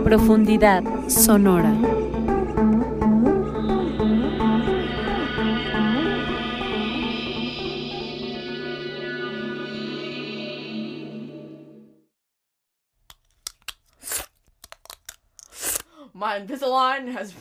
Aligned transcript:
Profundidad 0.00 1.10
sonora. 1.10 1.74
My 16.14 16.40
Invisalign 16.40 17.12
has. 17.12 17.34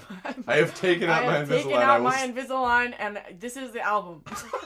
I 0.47 0.57
have 0.57 0.75
taken 0.75 1.09
out 1.09 1.23
I 1.23 1.25
my 1.25 1.37
have 1.37 1.47
taken 1.47 1.71
Invisalign. 1.71 1.77
I 1.77 1.83
out 1.83 2.01
will 2.01 2.09
my 2.09 2.27
Invisalign, 2.27 2.93
and 2.99 3.21
this 3.39 3.55
is 3.55 3.71
the 3.71 3.79
album. 3.79 4.23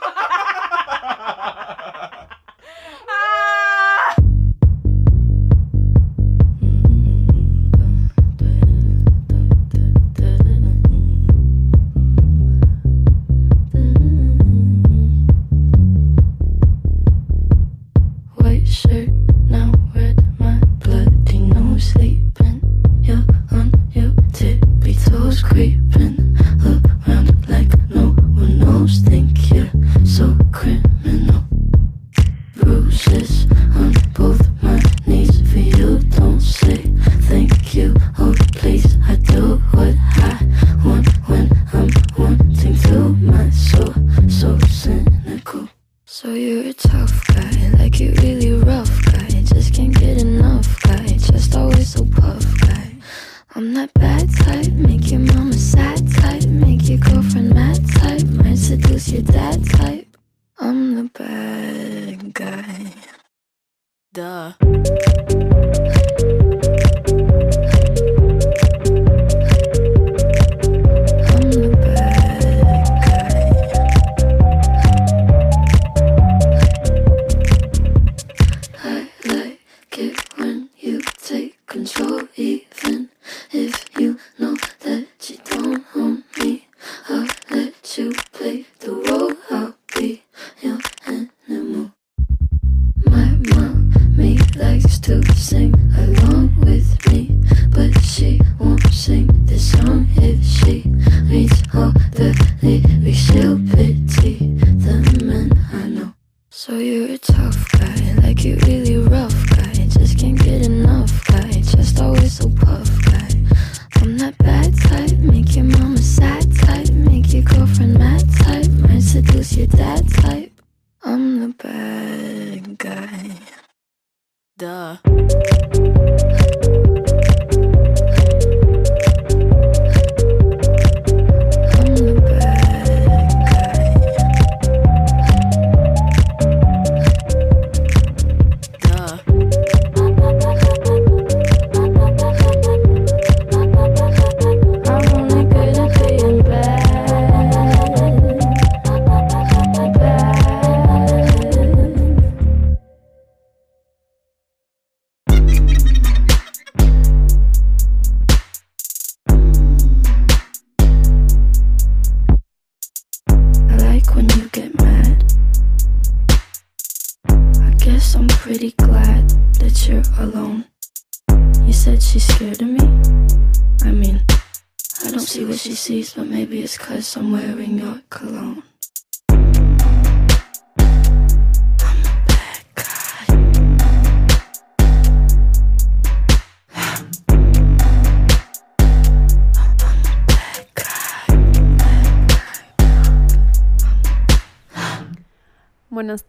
to 95.03 95.21
sing 95.35 95.73
along 95.97 96.22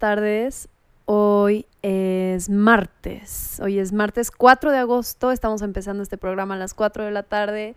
tardes. 0.04 0.68
Hoy 1.06 1.64
es 1.80 2.23
martes. 2.48 3.60
Hoy 3.62 3.78
es 3.78 3.92
martes 3.92 4.30
4 4.30 4.72
de 4.72 4.78
agosto. 4.78 5.30
Estamos 5.30 5.62
empezando 5.62 6.02
este 6.02 6.18
programa 6.18 6.54
a 6.54 6.58
las 6.58 6.74
4 6.74 7.04
de 7.04 7.10
la 7.10 7.22
tarde 7.22 7.76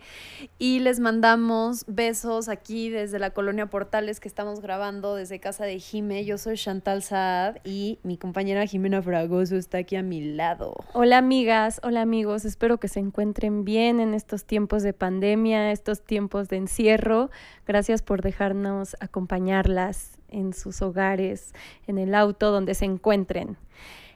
y 0.58 0.80
les 0.80 0.98
mandamos 1.00 1.84
besos 1.86 2.48
aquí 2.48 2.90
desde 2.90 3.18
la 3.18 3.30
colonia 3.30 3.66
Portales 3.66 4.20
que 4.20 4.28
estamos 4.28 4.60
grabando 4.60 5.14
desde 5.14 5.38
casa 5.38 5.64
de 5.64 5.78
Jime. 5.78 6.24
Yo 6.24 6.38
soy 6.38 6.56
Chantal 6.56 7.02
Saad 7.02 7.58
y 7.64 8.00
mi 8.02 8.18
compañera 8.18 8.66
Jimena 8.66 9.00
Fragoso 9.00 9.56
está 9.56 9.78
aquí 9.78 9.96
a 9.96 10.02
mi 10.02 10.34
lado. 10.34 10.74
Hola 10.92 11.18
amigas, 11.18 11.80
hola 11.84 12.02
amigos, 12.02 12.44
espero 12.44 12.78
que 12.78 12.88
se 12.88 13.00
encuentren 13.00 13.64
bien 13.64 14.00
en 14.00 14.12
estos 14.12 14.44
tiempos 14.44 14.82
de 14.82 14.92
pandemia, 14.92 15.70
estos 15.70 16.02
tiempos 16.02 16.48
de 16.48 16.56
encierro. 16.56 17.30
Gracias 17.66 18.02
por 18.02 18.22
dejarnos 18.22 18.96
acompañarlas 19.00 20.18
en 20.30 20.52
sus 20.52 20.82
hogares, 20.82 21.54
en 21.86 21.98
el 21.98 22.14
auto, 22.14 22.50
donde 22.50 22.74
se 22.74 22.84
encuentren. 22.84 23.56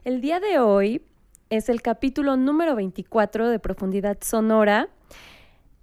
El 0.05 0.21
día 0.21 0.41
de 0.41 0.59
hoy 0.59 1.01
es 1.49 1.69
el 1.69 1.81
capítulo 1.81 2.37
número 2.37 2.75
24 2.75 3.49
de 3.49 3.61
Profundidad 3.61 4.19
Sonora 4.21 4.89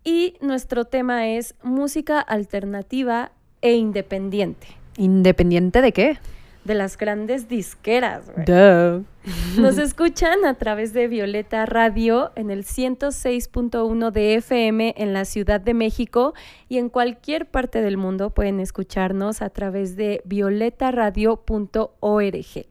y 0.04 0.34
nuestro 0.42 0.84
tema 0.84 1.30
es 1.30 1.56
música 1.64 2.20
alternativa 2.20 3.32
e 3.62 3.76
independiente 3.76 4.68
¿Independiente 4.98 5.82
de 5.82 5.94
qué? 5.94 6.18
de 6.66 6.76
las 6.76 6.98
grandes 6.98 7.48
disqueras. 7.48 8.26
Duh. 8.46 9.06
Nos 9.58 9.78
escuchan 9.78 10.44
a 10.46 10.56
través 10.56 10.92
de 10.92 11.08
Violeta 11.08 11.66
Radio 11.66 12.34
en 12.36 12.52
el 12.52 12.66
106.1 12.66 14.12
de 14.12 14.36
FM 14.36 14.96
en 14.98 15.14
la 15.14 15.24
Ciudad 15.24 15.62
de 15.62 15.74
México 15.74 16.34
y 16.68 16.78
en 16.78 16.90
cualquier 16.90 17.50
parte 17.50 17.82
del 17.82 17.96
mundo 17.96 18.32
pueden 18.32 18.60
escucharnos 18.60 19.42
a 19.42 19.50
través 19.50 19.96
de 19.96 20.22
violetaradio.org. 20.26 22.68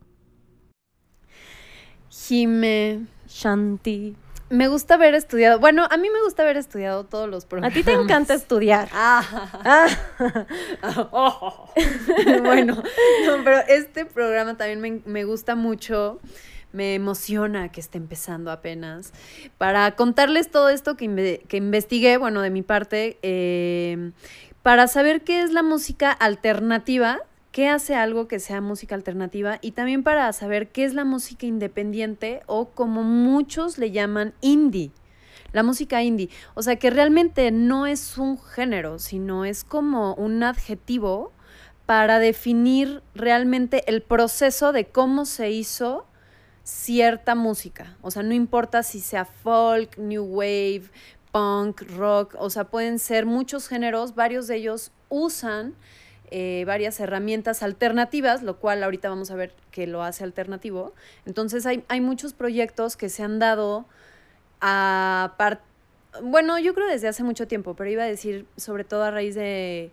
Jime. 2.27 3.07
Shanti. 3.29 4.17
Me 4.51 4.67
gusta 4.69 4.95
haber 4.95 5.15
estudiado. 5.15 5.59
Bueno, 5.61 5.87
a 5.91 5.99
mí 5.99 6.09
me 6.09 6.23
gusta 6.23 6.43
haber 6.43 6.57
estudiado 6.57 7.05
todos 7.05 7.29
los 7.29 7.45
A 7.45 7.49
programas. 7.49 7.75
ti 7.75 7.83
te 7.83 7.93
encanta 7.93 8.33
estudiar. 8.35 8.89
Ah. 8.93 9.87
bueno, 12.43 12.83
no, 13.27 13.45
pero 13.45 13.59
este 13.69 14.05
programa 14.07 14.57
también 14.57 14.81
me, 14.81 15.01
me 15.05 15.25
gusta 15.25 15.55
mucho 15.55 16.19
me 16.73 16.95
emociona 16.95 17.71
que 17.73 17.81
esté 17.81 17.97
empezando 17.99 18.51
apenas. 18.51 19.13
Para 19.57 19.93
contarles 19.97 20.51
todo 20.51 20.69
esto 20.69 20.97
que, 20.97 21.07
inve- 21.07 21.43
que 21.49 21.57
investigué, 21.57 22.19
bueno, 22.19 22.43
de 22.43 22.51
mi 22.51 22.63
parte, 22.63 23.19
eh, 23.23 24.13
para 24.63 24.87
saber 24.87 25.23
qué 25.23 25.43
es 25.43 25.51
la 25.53 25.63
música 25.63 26.13
alternativa, 26.13 27.21
qué 27.53 27.69
hace 27.69 27.95
algo 27.95 28.29
que 28.29 28.41
sea 28.41 28.61
música 28.61 28.95
alternativa 28.95 29.59
y 29.61 29.73
también 29.73 30.03
para 30.03 30.33
saber 30.33 30.69
qué 30.69 30.85
es 30.85 30.95
la 30.95 31.05
música 31.05 31.47
independiente 31.47 32.43
o 32.47 32.71
como 32.71 33.03
muchos 33.03 33.79
le 33.79 33.91
llaman 33.91 34.35
indie. 34.41 34.93
La 35.53 35.63
música 35.63 36.03
indie, 36.03 36.29
o 36.55 36.63
sea 36.63 36.77
que 36.77 36.91
realmente 36.91 37.51
no 37.51 37.87
es 37.87 38.19
un 38.19 38.39
género, 38.39 38.99
sino 38.99 39.47
es 39.47 39.65
como 39.65 40.15
un 40.15 40.43
adjetivo 40.43 41.33
para 41.87 42.19
definir 42.19 43.03
realmente 43.15 43.83
el 43.87 44.03
proceso 44.03 44.73
de 44.73 44.85
cómo 44.85 45.25
se 45.25 45.51
hizo 45.51 46.07
cierta 46.63 47.35
música. 47.35 47.97
O 48.03 48.11
sea, 48.11 48.23
no 48.23 48.35
importa 48.35 48.83
si 48.83 49.01
sea 49.01 49.25
folk, 49.25 49.97
new 49.97 50.23
wave, 50.23 50.91
punk, 51.33 51.81
rock, 51.97 52.37
o 52.39 52.51
sea, 52.51 52.65
pueden 52.65 52.99
ser 52.99 53.25
muchos 53.25 53.69
géneros, 53.69 54.15
varios 54.15 54.49
de 54.49 54.57
ellos 54.57 54.93
usan 55.09 55.75
eh, 56.31 56.65
varias 56.67 57.01
herramientas 57.01 57.63
alternativas, 57.63 58.43
lo 58.43 58.59
cual 58.59 58.83
ahorita 58.83 59.09
vamos 59.09 59.31
a 59.31 59.35
ver 59.35 59.53
que 59.71 59.87
lo 59.87 60.03
hace 60.03 60.25
alternativo. 60.25 60.95
Entonces 61.27 61.67
hay, 61.67 61.85
hay 61.89 62.01
muchos 62.01 62.33
proyectos 62.33 62.97
que 62.97 63.09
se 63.09 63.23
han 63.23 63.39
dado 63.39 63.87
a 64.61 65.35
par- 65.39 65.61
bueno, 66.23 66.59
yo 66.59 66.75
creo 66.75 66.87
desde 66.89 67.09
hace 67.09 67.23
mucho 67.23 67.47
tiempo, 67.47 67.75
pero 67.75 67.91
iba 67.91 68.03
a 68.03 68.07
decir 68.07 68.47
sobre 68.57 68.85
todo 68.85 69.05
a 69.05 69.11
raíz 69.11 69.35
de 69.35 69.91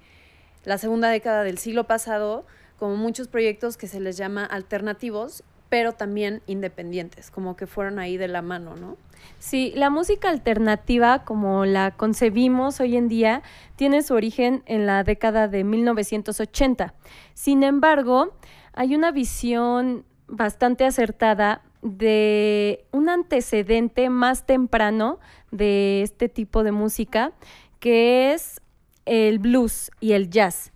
la 0.63 0.77
segunda 0.77 1.09
década 1.09 1.43
del 1.43 1.57
siglo 1.57 1.83
pasado, 1.83 2.45
como 2.77 2.95
muchos 2.95 3.27
proyectos 3.27 3.77
que 3.77 3.87
se 3.87 3.99
les 3.99 4.17
llama 4.17 4.43
alternativos, 4.45 5.43
pero 5.75 5.91
también 5.91 6.41
independientes, 6.47 7.29
como 7.29 7.57
que 7.57 7.67
fueron 7.67 7.99
ahí 7.99 8.15
de 8.15 8.29
la 8.29 8.41
mano, 8.41 8.77
¿no? 8.77 8.95
Sí, 9.39 9.73
la 9.75 9.89
música 9.89 10.29
alternativa, 10.29 11.25
como 11.25 11.65
la 11.65 11.91
concebimos 11.91 12.79
hoy 12.79 12.95
en 12.95 13.09
día, 13.09 13.43
tiene 13.75 14.01
su 14.01 14.13
origen 14.13 14.63
en 14.67 14.85
la 14.85 15.03
década 15.03 15.49
de 15.49 15.65
1980. 15.65 16.93
Sin 17.33 17.61
embargo, 17.61 18.33
hay 18.71 18.95
una 18.95 19.11
visión 19.11 20.05
bastante 20.29 20.85
acertada 20.85 21.61
de 21.81 22.85
un 22.93 23.09
antecedente 23.09 24.09
más 24.09 24.45
temprano 24.45 25.19
de 25.51 26.03
este 26.03 26.29
tipo 26.29 26.63
de 26.63 26.71
música, 26.71 27.33
que 27.81 28.31
es 28.31 28.61
el 29.03 29.39
blues 29.39 29.91
y 29.99 30.13
el 30.13 30.29
jazz. 30.29 30.71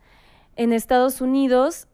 En 0.58 0.74
Estados 0.74 1.22
Unidos, 1.22 1.88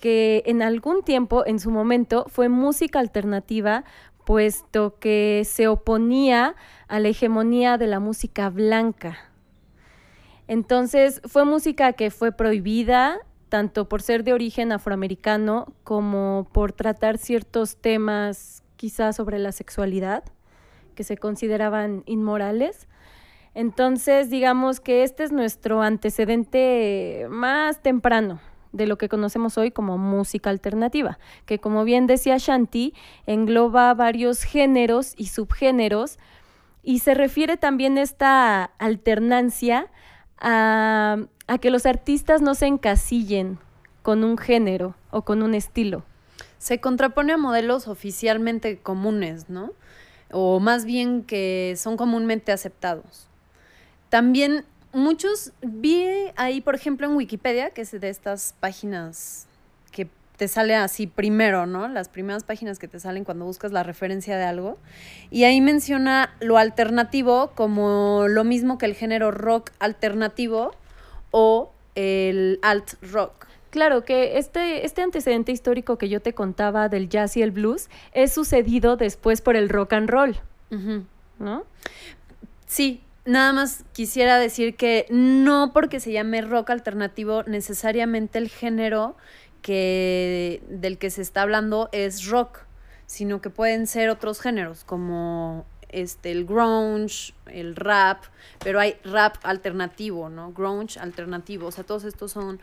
que 0.00 0.42
en 0.46 0.62
algún 0.62 1.02
tiempo, 1.02 1.44
en 1.46 1.58
su 1.58 1.70
momento, 1.70 2.26
fue 2.28 2.48
música 2.48 2.98
alternativa 3.00 3.84
puesto 4.24 4.98
que 4.98 5.42
se 5.46 5.68
oponía 5.68 6.54
a 6.86 7.00
la 7.00 7.08
hegemonía 7.08 7.78
de 7.78 7.86
la 7.86 7.98
música 7.98 8.50
blanca. 8.50 9.16
Entonces 10.46 11.20
fue 11.24 11.44
música 11.44 11.94
que 11.94 12.10
fue 12.10 12.32
prohibida 12.32 13.18
tanto 13.48 13.88
por 13.88 14.02
ser 14.02 14.24
de 14.24 14.34
origen 14.34 14.72
afroamericano 14.72 15.72
como 15.82 16.48
por 16.52 16.72
tratar 16.72 17.16
ciertos 17.16 17.78
temas 17.78 18.62
quizás 18.76 19.16
sobre 19.16 19.38
la 19.38 19.52
sexualidad 19.52 20.24
que 20.94 21.04
se 21.04 21.16
consideraban 21.16 22.02
inmorales. 22.04 22.86
Entonces 23.54 24.28
digamos 24.28 24.80
que 24.80 25.04
este 25.04 25.24
es 25.24 25.32
nuestro 25.32 25.80
antecedente 25.80 27.26
más 27.30 27.80
temprano 27.82 28.40
de 28.72 28.86
lo 28.86 28.98
que 28.98 29.08
conocemos 29.08 29.58
hoy 29.58 29.70
como 29.70 29.98
música 29.98 30.50
alternativa, 30.50 31.18
que 31.46 31.58
como 31.58 31.84
bien 31.84 32.06
decía 32.06 32.36
Shanti, 32.38 32.94
engloba 33.26 33.94
varios 33.94 34.42
géneros 34.42 35.14
y 35.16 35.26
subgéneros 35.26 36.18
y 36.82 37.00
se 37.00 37.14
refiere 37.14 37.56
también 37.56 37.98
esta 37.98 38.64
alternancia 38.78 39.90
a, 40.38 41.18
a 41.46 41.58
que 41.58 41.70
los 41.70 41.86
artistas 41.86 42.42
no 42.42 42.54
se 42.54 42.66
encasillen 42.66 43.58
con 44.02 44.24
un 44.24 44.38
género 44.38 44.94
o 45.10 45.22
con 45.22 45.42
un 45.42 45.54
estilo. 45.54 46.04
Se 46.58 46.80
contrapone 46.80 47.32
a 47.32 47.36
modelos 47.36 47.88
oficialmente 47.88 48.78
comunes, 48.78 49.48
¿no? 49.48 49.72
O 50.30 50.60
más 50.60 50.84
bien 50.84 51.22
que 51.22 51.74
son 51.76 51.96
comúnmente 51.96 52.52
aceptados. 52.52 53.28
También 54.08 54.64
muchos, 54.98 55.52
vi 55.62 56.06
ahí, 56.36 56.60
por 56.60 56.74
ejemplo, 56.74 57.06
en 57.06 57.16
Wikipedia, 57.16 57.70
que 57.70 57.82
es 57.82 57.92
de 57.92 58.08
estas 58.08 58.54
páginas 58.60 59.46
que 59.92 60.08
te 60.36 60.48
sale 60.48 60.74
así 60.74 61.06
primero, 61.06 61.66
¿no? 61.66 61.88
Las 61.88 62.08
primeras 62.08 62.44
páginas 62.44 62.78
que 62.78 62.88
te 62.88 63.00
salen 63.00 63.24
cuando 63.24 63.44
buscas 63.44 63.72
la 63.72 63.82
referencia 63.82 64.36
de 64.36 64.44
algo. 64.44 64.78
Y 65.30 65.44
ahí 65.44 65.60
menciona 65.60 66.34
lo 66.40 66.58
alternativo 66.58 67.52
como 67.54 68.26
lo 68.28 68.44
mismo 68.44 68.78
que 68.78 68.86
el 68.86 68.94
género 68.94 69.30
rock 69.30 69.70
alternativo 69.78 70.74
o 71.30 71.72
el 71.94 72.58
alt 72.62 72.94
rock. 73.02 73.46
Claro 73.70 74.04
que 74.04 74.38
este, 74.38 74.86
este 74.86 75.02
antecedente 75.02 75.52
histórico 75.52 75.98
que 75.98 76.08
yo 76.08 76.20
te 76.22 76.32
contaba 76.32 76.88
del 76.88 77.08
jazz 77.08 77.36
y 77.36 77.42
el 77.42 77.50
blues 77.50 77.88
es 78.12 78.32
sucedido 78.32 78.96
después 78.96 79.42
por 79.42 79.56
el 79.56 79.68
rock 79.68 79.92
and 79.92 80.08
roll. 80.08 80.36
¿no? 81.38 81.64
Sí, 82.66 83.02
nada 83.28 83.52
más 83.52 83.84
quisiera 83.92 84.38
decir 84.38 84.74
que 84.74 85.06
no 85.10 85.72
porque 85.72 86.00
se 86.00 86.12
llame 86.12 86.40
rock 86.40 86.70
alternativo, 86.70 87.42
necesariamente 87.44 88.38
el 88.38 88.48
género 88.48 89.16
que, 89.60 90.62
del 90.68 90.98
que 90.98 91.10
se 91.10 91.22
está 91.22 91.42
hablando 91.42 91.90
es 91.92 92.26
rock, 92.26 92.60
sino 93.06 93.40
que 93.40 93.50
pueden 93.50 93.86
ser 93.86 94.08
otros 94.08 94.40
géneros, 94.40 94.82
como 94.84 95.66
este, 95.90 96.32
el 96.32 96.46
grunge, 96.46 97.34
el 97.46 97.76
rap, 97.76 98.24
pero 98.60 98.80
hay 98.80 98.96
rap 99.04 99.36
alternativo, 99.42 100.30
¿no? 100.30 100.52
Grunge 100.52 100.98
alternativo, 100.98 101.68
o 101.68 101.72
sea, 101.72 101.84
todos 101.84 102.04
estos 102.04 102.32
son 102.32 102.60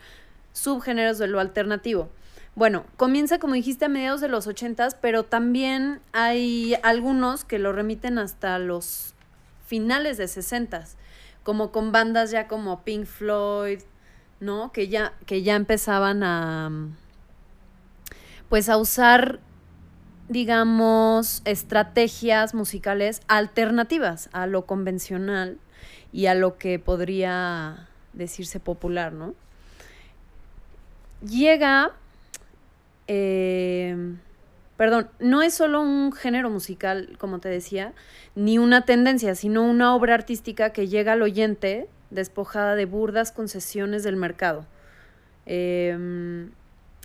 subgéneros 0.52 1.18
de 1.18 1.28
lo 1.28 1.38
alternativo. 1.38 2.08
Bueno, 2.56 2.86
comienza 2.96 3.38
como 3.38 3.54
dijiste 3.54 3.84
a 3.84 3.88
mediados 3.88 4.20
de 4.20 4.28
los 4.28 4.46
ochentas, 4.46 4.96
pero 4.96 5.24
también 5.24 6.00
hay 6.12 6.74
algunos 6.82 7.44
que 7.44 7.58
lo 7.58 7.72
remiten 7.72 8.18
hasta 8.18 8.58
los 8.58 9.15
finales 9.66 10.16
de 10.16 10.28
sesentas, 10.28 10.96
como 11.42 11.72
con 11.72 11.92
bandas 11.92 12.30
ya 12.30 12.48
como 12.48 12.82
Pink 12.82 13.06
Floyd, 13.06 13.80
¿no? 14.40 14.72
Que 14.72 14.88
ya, 14.88 15.12
que 15.26 15.42
ya 15.42 15.54
empezaban 15.56 16.22
a 16.22 16.70
pues 18.48 18.68
a 18.68 18.76
usar 18.76 19.40
digamos, 20.28 21.42
estrategias 21.44 22.54
musicales 22.54 23.20
alternativas 23.28 24.28
a 24.32 24.46
lo 24.46 24.66
convencional 24.66 25.58
y 26.12 26.26
a 26.26 26.34
lo 26.34 26.58
que 26.58 26.78
podría 26.78 27.88
decirse 28.12 28.58
popular, 28.58 29.12
¿no? 29.12 29.34
Llega, 31.22 31.92
eh, 33.06 34.14
perdón, 34.76 35.08
no 35.18 35.42
es 35.42 35.54
solo 35.54 35.80
un 35.80 36.12
género 36.12 36.50
musical, 36.50 37.16
como 37.18 37.38
te 37.38 37.48
decía, 37.48 37.92
ni 38.34 38.58
una 38.58 38.84
tendencia, 38.84 39.34
sino 39.34 39.62
una 39.62 39.94
obra 39.94 40.14
artística 40.14 40.70
que 40.70 40.88
llega 40.88 41.12
al 41.12 41.22
oyente 41.22 41.88
despojada 42.10 42.74
de 42.74 42.84
burdas 42.84 43.32
concesiones 43.32 44.02
del 44.02 44.16
mercado. 44.16 44.66
Eh, 45.46 46.48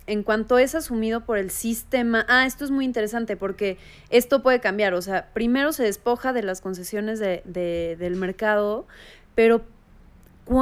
en 0.06 0.22
cuanto 0.24 0.58
es 0.58 0.74
asumido 0.74 1.24
por 1.24 1.38
el 1.38 1.50
sistema, 1.50 2.26
ah, 2.28 2.44
esto 2.44 2.64
es 2.64 2.70
muy 2.70 2.84
interesante 2.84 3.36
porque 3.36 3.78
esto 4.10 4.42
puede 4.42 4.60
cambiar, 4.60 4.94
o 4.94 5.02
sea, 5.02 5.28
primero 5.32 5.72
se 5.72 5.84
despoja 5.84 6.32
de 6.32 6.42
las 6.42 6.60
concesiones 6.60 7.20
de, 7.20 7.42
de, 7.44 7.96
del 7.98 8.16
mercado, 8.16 8.86
pero 9.34 9.62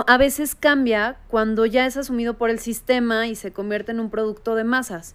a 0.06 0.18
veces 0.18 0.54
cambia 0.54 1.16
cuando 1.28 1.64
ya 1.64 1.86
es 1.86 1.96
asumido 1.96 2.34
por 2.34 2.50
el 2.50 2.58
sistema 2.58 3.28
y 3.28 3.34
se 3.34 3.50
convierte 3.50 3.92
en 3.92 4.00
un 4.00 4.10
producto 4.10 4.54
de 4.54 4.64
masas. 4.64 5.14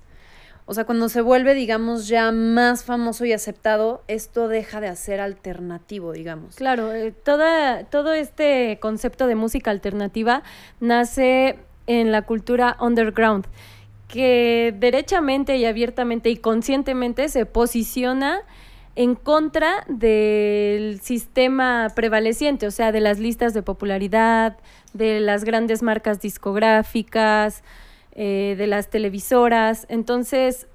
O 0.67 0.73
sea, 0.73 0.85
cuando 0.85 1.09
se 1.09 1.21
vuelve, 1.21 1.53
digamos, 1.53 2.07
ya 2.07 2.31
más 2.31 2.83
famoso 2.83 3.23
y 3.25 3.33
aceptado, 3.33 4.03
esto 4.07 4.47
deja 4.47 4.81
de 4.81 4.95
ser 4.95 5.21
alternativo, 5.21 6.11
digamos. 6.11 6.55
Claro, 6.55 6.91
eh, 6.91 7.11
toda, 7.11 7.83
todo 7.83 8.13
este 8.13 8.79
concepto 8.81 9.27
de 9.27 9.35
música 9.35 9.69
alternativa 9.69 10.41
nace 10.79 11.59
en 11.85 12.11
la 12.11 12.23
cultura 12.23 12.77
underground 12.79 13.45
que 14.07 14.73
derechamente 14.79 15.57
y 15.57 15.65
abiertamente 15.65 16.29
y 16.29 16.37
conscientemente 16.37 17.29
se 17.29 17.45
posiciona 17.45 18.41
en 18.95 19.15
contra 19.15 19.83
del 19.87 21.01
sistema 21.01 21.89
prevaleciente, 21.95 22.65
o 22.65 22.71
sea, 22.71 22.91
de 22.91 23.01
las 23.01 23.19
listas 23.19 23.53
de 23.53 23.61
popularidad, 23.61 24.57
de 24.93 25.19
las 25.19 25.43
grandes 25.43 25.83
marcas 25.83 26.21
discográficas, 26.21 27.61
eh, 28.15 28.55
de 28.57 28.67
las 28.67 28.89
televisoras. 28.89 29.85
Entonces, 29.89 30.67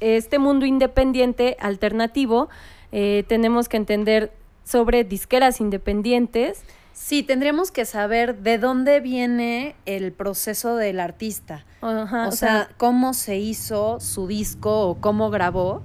este 0.00 0.38
mundo 0.38 0.66
independiente, 0.66 1.56
alternativo, 1.60 2.48
eh, 2.92 3.24
tenemos 3.28 3.68
que 3.68 3.78
entender 3.78 4.32
sobre 4.64 5.04
disqueras 5.04 5.60
independientes 5.60 6.64
Sí, 6.96 7.22
tendríamos 7.22 7.70
que 7.70 7.84
saber 7.84 8.38
de 8.38 8.56
dónde 8.56 9.00
viene 9.00 9.76
el 9.84 10.12
proceso 10.12 10.76
del 10.76 10.98
artista. 10.98 11.66
Ajá, 11.82 12.26
o, 12.26 12.32
sea, 12.32 12.70
cómo 12.78 13.12
se 13.12 13.36
hizo 13.36 14.00
su 14.00 14.26
disco 14.26 14.88
o 14.88 14.94
cómo 14.98 15.28
grabó 15.28 15.84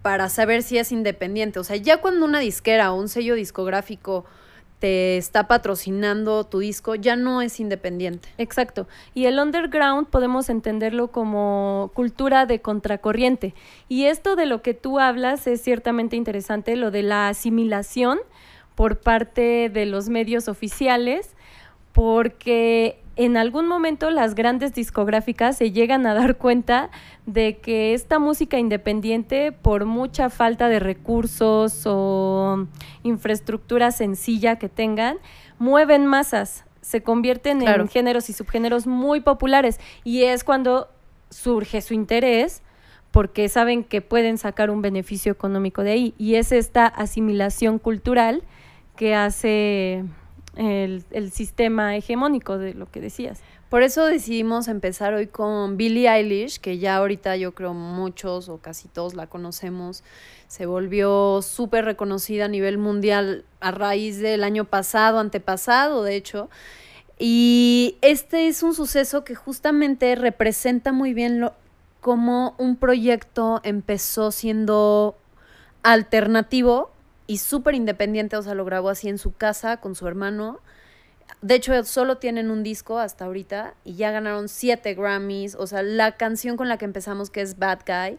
para 0.00 0.30
saber 0.30 0.62
si 0.62 0.78
es 0.78 0.90
independiente. 0.90 1.58
O 1.58 1.64
sea, 1.64 1.76
ya 1.76 2.00
cuando 2.00 2.24
una 2.24 2.40
disquera 2.40 2.92
o 2.92 2.98
un 2.98 3.10
sello 3.10 3.34
discográfico 3.34 4.24
te 4.82 5.16
está 5.16 5.46
patrocinando 5.46 6.42
tu 6.42 6.58
disco, 6.58 6.96
ya 6.96 7.14
no 7.14 7.40
es 7.40 7.60
independiente. 7.60 8.28
Exacto. 8.36 8.88
Y 9.14 9.26
el 9.26 9.38
underground 9.38 10.08
podemos 10.08 10.50
entenderlo 10.50 11.12
como 11.12 11.92
cultura 11.94 12.46
de 12.46 12.60
contracorriente. 12.60 13.54
Y 13.88 14.06
esto 14.06 14.34
de 14.34 14.46
lo 14.46 14.60
que 14.60 14.74
tú 14.74 14.98
hablas 14.98 15.46
es 15.46 15.62
ciertamente 15.62 16.16
interesante, 16.16 16.74
lo 16.74 16.90
de 16.90 17.04
la 17.04 17.28
asimilación 17.28 18.18
por 18.74 18.98
parte 18.98 19.70
de 19.72 19.86
los 19.86 20.08
medios 20.08 20.48
oficiales, 20.48 21.30
porque 21.92 23.01
en 23.16 23.36
algún 23.36 23.68
momento 23.68 24.10
las 24.10 24.34
grandes 24.34 24.72
discográficas 24.72 25.56
se 25.58 25.70
llegan 25.70 26.06
a 26.06 26.14
dar 26.14 26.36
cuenta 26.36 26.90
de 27.26 27.58
que 27.58 27.92
esta 27.94 28.18
música 28.18 28.58
independiente, 28.58 29.52
por 29.52 29.84
mucha 29.84 30.30
falta 30.30 30.68
de 30.68 30.78
recursos 30.80 31.82
o 31.86 32.66
infraestructura 33.02 33.90
sencilla 33.90 34.56
que 34.56 34.68
tengan, 34.68 35.18
mueven 35.58 36.06
masas, 36.06 36.64
se 36.80 37.02
convierten 37.02 37.60
Claro. 37.60 37.82
en 37.82 37.88
géneros 37.88 38.28
y 38.30 38.32
subgéneros 38.32 38.86
muy 38.86 39.20
populares 39.20 39.78
y 40.04 40.22
es 40.24 40.42
cuando 40.42 40.88
surge 41.30 41.80
su 41.80 41.94
interés 41.94 42.62
porque 43.10 43.48
saben 43.48 43.84
que 43.84 44.00
pueden 44.00 44.38
sacar 44.38 44.70
un 44.70 44.80
beneficio 44.82 45.30
económico 45.32 45.82
de 45.82 45.92
ahí 45.92 46.14
y 46.18 46.36
es 46.36 46.50
esta 46.50 46.86
asimilación 46.86 47.78
cultural 47.78 48.42
que 48.96 49.14
hace 49.14 50.04
el, 50.56 51.04
el 51.10 51.30
sistema 51.30 51.96
hegemónico 51.96 52.58
de 52.58 52.74
lo 52.74 52.90
que 52.90 53.00
decías. 53.00 53.40
Por 53.72 53.82
eso 53.82 54.04
decidimos 54.04 54.68
empezar 54.68 55.14
hoy 55.14 55.28
con 55.28 55.78
Billie 55.78 56.06
Eilish, 56.06 56.60
que 56.60 56.76
ya 56.76 56.96
ahorita 56.96 57.36
yo 57.36 57.52
creo 57.52 57.72
muchos 57.72 58.50
o 58.50 58.58
casi 58.58 58.86
todos 58.86 59.14
la 59.14 59.28
conocemos. 59.28 60.04
Se 60.46 60.66
volvió 60.66 61.40
súper 61.40 61.86
reconocida 61.86 62.44
a 62.44 62.48
nivel 62.48 62.76
mundial 62.76 63.46
a 63.60 63.70
raíz 63.70 64.18
del 64.18 64.44
año 64.44 64.66
pasado, 64.66 65.20
antepasado, 65.20 66.04
de 66.04 66.16
hecho. 66.16 66.50
Y 67.18 67.96
este 68.02 68.48
es 68.48 68.62
un 68.62 68.74
suceso 68.74 69.24
que 69.24 69.34
justamente 69.34 70.16
representa 70.16 70.92
muy 70.92 71.14
bien 71.14 71.40
lo, 71.40 71.54
cómo 72.02 72.54
un 72.58 72.76
proyecto 72.76 73.60
empezó 73.62 74.32
siendo 74.32 75.16
alternativo 75.82 76.90
y 77.26 77.38
súper 77.38 77.74
independiente, 77.74 78.36
o 78.36 78.42
sea, 78.42 78.54
lo 78.54 78.64
grabó 78.64 78.90
así 78.90 79.08
en 79.08 79.18
su 79.18 79.32
casa 79.32 79.78
con 79.78 79.94
su 79.94 80.06
hermano. 80.06 80.60
De 81.40 81.54
hecho, 81.54 81.84
solo 81.84 82.18
tienen 82.18 82.50
un 82.50 82.62
disco 82.62 82.98
hasta 82.98 83.24
ahorita 83.24 83.74
y 83.84 83.94
ya 83.94 84.10
ganaron 84.10 84.48
siete 84.48 84.94
Grammys. 84.94 85.54
O 85.54 85.66
sea, 85.66 85.82
la 85.82 86.16
canción 86.16 86.56
con 86.56 86.68
la 86.68 86.78
que 86.78 86.84
empezamos, 86.84 87.30
que 87.30 87.40
es 87.40 87.58
Bad 87.58 87.80
Guy, 87.86 88.18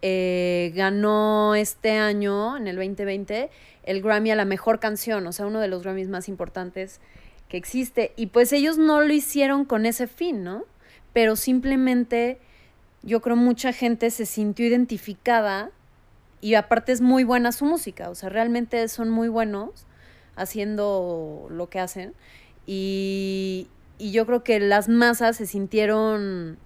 eh, 0.00 0.72
ganó 0.74 1.54
este 1.54 1.92
año, 1.92 2.56
en 2.56 2.68
el 2.68 2.76
2020, 2.76 3.50
el 3.82 4.02
Grammy 4.02 4.30
a 4.30 4.36
la 4.36 4.44
mejor 4.44 4.80
canción, 4.80 5.26
o 5.26 5.32
sea, 5.32 5.46
uno 5.46 5.60
de 5.60 5.68
los 5.68 5.82
Grammys 5.82 6.08
más 6.08 6.28
importantes 6.28 7.00
que 7.48 7.56
existe. 7.56 8.12
Y 8.16 8.26
pues 8.26 8.52
ellos 8.52 8.78
no 8.78 9.00
lo 9.00 9.12
hicieron 9.12 9.64
con 9.64 9.86
ese 9.86 10.06
fin, 10.06 10.44
¿no? 10.44 10.64
Pero 11.12 11.36
simplemente 11.36 12.38
yo 13.02 13.20
creo 13.20 13.36
mucha 13.36 13.72
gente 13.72 14.10
se 14.10 14.26
sintió 14.26 14.66
identificada 14.66 15.70
y 16.40 16.54
aparte 16.54 16.92
es 16.92 17.00
muy 17.00 17.24
buena 17.24 17.52
su 17.52 17.64
música, 17.64 18.10
o 18.10 18.14
sea, 18.14 18.28
realmente 18.28 18.86
son 18.88 19.10
muy 19.10 19.28
buenos 19.28 19.86
haciendo 20.36 21.46
lo 21.50 21.68
que 21.68 21.80
hacen. 21.80 22.14
Y, 22.66 23.68
y 23.98 24.12
yo 24.12 24.26
creo 24.26 24.44
que 24.44 24.60
las 24.60 24.88
masas 24.88 25.36
se 25.36 25.46
sintieron 25.46 26.58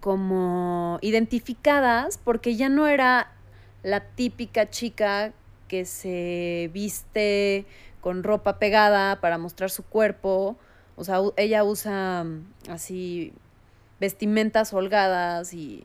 como 0.00 0.98
identificadas 1.00 2.18
porque 2.18 2.56
ya 2.56 2.68
no 2.68 2.88
era 2.88 3.30
la 3.82 4.00
típica 4.00 4.70
chica 4.70 5.32
que 5.68 5.84
se 5.84 6.70
viste 6.72 7.66
con 8.00 8.24
ropa 8.24 8.58
pegada 8.58 9.20
para 9.20 9.38
mostrar 9.38 9.70
su 9.70 9.84
cuerpo. 9.84 10.56
O 10.96 11.04
sea, 11.04 11.20
ella 11.36 11.64
usa 11.64 12.24
mm, 12.24 12.44
así 12.68 13.32
vestimentas 14.00 14.72
holgadas 14.72 15.54
y 15.54 15.84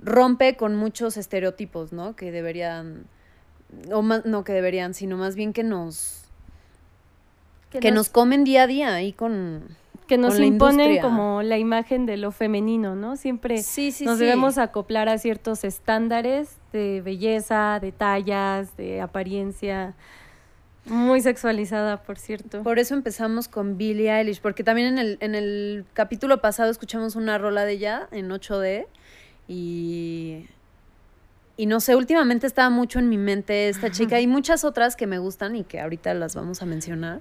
rompe 0.00 0.56
con 0.56 0.76
muchos 0.76 1.16
estereotipos, 1.16 1.92
¿no? 1.92 2.16
Que 2.16 2.30
deberían, 2.30 3.04
o 3.92 4.02
más, 4.02 4.24
no 4.24 4.44
que 4.44 4.52
deberían, 4.52 4.94
sino 4.94 5.16
más 5.16 5.34
bien 5.34 5.52
que 5.52 5.64
nos, 5.64 6.24
que, 7.70 7.90
nos, 7.90 8.08
comen 8.08 8.44
día 8.44 8.62
a 8.62 8.66
día 8.66 8.94
ahí 8.94 9.12
con... 9.12 9.76
que 10.06 10.16
nos 10.16 10.34
con 10.34 10.44
imponen 10.44 11.00
como 11.00 11.42
la 11.42 11.58
imagen 11.58 12.06
de 12.06 12.16
lo 12.16 12.30
femenino, 12.30 12.94
¿no? 12.94 13.16
Siempre 13.16 13.62
Sí, 13.62 13.92
sí, 13.92 14.04
nos 14.04 14.18
sí. 14.18 14.24
debemos 14.24 14.58
acoplar 14.58 15.08
a 15.08 15.18
ciertos 15.18 15.64
estándares 15.64 16.56
de 16.72 17.02
belleza, 17.04 17.78
de 17.80 17.92
tallas, 17.92 18.76
de 18.76 19.00
apariencia. 19.00 19.94
Muy 20.86 21.20
sexualizada, 21.20 22.02
por 22.02 22.18
cierto. 22.18 22.62
Por 22.62 22.78
eso 22.78 22.94
empezamos 22.94 23.46
con 23.48 23.76
Billie 23.76 24.10
Eilish, 24.10 24.40
porque 24.40 24.64
también 24.64 24.88
en 24.88 24.98
el, 24.98 25.18
en 25.20 25.34
el 25.34 25.84
capítulo 25.92 26.40
pasado 26.40 26.70
escuchamos 26.70 27.14
una 27.14 27.36
rola 27.36 27.66
de 27.66 27.72
ella 27.72 28.08
en 28.10 28.30
8D 28.30 28.86
y, 29.48 30.46
y 31.56 31.66
no 31.66 31.80
sé, 31.80 31.96
últimamente 31.96 32.46
estaba 32.46 32.70
mucho 32.70 32.98
en 32.98 33.08
mi 33.08 33.18
mente 33.18 33.68
esta 33.68 33.90
chica 33.90 34.20
y 34.20 34.26
muchas 34.26 34.62
otras 34.62 34.94
que 34.94 35.06
me 35.06 35.18
gustan 35.18 35.56
y 35.56 35.64
que 35.64 35.80
ahorita 35.80 36.14
las 36.14 36.36
vamos 36.36 36.62
a 36.62 36.66
mencionar. 36.66 37.20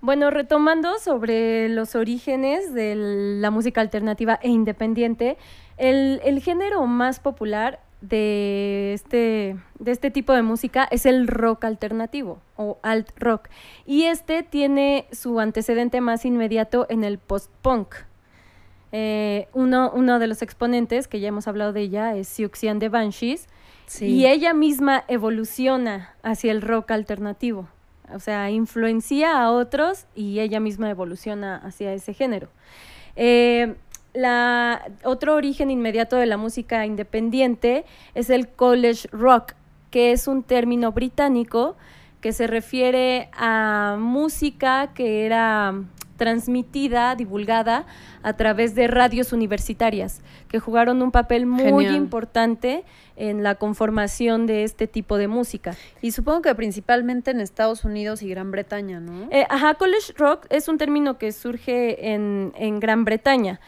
Bueno, 0.00 0.30
retomando 0.30 0.98
sobre 0.98 1.68
los 1.68 1.94
orígenes 1.94 2.72
de 2.72 2.94
la 2.96 3.50
música 3.50 3.80
alternativa 3.80 4.38
e 4.42 4.48
independiente, 4.48 5.36
el, 5.76 6.20
el 6.24 6.40
género 6.40 6.86
más 6.86 7.20
popular 7.20 7.80
de 8.00 8.92
este, 8.94 9.56
de 9.78 9.90
este 9.92 10.10
tipo 10.10 10.32
de 10.32 10.42
música 10.42 10.88
es 10.90 11.06
el 11.06 11.28
rock 11.28 11.64
alternativo 11.64 12.40
o 12.56 12.78
alt 12.82 13.10
rock. 13.16 13.48
Y 13.86 14.04
este 14.04 14.42
tiene 14.42 15.06
su 15.12 15.40
antecedente 15.40 16.00
más 16.00 16.24
inmediato 16.24 16.86
en 16.88 17.04
el 17.04 17.18
post-punk. 17.18 17.94
Eh, 18.92 19.48
uno, 19.54 19.90
uno 19.94 20.18
de 20.18 20.26
los 20.26 20.42
exponentes, 20.42 21.08
que 21.08 21.18
ya 21.18 21.28
hemos 21.28 21.48
hablado 21.48 21.72
de 21.72 21.80
ella, 21.80 22.14
es 22.14 22.28
Siouxsie 22.28 22.68
and 22.68 22.80
the 22.80 22.88
Banshees, 22.88 23.48
y 24.00 24.26
ella 24.26 24.54
misma 24.54 25.04
evoluciona 25.08 26.14
hacia 26.22 26.52
el 26.52 26.62
rock 26.62 26.92
alternativo. 26.92 27.68
O 28.14 28.20
sea, 28.20 28.50
influencia 28.50 29.42
a 29.42 29.50
otros 29.50 30.06
y 30.14 30.40
ella 30.40 30.60
misma 30.60 30.90
evoluciona 30.90 31.56
hacia 31.56 31.92
ese 31.92 32.14
género. 32.14 32.48
Eh, 33.16 33.74
la, 34.12 34.82
otro 35.04 35.34
origen 35.34 35.70
inmediato 35.70 36.16
de 36.16 36.26
la 36.26 36.36
música 36.36 36.84
independiente 36.84 37.84
es 38.14 38.30
el 38.30 38.48
college 38.48 39.08
rock, 39.12 39.54
que 39.90 40.12
es 40.12 40.26
un 40.26 40.42
término 40.42 40.92
británico 40.92 41.76
que 42.22 42.32
se 42.32 42.46
refiere 42.46 43.28
a 43.36 43.96
música 43.98 44.92
que 44.94 45.26
era 45.26 45.74
transmitida, 46.16 47.16
divulgada 47.16 47.84
a 48.22 48.34
través 48.34 48.76
de 48.76 48.86
radios 48.86 49.32
universitarias, 49.32 50.22
que 50.48 50.60
jugaron 50.60 51.02
un 51.02 51.10
papel 51.10 51.46
muy 51.46 51.64
Genial. 51.64 51.96
importante 51.96 52.84
en 53.16 53.42
la 53.42 53.56
conformación 53.56 54.46
de 54.46 54.62
este 54.62 54.86
tipo 54.86 55.16
de 55.18 55.26
música. 55.26 55.74
Y 56.00 56.12
supongo 56.12 56.42
que 56.42 56.54
principalmente 56.54 57.32
en 57.32 57.40
Estados 57.40 57.84
Unidos 57.84 58.22
y 58.22 58.28
Gran 58.28 58.52
Bretaña, 58.52 59.00
¿no? 59.00 59.28
Eh, 59.32 59.44
ajá, 59.50 59.74
college 59.74 60.12
rock 60.16 60.46
es 60.48 60.68
un 60.68 60.78
término 60.78 61.18
que 61.18 61.32
surge 61.32 62.12
en, 62.14 62.52
en 62.56 62.78
Gran 62.78 63.04
Bretaña. 63.04 63.58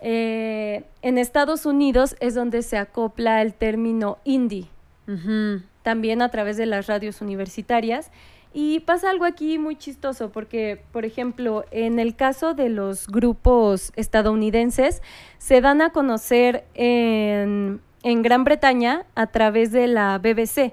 Eh, 0.00 0.84
en 1.02 1.18
Estados 1.18 1.66
Unidos 1.66 2.14
es 2.20 2.34
donde 2.36 2.62
se 2.62 2.76
acopla 2.76 3.42
el 3.42 3.54
término 3.54 4.18
indie, 4.22 4.68
Ujú. 5.08 5.62
También 5.84 6.22
a 6.22 6.30
través 6.30 6.56
de 6.56 6.66
las 6.66 6.88
radios 6.88 7.20
universitarias. 7.20 8.10
Y 8.52 8.80
pasa 8.80 9.10
algo 9.10 9.24
aquí 9.24 9.58
muy 9.58 9.76
chistoso, 9.76 10.30
porque, 10.30 10.80
por 10.92 11.04
ejemplo, 11.04 11.64
en 11.70 11.98
el 11.98 12.16
caso 12.16 12.54
de 12.54 12.68
los 12.68 13.06
grupos 13.08 13.92
estadounidenses, 13.94 15.02
se 15.38 15.60
dan 15.60 15.82
a 15.82 15.90
conocer 15.90 16.64
en, 16.74 17.80
en 18.02 18.22
Gran 18.22 18.44
Bretaña 18.44 19.06
a 19.14 19.26
través 19.26 19.72
de 19.72 19.88
la 19.88 20.18
BBC, 20.18 20.72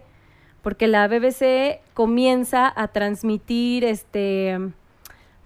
porque 0.62 0.88
la 0.88 1.08
BBC 1.08 1.82
comienza 1.94 2.72
a 2.74 2.88
transmitir 2.88 3.84
este 3.84 4.58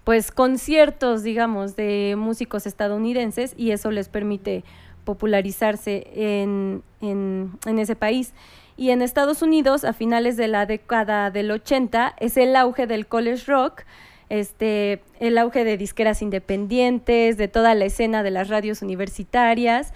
pues 0.04 0.30
conciertos, 0.30 1.24
digamos, 1.24 1.74
de 1.74 2.14
músicos 2.16 2.64
estadounidenses 2.66 3.54
y 3.56 3.72
eso 3.72 3.90
les 3.90 4.08
permite 4.08 4.62
popularizarse 5.04 6.06
en, 6.14 6.84
en, 7.00 7.58
en 7.66 7.78
ese 7.80 7.96
país. 7.96 8.32
Y 8.76 8.90
en 8.90 9.00
Estados 9.00 9.42
Unidos, 9.42 9.84
a 9.84 9.92
finales 9.92 10.36
de 10.36 10.48
la 10.48 10.66
década 10.66 11.30
del 11.30 11.50
80, 11.50 12.14
es 12.20 12.36
el 12.36 12.54
auge 12.56 12.86
del 12.86 13.06
college 13.06 13.44
rock, 13.46 13.82
este, 14.28 15.02
el 15.18 15.38
auge 15.38 15.64
de 15.64 15.76
disqueras 15.76 16.20
independientes, 16.20 17.36
de 17.38 17.48
toda 17.48 17.74
la 17.74 17.86
escena 17.86 18.22
de 18.22 18.30
las 18.30 18.48
radios 18.48 18.82
universitarias 18.82 19.92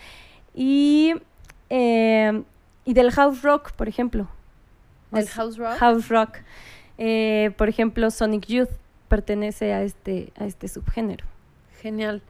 y, 0.55 1.15
eh, 1.69 2.43
y 2.85 2.95
del 2.95 3.11
house 3.11 3.43
rock, 3.43 3.73
por 3.73 3.89
ejemplo. 3.89 4.29
¿Del 5.11 5.29
house 5.29 5.59
rock? 5.59 5.77
House 5.77 6.09
rock. 6.09 6.39
Eh, 6.97 7.53
por 7.57 7.69
ejemplo, 7.69 8.11
Sonic 8.11 8.47
Youth. 8.47 8.71
pertenece 9.09 9.73
a 9.73 9.83
este, 9.83 10.33
a 10.39 10.45
este 10.45 10.69
subgénero. 10.69 11.25
Genial. 11.83 12.23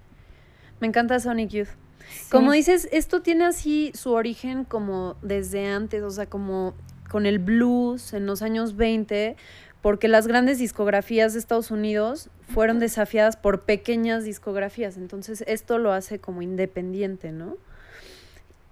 Me 0.81 0.87
encanta 0.87 1.21
Sonic 1.21 1.51
Youth. 1.51 1.69
Sí. 2.11 2.31
Como 2.31 2.53
dices, 2.53 2.89
esto 2.93 3.23
tiene 3.23 3.45
así 3.45 3.93
su 3.95 4.13
origen 4.13 4.65
como 4.65 5.17
desde 5.23 5.67
antes, 5.67 6.03
o 6.03 6.11
sea, 6.11 6.27
como 6.27 6.75
con 7.09 7.27
el 7.27 7.39
blues 7.39 8.13
en 8.13 8.27
los 8.27 8.43
años 8.43 8.77
20, 8.77 9.37
porque 9.83 10.09
las 10.09 10.27
grandes 10.27 10.59
discografías 10.59 11.33
de 11.33 11.39
Estados 11.39 11.71
Unidos 11.71 12.31
fueron 12.53 12.79
desafiadas 12.79 13.37
por 13.37 13.63
pequeñas 13.63 14.25
discografías, 14.25 14.97
entonces 14.97 15.45
esto 15.47 15.79
lo 15.79 15.93
hace 15.93 16.19
como 16.19 16.43
independiente, 16.43 17.33
¿no? 17.33 17.57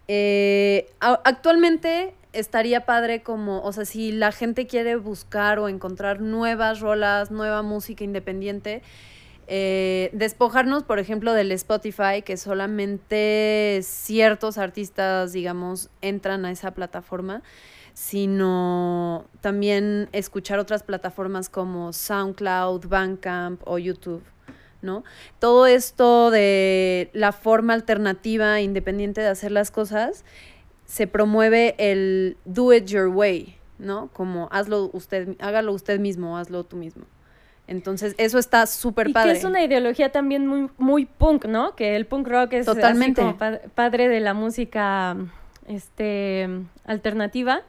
Eh, 0.06 0.90
actualmente 1.00 2.14
estaría 2.32 2.86
padre 2.86 3.22
como, 3.22 3.62
o 3.62 3.72
sea, 3.72 3.84
si 3.84 4.12
la 4.12 4.32
gente 4.32 4.66
quiere 4.66 4.96
buscar 4.96 5.58
o 5.58 5.68
encontrar 5.68 6.20
nuevas 6.20 6.80
rolas, 6.80 7.30
nueva 7.30 7.62
música 7.62 8.04
independiente, 8.04 8.82
eh, 9.50 10.10
despojarnos, 10.12 10.84
por 10.84 10.98
ejemplo, 10.98 11.32
del 11.32 11.50
Spotify, 11.52 12.22
que 12.22 12.36
solamente 12.36 13.80
ciertos 13.82 14.58
artistas, 14.58 15.32
digamos, 15.32 15.88
entran 16.02 16.44
a 16.44 16.50
esa 16.50 16.72
plataforma, 16.72 17.42
sino 17.94 19.24
también 19.40 20.10
escuchar 20.12 20.58
otras 20.58 20.82
plataformas 20.82 21.48
como 21.48 21.94
SoundCloud, 21.94 22.86
Bandcamp 22.88 23.62
o 23.66 23.78
YouTube. 23.78 24.22
¿no? 24.82 25.02
Todo 25.40 25.66
esto 25.66 26.30
de 26.30 27.10
la 27.12 27.32
forma 27.32 27.72
alternativa, 27.72 28.60
independiente 28.60 29.22
de 29.22 29.28
hacer 29.28 29.50
las 29.50 29.70
cosas, 29.70 30.24
se 30.84 31.06
promueve 31.06 31.74
el 31.78 32.36
do 32.44 32.72
it 32.72 32.84
your 32.86 33.08
way, 33.08 33.56
¿no? 33.78 34.08
Como 34.12 34.48
hazlo 34.52 34.90
usted, 34.92 35.36
hágalo 35.40 35.72
usted 35.72 35.98
mismo, 35.98 36.38
hazlo 36.38 36.64
tú 36.64 36.76
mismo. 36.76 37.04
Entonces, 37.68 38.14
eso 38.18 38.38
está 38.38 38.66
súper 38.66 39.10
Y 39.10 39.12
padre. 39.12 39.32
que 39.32 39.38
es 39.38 39.44
una 39.44 39.62
ideología 39.62 40.10
también 40.10 40.46
muy, 40.46 40.68
muy 40.78 41.04
punk, 41.04 41.44
¿no? 41.44 41.76
Que 41.76 41.94
el 41.96 42.06
punk 42.06 42.26
rock 42.26 42.54
es 42.54 42.66
así 42.66 42.76
Totalmente. 42.76 43.20
como 43.20 43.36
pa- 43.36 43.60
padre 43.74 44.08
de 44.08 44.18
la 44.20 44.34
música 44.34 45.16
este, 45.66 46.48
alternativa, 46.84 47.62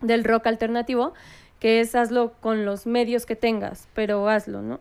del 0.00 0.24
rock 0.24 0.46
alternativo, 0.46 1.14
que 1.58 1.80
es 1.80 1.94
hazlo 1.94 2.32
con 2.40 2.64
los 2.64 2.86
medios 2.86 3.26
que 3.26 3.36
tengas, 3.36 3.88
pero 3.94 4.28
hazlo, 4.28 4.62
¿no? 4.62 4.80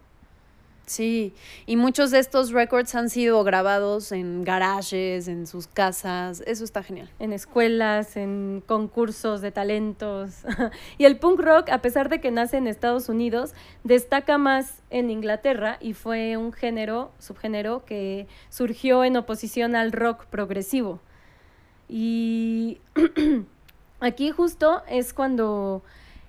Sí, 0.86 1.34
y 1.66 1.78
muchos 1.78 2.12
de 2.12 2.20
estos 2.20 2.52
records 2.52 2.94
han 2.94 3.10
sido 3.10 3.42
grabados 3.46 4.12
en 4.12 4.44
garajes, 4.44 5.30
en 5.30 5.48
sus 5.48 5.68
casas. 5.68 6.44
Eso 6.46 6.66
está 6.66 6.84
genial. 6.84 7.10
en 7.20 7.32
escuelas, 7.32 8.18
en 8.18 8.62
concursos 8.66 9.40
de 9.40 9.52
talentos. 9.52 10.44
y 10.98 11.06
el 11.06 11.18
punk 11.20 11.40
rock, 11.40 11.70
a 11.70 11.82
pesar 11.82 12.10
de 12.10 12.20
que 12.20 12.32
nace 12.32 12.58
en 12.58 12.68
Estados 12.68 13.08
Unidos, 13.08 13.54
destaca 13.86 14.38
más 14.38 14.82
en 14.90 15.10
Inglaterra 15.10 15.78
y 15.80 15.94
fue 15.94 16.36
un 16.36 16.52
género, 16.52 17.12
subgénero, 17.18 17.86
que 17.86 18.28
surgió 18.50 19.06
en 19.06 19.16
oposición 19.16 19.76
al 19.76 19.94
rock 19.94 20.26
progresivo. 20.26 21.00
Y 21.88 22.80
aquí 24.02 24.32
justo 24.32 24.84
es 24.90 25.14
cuando 25.14 25.82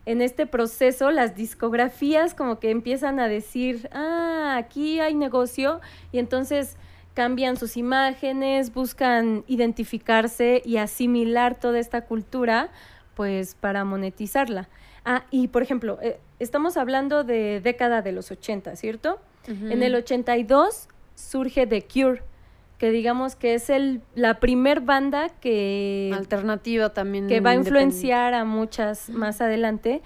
en 0.07 0.21
este 0.21 0.47
proceso 0.47 1.11
las 1.11 1.35
discografías 1.35 2.35
como 2.35 2.59
que 2.59 2.71
empiezan 2.71 3.21
a 3.21 3.29
decir, 3.29 3.89
ah, 3.93 4.57
aquí 4.59 5.01
hay 5.01 5.15
negocio 5.15 5.81
y 6.13 6.19
entonces 6.19 6.77
cambian 7.15 7.57
sus 7.57 7.77
imágenes, 7.77 8.75
buscan 8.75 9.45
identificarse 9.47 10.63
y 10.65 10.77
asimilar 10.77 11.59
toda 11.59 11.79
esta 11.79 12.03
cultura 12.03 12.71
pues 13.15 13.55
para 13.55 13.85
monetizarla. 13.85 14.69
Ah, 15.05 15.25
y 15.31 15.49
por 15.49 15.63
ejemplo, 15.63 15.99
eh, 16.03 16.19
estamos 16.39 16.77
hablando 16.77 17.25
de 17.25 17.61
década 17.61 18.03
de 18.03 18.13
los 18.13 18.31
80, 18.31 18.75
¿cierto? 18.77 19.21
En 19.47 19.83
el 19.83 19.95
82 19.95 20.89
surge 21.15 21.67
The 21.67 21.87
Cure, 21.87 22.23
que 22.85 22.91
digamos 22.91 23.35
que 23.35 23.55
es 23.55 23.71
el, 23.71 24.03
la 24.15 24.41
primer 24.41 24.83
banda 24.83 25.31
que 25.31 26.11
Alternativa 26.13 26.91
también. 26.91 27.29
que 27.29 27.41
va 27.41 27.53
a 27.53 27.55
influenciar 27.55 28.35
a 28.35 28.45
muchas 28.45 29.09
más 29.09 29.41
adelante. 29.41 30.03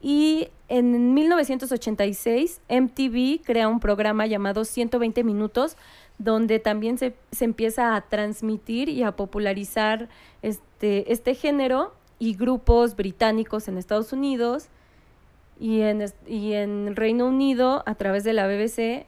Y 0.00 0.48
en 0.70 1.12
1986 1.12 2.62
MTV 2.70 3.44
crea 3.44 3.68
un 3.68 3.80
programa 3.80 4.24
llamado 4.24 4.64
120 4.64 5.24
minutos, 5.24 5.76
donde 6.16 6.58
también 6.58 6.96
se, 6.96 7.14
se 7.32 7.44
empieza 7.44 7.96
a 7.96 8.00
transmitir 8.00 8.88
y 8.88 9.02
a 9.02 9.12
popularizar 9.12 10.08
este, 10.40 11.12
este 11.12 11.34
género 11.34 11.92
y 12.18 12.34
grupos 12.34 12.96
británicos 12.96 13.68
en 13.68 13.76
Estados 13.76 14.10
Unidos 14.14 14.68
y 15.60 15.82
en, 15.82 16.02
y 16.26 16.54
en 16.54 16.96
Reino 16.96 17.26
Unido 17.26 17.82
a 17.84 17.94
través 17.94 18.24
de 18.24 18.32
la 18.32 18.46
BBC 18.46 19.04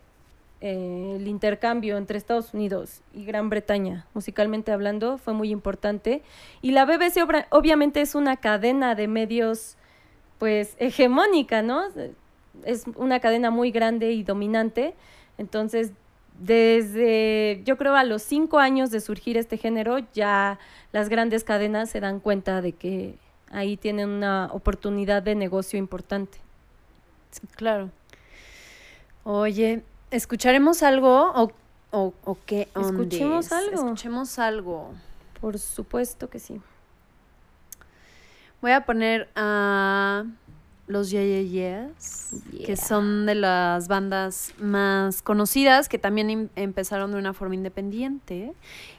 eh, 0.61 1.17
el 1.17 1.29
intercambio 1.29 1.97
entre 1.97 2.17
Estados 2.17 2.55
Unidos 2.55 3.03
y 3.13 3.25
Gran 3.25 3.51
Bretaña, 3.51 4.07
musicalmente 4.15 4.73
hablando, 4.73 5.19
fue 5.19 5.35
muy 5.35 5.51
importante. 5.51 6.23
Y 6.63 6.71
la 6.71 6.85
BBC 6.85 7.23
obviamente 7.51 8.01
es 8.01 8.15
una 8.15 8.37
cadena 8.37 8.95
de 8.95 9.09
medios, 9.09 9.77
pues, 10.39 10.77
hegemónica, 10.79 11.63
¿no? 11.63 11.85
Es 12.65 12.85
una 12.97 13.21
cadena 13.21 13.51
muy 13.51 13.71
grande 13.71 14.13
y 14.13 14.23
dominante. 14.23 14.95
Entonces, 15.39 15.93
desde, 16.39 17.63
yo 17.65 17.77
creo, 17.77 17.95
a 17.95 18.05
los 18.05 18.23
cinco 18.23 18.59
años 18.59 18.91
de 18.91 19.01
surgir 19.01 19.37
este 19.37 19.57
género, 19.57 19.99
ya 20.13 20.59
las 20.93 21.09
grandes 21.09 21.45
cadenas 21.45 21.91
se 21.91 22.01
dan 22.01 22.21
cuenta 22.21 22.61
de 22.61 22.73
que 22.73 23.17
ahí 23.51 23.77
tienen 23.77 24.09
una 24.09 24.49
oportunidad 24.53 25.23
de 25.23 25.35
negocio 25.35 25.79
importante. 25.79 26.39
Sí, 27.31 27.47
claro. 27.55 27.91
Oye, 29.25 29.83
¿escucharemos 30.17 30.83
algo 30.83 31.33
o, 31.35 31.53
o, 31.91 32.15
o 32.25 32.39
qué? 32.47 32.69
Escuchemos 32.81 33.53
algo. 33.53 33.75
Escuchemos 33.75 34.39
algo. 34.39 34.91
Por 35.41 35.59
supuesto 35.59 36.29
que 36.31 36.39
sí. 36.39 36.61
Voy 38.63 38.73
a 38.73 38.85
poner 38.87 39.29
a 39.37 40.25
los 40.87 41.11
Yeah 41.11 41.23
Yeah 41.25 41.43
Yeahs, 41.43 42.31
Yeah. 42.53 42.67
que 42.67 42.77
son 42.77 43.27
de 43.27 43.35
las 43.35 43.89
bandas 43.89 44.53
más 44.59 45.23
conocidas, 45.23 45.89
que 45.89 45.99
también 45.99 46.31
em- 46.31 46.49
empezaron 46.57 47.13
de 47.13 47.19
una 47.19 47.33
forma 47.33 47.55
independiente 47.55 48.53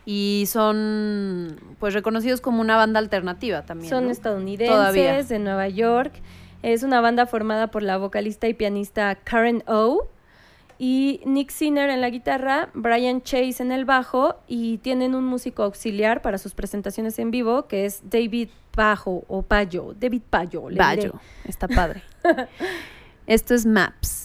y 0.05 0.45
son 0.47 1.59
pues 1.79 1.93
reconocidos 1.93 2.41
como 2.41 2.61
una 2.61 2.75
banda 2.77 2.99
alternativa 2.99 3.63
también. 3.65 3.89
Son 3.89 4.05
¿no? 4.05 4.11
estadounidenses 4.11 4.75
Todavía. 4.75 5.21
de 5.23 5.39
Nueva 5.39 5.67
York. 5.67 6.13
Es 6.63 6.83
una 6.83 7.01
banda 7.01 7.25
formada 7.27 7.67
por 7.67 7.83
la 7.83 7.97
vocalista 7.97 8.47
y 8.47 8.53
pianista 8.55 9.15
Karen 9.15 9.63
O 9.67 10.07
y 10.77 11.21
Nick 11.25 11.51
Sinner 11.51 11.89
en 11.89 12.01
la 12.01 12.09
guitarra, 12.09 12.69
Brian 12.73 13.21
Chase 13.21 13.61
en 13.61 13.71
el 13.71 13.85
bajo 13.85 14.35
y 14.47 14.79
tienen 14.79 15.15
un 15.15 15.25
músico 15.25 15.63
auxiliar 15.63 16.21
para 16.21 16.37
sus 16.37 16.53
presentaciones 16.53 17.17
en 17.19 17.31
vivo 17.31 17.67
que 17.67 17.85
es 17.85 18.01
David 18.09 18.49
Pajo 18.71 19.23
o 19.27 19.41
Payo, 19.41 19.93
David 19.97 20.21
Payo. 20.29 20.69
le 20.69 20.83
diré. 20.95 21.11
Está 21.45 21.67
padre. 21.67 22.01
Esto 23.27 23.53
es 23.53 23.65
Maps. 23.65 24.24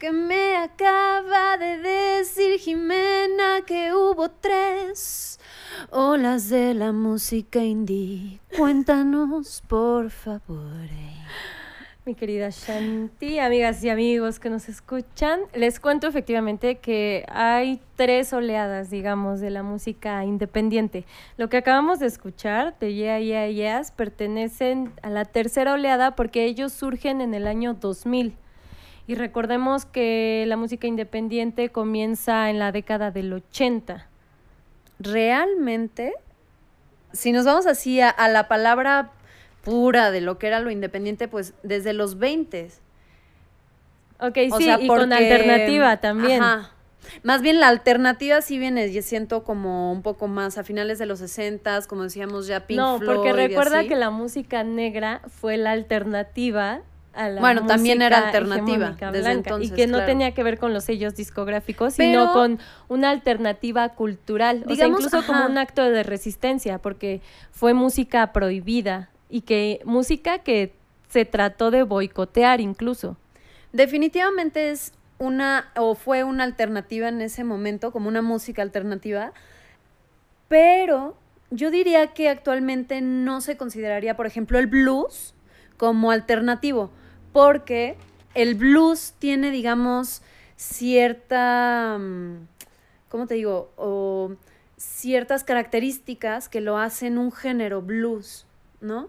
que 0.00 0.12
me 0.12 0.56
acaba 0.56 1.58
de 1.58 1.76
decir 1.76 2.58
Jimena 2.58 3.60
que 3.66 3.92
hubo 3.92 4.30
tres 4.30 5.38
olas 5.90 6.48
de 6.48 6.72
la 6.72 6.90
música 6.90 7.62
indie. 7.62 8.40
Cuéntanos, 8.56 9.62
por 9.68 10.08
favor. 10.08 10.88
Mi 12.06 12.14
querida 12.14 12.48
Shanti, 12.48 13.40
amigas 13.40 13.84
y 13.84 13.90
amigos 13.90 14.40
que 14.40 14.48
nos 14.48 14.70
escuchan, 14.70 15.40
les 15.52 15.78
cuento 15.80 16.06
efectivamente 16.06 16.78
que 16.78 17.26
hay 17.28 17.78
tres 17.96 18.32
oleadas, 18.32 18.88
digamos, 18.88 19.40
de 19.40 19.50
la 19.50 19.62
música 19.62 20.24
independiente. 20.24 21.04
Lo 21.36 21.50
que 21.50 21.58
acabamos 21.58 21.98
de 21.98 22.06
escuchar 22.06 22.74
de 22.78 22.94
Yeah 22.94 23.20
Yeah 23.20 23.50
Yeahs 23.50 23.90
pertenecen 23.90 24.94
a 25.02 25.10
la 25.10 25.26
tercera 25.26 25.74
oleada 25.74 26.16
porque 26.16 26.46
ellos 26.46 26.72
surgen 26.72 27.20
en 27.20 27.34
el 27.34 27.46
año 27.46 27.74
2000. 27.74 28.34
Y 29.10 29.16
recordemos 29.16 29.86
que 29.86 30.44
la 30.46 30.56
música 30.56 30.86
independiente 30.86 31.70
comienza 31.70 32.48
en 32.48 32.60
la 32.60 32.70
década 32.70 33.10
del 33.10 33.32
80. 33.32 34.06
Realmente, 35.00 36.12
si 37.12 37.32
nos 37.32 37.44
vamos 37.44 37.66
así 37.66 38.00
a, 38.00 38.08
a 38.08 38.28
la 38.28 38.46
palabra 38.46 39.10
pura 39.64 40.12
de 40.12 40.20
lo 40.20 40.38
que 40.38 40.46
era 40.46 40.60
lo 40.60 40.70
independiente, 40.70 41.26
pues 41.26 41.54
desde 41.64 41.92
los 41.92 42.20
20. 42.20 42.68
Ok, 44.20 44.38
O 44.52 44.58
sí, 44.58 44.64
sea, 44.66 44.80
y 44.80 44.86
con 44.86 45.00
porque- 45.00 45.14
alternativa 45.16 45.96
también. 45.96 46.40
Ajá. 46.40 46.70
Más 47.24 47.42
bien 47.42 47.58
la 47.58 47.66
alternativa 47.66 48.40
sí 48.42 48.60
viene, 48.60 48.92
yo 48.92 49.02
siento 49.02 49.42
como 49.42 49.90
un 49.90 50.02
poco 50.02 50.28
más 50.28 50.56
a 50.56 50.62
finales 50.62 51.00
de 51.00 51.06
los 51.06 51.18
60, 51.18 51.80
como 51.88 52.04
decíamos 52.04 52.46
ya 52.46 52.64
Pink 52.68 52.78
no, 52.78 52.98
Floyd 52.98 53.16
porque 53.16 53.30
y 53.30 53.32
recuerda 53.32 53.80
así. 53.80 53.88
que 53.88 53.96
la 53.96 54.10
música 54.10 54.62
negra 54.62 55.20
fue 55.26 55.56
la 55.56 55.72
alternativa 55.72 56.82
a 57.12 57.28
la 57.28 57.40
Bueno, 57.40 57.66
también 57.66 58.02
era 58.02 58.28
alternativa 58.28 58.96
desde 59.12 59.32
entonces, 59.32 59.70
y 59.70 59.74
que 59.74 59.86
no 59.86 59.94
claro. 59.94 60.06
tenía 60.06 60.32
que 60.32 60.42
ver 60.42 60.58
con 60.58 60.72
los 60.72 60.84
sellos 60.84 61.16
discográficos, 61.16 61.94
Pero- 61.96 62.20
sino 62.20 62.32
con 62.32 62.58
una 62.88 63.10
alternativa 63.10 63.88
cultural, 63.90 64.58
o 64.58 64.60
sea, 64.60 64.86
Digamos, 64.86 65.00
incluso 65.00 65.26
como 65.26 65.44
un 65.46 65.58
acto 65.58 65.82
de 65.82 66.02
resistencia, 66.02 66.78
porque 66.78 67.20
fue 67.50 67.74
música 67.74 68.32
prohibida 68.32 69.10
y 69.28 69.40
que 69.42 69.80
música 69.84 70.38
que 70.38 70.72
se 71.08 71.24
trató 71.24 71.70
de 71.70 71.82
boicotear 71.82 72.60
incluso. 72.60 73.16
Definitivamente 73.72 74.70
es 74.70 74.92
una, 75.18 75.70
o 75.76 75.94
fue 75.94 76.24
una 76.24 76.44
alternativa 76.44 77.08
en 77.08 77.20
ese 77.20 77.44
momento, 77.44 77.90
como 77.92 78.08
una 78.08 78.22
música 78.22 78.62
alternativa, 78.62 79.32
pero 80.48 81.16
yo 81.50 81.70
diría 81.70 82.08
que 82.08 82.28
actualmente 82.28 83.00
no 83.00 83.40
se 83.40 83.56
consideraría, 83.56 84.16
por 84.16 84.26
ejemplo, 84.26 84.58
el 84.58 84.66
blues 84.66 85.34
como 85.76 86.10
alternativo, 86.10 86.90
porque 87.32 87.96
el 88.34 88.54
blues 88.54 89.14
tiene, 89.18 89.50
digamos, 89.50 90.22
cierta, 90.56 91.96
mm, 91.98 92.46
¿cómo 93.08 93.26
te 93.26 93.34
digo? 93.34 93.72
O 93.76 94.32
ciertas 94.76 95.44
características 95.44 96.48
que 96.48 96.60
lo 96.60 96.78
hacen 96.78 97.18
un 97.18 97.32
género 97.32 97.82
blues, 97.82 98.46
¿no? 98.80 99.08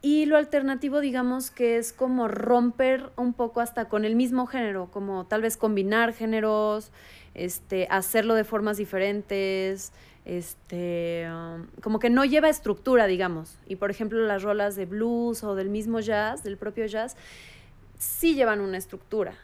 Y 0.00 0.26
lo 0.26 0.36
alternativo, 0.36 1.00
digamos 1.00 1.50
que 1.50 1.76
es 1.76 1.92
como 1.92 2.28
romper 2.28 3.10
un 3.16 3.32
poco 3.32 3.60
hasta 3.60 3.88
con 3.88 4.04
el 4.04 4.14
mismo 4.14 4.46
género, 4.46 4.88
como 4.92 5.26
tal 5.26 5.42
vez 5.42 5.56
combinar 5.56 6.12
géneros, 6.12 6.92
este, 7.34 7.88
hacerlo 7.90 8.34
de 8.34 8.44
formas 8.44 8.76
diferentes, 8.76 9.92
este, 10.24 11.26
um, 11.32 11.66
como 11.82 11.98
que 11.98 12.10
no 12.10 12.24
lleva 12.24 12.48
estructura, 12.48 13.06
digamos. 13.06 13.58
Y 13.66 13.76
por 13.76 13.90
ejemplo, 13.90 14.20
las 14.20 14.42
rolas 14.44 14.76
de 14.76 14.86
blues 14.86 15.42
o 15.42 15.56
del 15.56 15.68
mismo 15.68 15.98
jazz, 15.98 16.44
del 16.44 16.56
propio 16.56 16.86
jazz, 16.86 17.16
sí 17.98 18.34
llevan 18.34 18.60
una 18.60 18.78
estructura. 18.78 19.34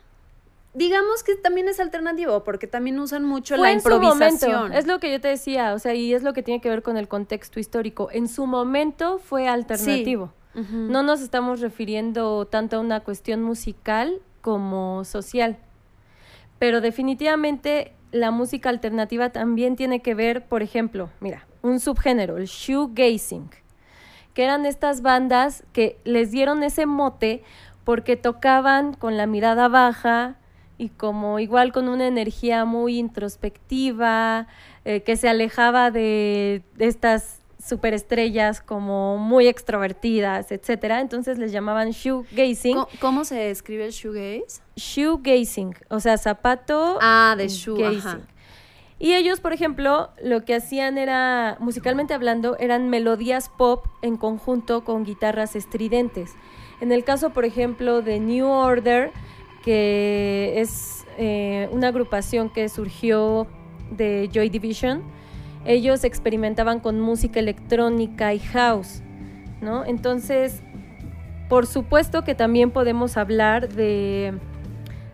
Digamos 0.72 1.22
que 1.22 1.36
también 1.36 1.68
es 1.68 1.78
alternativo, 1.78 2.42
porque 2.42 2.66
también 2.66 2.98
usan 2.98 3.24
mucho 3.24 3.54
Fue 3.54 3.62
la 3.68 3.72
en 3.72 3.80
su 3.80 3.88
momento, 3.88 4.14
improvisación. 4.24 4.72
es 4.72 4.86
lo 4.88 4.98
que 4.98 5.12
yo 5.12 5.20
te 5.20 5.28
decía, 5.28 5.72
o 5.74 5.78
sea, 5.78 5.94
y 5.94 6.12
es 6.12 6.24
lo 6.24 6.32
que 6.32 6.42
tiene 6.42 6.60
que 6.60 6.68
ver 6.68 6.82
con 6.82 6.96
el 6.96 7.06
contexto 7.06 7.60
histórico. 7.60 8.08
En 8.10 8.26
su 8.26 8.46
momento 8.46 9.18
fue 9.18 9.46
alternativo. 9.46 10.32
No 10.54 11.02
nos 11.02 11.20
estamos 11.20 11.60
refiriendo 11.60 12.46
tanto 12.46 12.76
a 12.76 12.80
una 12.80 13.00
cuestión 13.00 13.42
musical 13.42 14.20
como 14.40 15.04
social. 15.04 15.58
Pero 16.60 16.80
definitivamente 16.80 17.92
la 18.12 18.30
música 18.30 18.68
alternativa 18.68 19.30
también 19.30 19.74
tiene 19.74 20.00
que 20.00 20.14
ver, 20.14 20.46
por 20.46 20.62
ejemplo, 20.62 21.10
mira, 21.18 21.46
un 21.62 21.80
subgénero, 21.80 22.36
el 22.36 22.46
shoegazing, 22.46 23.50
que 24.32 24.44
eran 24.44 24.64
estas 24.64 25.02
bandas 25.02 25.64
que 25.72 25.98
les 26.04 26.30
dieron 26.30 26.62
ese 26.62 26.86
mote 26.86 27.42
porque 27.84 28.16
tocaban 28.16 28.94
con 28.94 29.16
la 29.16 29.26
mirada 29.26 29.68
baja 29.68 30.36
y 30.78 30.88
como 30.88 31.38
igual 31.38 31.72
con 31.72 31.88
una 31.88 32.06
energía 32.06 32.64
muy 32.64 32.98
introspectiva, 32.98 34.46
eh, 34.84 35.02
que 35.02 35.16
se 35.16 35.28
alejaba 35.28 35.90
de, 35.90 36.62
de 36.74 36.86
estas 36.86 37.40
superestrellas 37.64 38.60
como 38.60 39.16
muy 39.16 39.46
extrovertidas, 39.46 40.52
etcétera. 40.52 41.00
Entonces 41.00 41.38
les 41.38 41.52
llamaban 41.52 41.90
shoegazing. 41.90 42.74
¿Cómo, 42.74 42.88
cómo 43.00 43.24
se 43.24 43.50
escribe 43.50 43.86
el 43.86 43.92
shoegaze? 43.92 44.60
Shoegazing, 44.76 45.74
o 45.88 46.00
sea, 46.00 46.18
zapato 46.18 46.98
Ah, 47.00 47.34
de 47.38 47.48
shoe, 47.48 47.84
ajá. 47.84 48.20
Y 48.98 49.14
ellos, 49.14 49.40
por 49.40 49.52
ejemplo, 49.52 50.10
lo 50.22 50.44
que 50.44 50.54
hacían 50.54 50.98
era, 50.98 51.56
musicalmente 51.60 52.14
hablando, 52.14 52.56
eran 52.58 52.88
melodías 52.90 53.50
pop 53.50 53.86
en 54.02 54.16
conjunto 54.16 54.84
con 54.84 55.04
guitarras 55.04 55.56
estridentes. 55.56 56.32
En 56.80 56.92
el 56.92 57.04
caso, 57.04 57.30
por 57.30 57.44
ejemplo, 57.44 58.02
de 58.02 58.20
New 58.20 58.46
Order, 58.46 59.12
que 59.64 60.54
es 60.56 61.06
eh, 61.18 61.68
una 61.72 61.88
agrupación 61.88 62.50
que 62.50 62.68
surgió 62.68 63.46
de 63.90 64.28
Joy 64.32 64.50
Division, 64.50 65.02
ellos 65.64 66.04
experimentaban 66.04 66.80
con 66.80 67.00
música 67.00 67.40
electrónica 67.40 68.34
y 68.34 68.38
house, 68.40 69.02
¿no? 69.62 69.84
Entonces, 69.84 70.62
por 71.48 71.66
supuesto 71.66 72.22
que 72.24 72.34
también 72.34 72.70
podemos 72.70 73.16
hablar 73.16 73.68
de, 73.68 74.34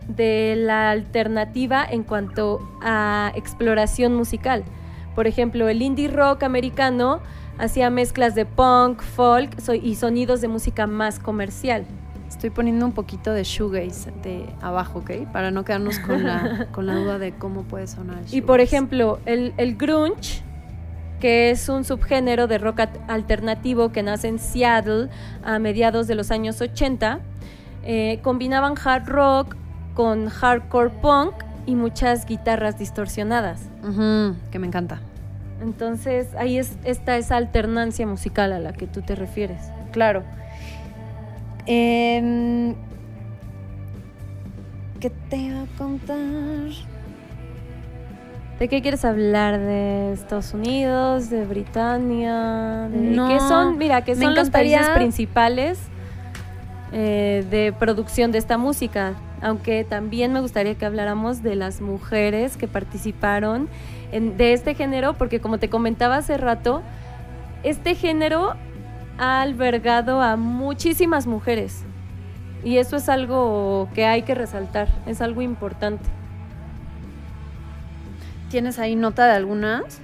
de 0.09 0.57
la 0.57 0.91
alternativa 0.91 1.85
en 1.89 2.03
cuanto 2.03 2.61
a 2.83 3.33
exploración 3.37 4.15
musical. 4.15 4.65
Por 5.15 5.27
ejemplo, 5.27 5.69
el 5.69 5.83
indie 5.83 6.09
rock 6.09 6.43
americano 6.43 7.21
hacía 7.61 7.91
mezclas 7.91 8.35
de 8.35 8.47
punk, 8.47 9.03
folk 9.03 9.51
y 9.83 9.95
sonidos 9.95 10.41
de 10.41 10.49
música 10.49 10.87
más 10.87 11.19
comercial. 11.19 11.85
Estoy 12.29 12.51
poniendo 12.51 12.87
un 12.87 12.93
poquito 12.93 13.33
de 13.33 13.43
shoegaze 13.45 14.13
de 14.23 14.47
abajo, 14.63 15.01
¿ok? 15.01 15.29
Para 15.33 15.51
no 15.51 15.65
quedarnos 15.65 15.99
con 15.99 16.25
la, 16.25 16.69
con 16.73 16.87
la 16.87 16.95
duda 16.95 17.19
de 17.19 17.33
cómo 17.33 17.63
puede 17.65 17.87
sonar 17.87 18.19
el 18.19 18.35
Y 18.35 18.41
por 18.43 18.61
ejemplo, 18.61 19.19
el, 19.27 19.53
el 19.57 19.77
grunge, 19.77 20.43
que 21.21 21.51
es 21.51 21.69
un 21.69 21.85
subgénero 21.85 22.47
de 22.47 22.59
rock 22.59 22.81
at- 22.81 22.97
alternativo 23.09 23.91
que 23.93 24.03
nace 24.03 24.29
en 24.29 24.39
Seattle 24.39 25.09
a 25.43 25.59
mediados 25.59 26.07
de 26.07 26.15
los 26.15 26.31
años 26.31 26.61
80, 26.61 27.21
eh, 27.83 28.21
combinaban 28.23 28.75
hard 28.83 29.07
rock 29.09 29.57
con 29.95 30.29
hardcore 30.29 30.91
punk 31.03 31.35
y 31.67 31.75
muchas 31.75 32.25
guitarras 32.27 32.79
distorsionadas. 32.79 33.69
Ujú, 33.83 34.37
que 34.51 34.59
me 34.59 34.67
encanta. 34.69 35.01
Entonces 35.61 36.35
ahí 36.37 36.59
es, 36.59 36.77
está 36.85 37.17
esa 37.17 37.37
alternancia 37.37 38.07
musical 38.07 38.53
a 38.53 38.59
la 38.59 38.73
que 38.73 38.87
tú 38.87 39.03
te 39.03 39.15
refieres. 39.15 39.71
Claro. 39.93 40.23
Em, 41.67 42.75
¿Qué 44.99 45.11
te 45.29 45.37
iba 45.37 45.63
a 45.63 45.79
contar? 45.79 46.19
¿De 48.59 48.69
qué 48.69 48.83
quieres 48.83 49.05
hablar? 49.07 49.59
¿De 49.59 50.13
Estados 50.13 50.53
Unidos? 50.53 51.31
¿De 51.31 51.47
Britania? 51.47 52.89
¿De 52.91 52.99
No, 52.99 53.29
qué 53.29 53.39
son? 53.41 53.79
Mira, 53.79 54.05
que 54.05 54.15
son 54.15 54.35
los 54.35 54.51
países 54.51 54.87
principales 54.91 55.79
eh, 56.93 57.47
de 57.51 57.73
producción 57.73 58.33
de 58.33 58.39
esta 58.39 58.59
música. 58.59 59.15
Aunque 59.43 59.85
también 59.85 60.33
me 60.33 60.41
gustaría 60.41 60.75
que 60.75 60.85
habláramos 60.85 61.43
de 61.43 61.57
las 61.57 61.81
mujeres 61.81 62.57
que 62.57 62.69
participaron 62.69 63.69
de 64.13 64.53
este 64.53 64.75
género, 64.75 65.15
porque 65.15 65.41
como 65.41 65.59
te 65.59 65.71
comentaba 65.71 66.17
hace 66.17 66.37
rato, 66.37 66.83
este 67.63 67.95
género 67.95 68.55
ha 69.19 69.41
albergado 69.41 70.21
a 70.21 70.37
muchísimas 70.37 71.27
mujeres. 71.27 71.85
Y 72.63 72.77
eso 72.77 72.97
es 72.97 73.09
algo 73.09 73.89
que 73.95 74.05
hay 74.05 74.23
que 74.23 74.35
resaltar, 74.35 74.89
es 75.07 75.21
algo 75.23 75.41
importante. 75.41 76.05
¿Tienes 78.51 78.79
ahí 78.79 78.97
nota 78.97 79.27
de 79.27 79.33
algunas? 79.33 80.01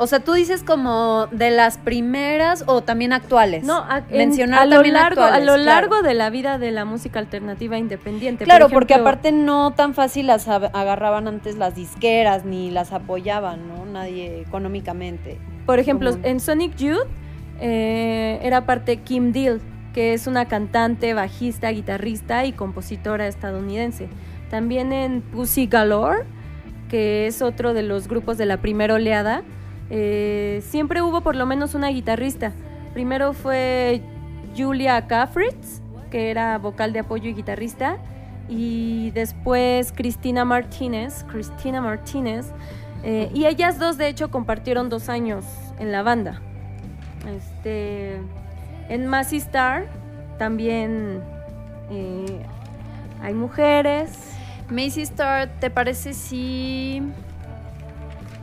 O 0.00 0.06
sea, 0.06 0.20
tú 0.20 0.32
dices 0.34 0.62
como 0.62 1.26
de 1.32 1.50
las 1.50 1.76
primeras 1.78 2.62
o 2.66 2.82
también 2.82 3.12
actuales. 3.12 3.64
No, 3.64 3.78
a, 3.78 3.98
en- 4.08 4.16
mencionar 4.18 4.60
a 4.60 4.64
lo 4.66 4.76
también 4.76 4.94
largo, 4.94 5.22
a 5.22 5.38
lo 5.40 5.54
claro. 5.54 5.62
largo 5.64 6.02
de 6.02 6.14
la 6.14 6.30
vida 6.30 6.58
de 6.58 6.70
la 6.70 6.84
música 6.84 7.18
alternativa 7.18 7.76
independiente. 7.78 8.44
Por 8.44 8.46
Claro, 8.46 8.68
porque 8.68 8.94
aparte 8.94 9.32
no 9.32 9.72
tan 9.72 9.94
fácil 9.94 10.28
las 10.28 10.46
ab- 10.48 10.70
agarraban 10.72 11.26
antes 11.28 11.56
las 11.56 11.74
disqueras 11.74 12.44
ni 12.44 12.70
las 12.70 12.92
apoyaban, 12.92 13.66
¿no? 13.68 13.84
Nadie 13.86 14.40
económicamente. 14.40 15.38
por 15.66 15.78
ejemplo, 15.78 16.16
en 16.22 16.40
Sonic 16.40 16.76
Youth 16.76 17.06
eh, 17.60 18.38
era 18.42 18.64
parte 18.66 18.98
Kim 18.98 19.32
Deal, 19.32 19.60
que 19.92 20.12
es 20.14 20.26
una 20.26 20.46
cantante, 20.46 21.12
bajista, 21.14 21.70
guitarrista 21.70 22.44
y 22.44 22.52
compositora 22.52 23.26
estadounidense. 23.26 24.08
También 24.50 24.92
en 24.92 25.20
Pussy 25.22 25.66
Galore 25.66 26.24
que 26.88 27.26
es 27.26 27.42
otro 27.42 27.74
de 27.74 27.82
los 27.82 28.08
grupos 28.08 28.38
de 28.38 28.46
la 28.46 28.56
primera 28.58 28.94
oleada, 28.94 29.42
eh, 29.90 30.62
siempre 30.66 31.02
hubo 31.02 31.20
por 31.20 31.36
lo 31.36 31.46
menos 31.46 31.74
una 31.74 31.88
guitarrista. 31.88 32.52
Primero 32.92 33.32
fue 33.32 34.02
Julia 34.56 35.06
Caffritz, 35.06 35.80
que 36.10 36.30
era 36.30 36.58
vocal 36.58 36.92
de 36.92 37.00
apoyo 37.00 37.30
y 37.30 37.34
guitarrista, 37.34 37.98
y 38.48 39.10
después 39.12 39.92
Cristina 39.92 40.44
Martínez, 40.44 41.24
Cristina 41.24 41.80
Martínez, 41.80 42.46
eh, 43.04 43.30
y 43.32 43.46
ellas 43.46 43.78
dos 43.78 43.98
de 43.98 44.08
hecho 44.08 44.30
compartieron 44.30 44.88
dos 44.88 45.08
años 45.08 45.44
en 45.78 45.92
la 45.92 46.02
banda. 46.02 46.40
Este, 47.36 48.16
en 48.88 49.06
Massy 49.06 49.36
Star 49.36 49.86
también 50.38 51.20
eh, 51.90 52.40
hay 53.22 53.34
mujeres. 53.34 54.10
Macy 54.70 55.02
Star, 55.02 55.48
¿te 55.60 55.70
parece 55.70 56.12
si 56.12 57.02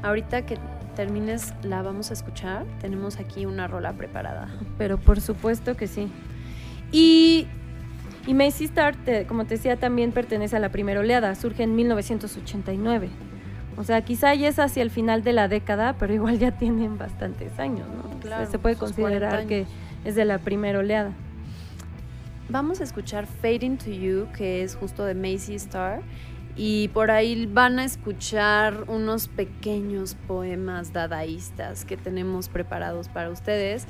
ahorita 0.04 0.44
que 0.44 0.58
termines 0.96 1.54
la 1.64 1.82
vamos 1.82 2.10
a 2.10 2.14
escuchar? 2.14 2.66
Tenemos 2.82 3.20
aquí 3.20 3.46
una 3.46 3.68
rola 3.68 3.94
preparada. 3.94 4.48
Pero 4.78 4.98
por 4.98 5.22
supuesto 5.22 5.76
que 5.78 5.88
sí. 5.88 6.10
Y, 6.92 7.48
y 8.26 8.34
Macy 8.34 8.66
Star, 8.66 8.96
te- 8.96 9.26
como 9.28 9.46
te 9.46 9.56
decía, 9.56 9.76
también 9.78 10.12
pertenece 10.12 10.56
a 10.56 10.60
la 10.60 10.70
primera 10.70 11.00
oleada. 11.02 11.36
Surge 11.36 11.64
en 11.64 11.76
1989. 11.76 13.10
O 13.78 13.84
sea, 13.84 14.02
quizá 14.06 14.34
ya 14.34 14.48
es 14.48 14.58
hacia 14.58 14.82
el 14.84 14.90
final 14.90 15.22
de 15.24 15.34
la 15.34 15.48
década, 15.50 15.96
pero 16.00 16.14
igual 16.14 16.40
ya 16.40 16.52
tienen 16.58 16.98
bastantes 16.98 17.60
años, 17.60 17.88
¿no? 17.90 18.08
O 18.10 18.12
sea, 18.12 18.20
Claro, 18.22 18.52
se 18.52 18.58
puede 18.58 18.76
sus 18.76 18.94
40 18.94 19.30
considerar 19.30 19.48
que 19.48 19.66
es 20.06 20.16
de 20.16 20.24
la 20.26 20.38
primera 20.40 20.80
oleada. 20.80 21.12
Vamos 22.48 22.80
a 22.80 22.84
escuchar 22.84 23.26
Fading 23.26 23.78
to 23.78 23.90
You, 23.90 24.28
que 24.38 24.64
es 24.64 24.76
justo 24.76 25.04
de 25.04 25.16
Macy 25.16 25.56
Star. 25.56 26.02
Y 26.58 26.88
por 26.90 27.12
ahí 27.12 27.46
van 27.48 27.80
a 27.80 27.84
escuchar 27.84 28.86
unos 28.88 29.28
pequeños 29.28 30.16
poemas 30.28 30.94
dadaístas 30.94 31.84
que 31.84 31.98
tenemos 31.98 32.48
preparados 32.48 33.10
para 33.10 33.30
ustedes. 33.30 33.88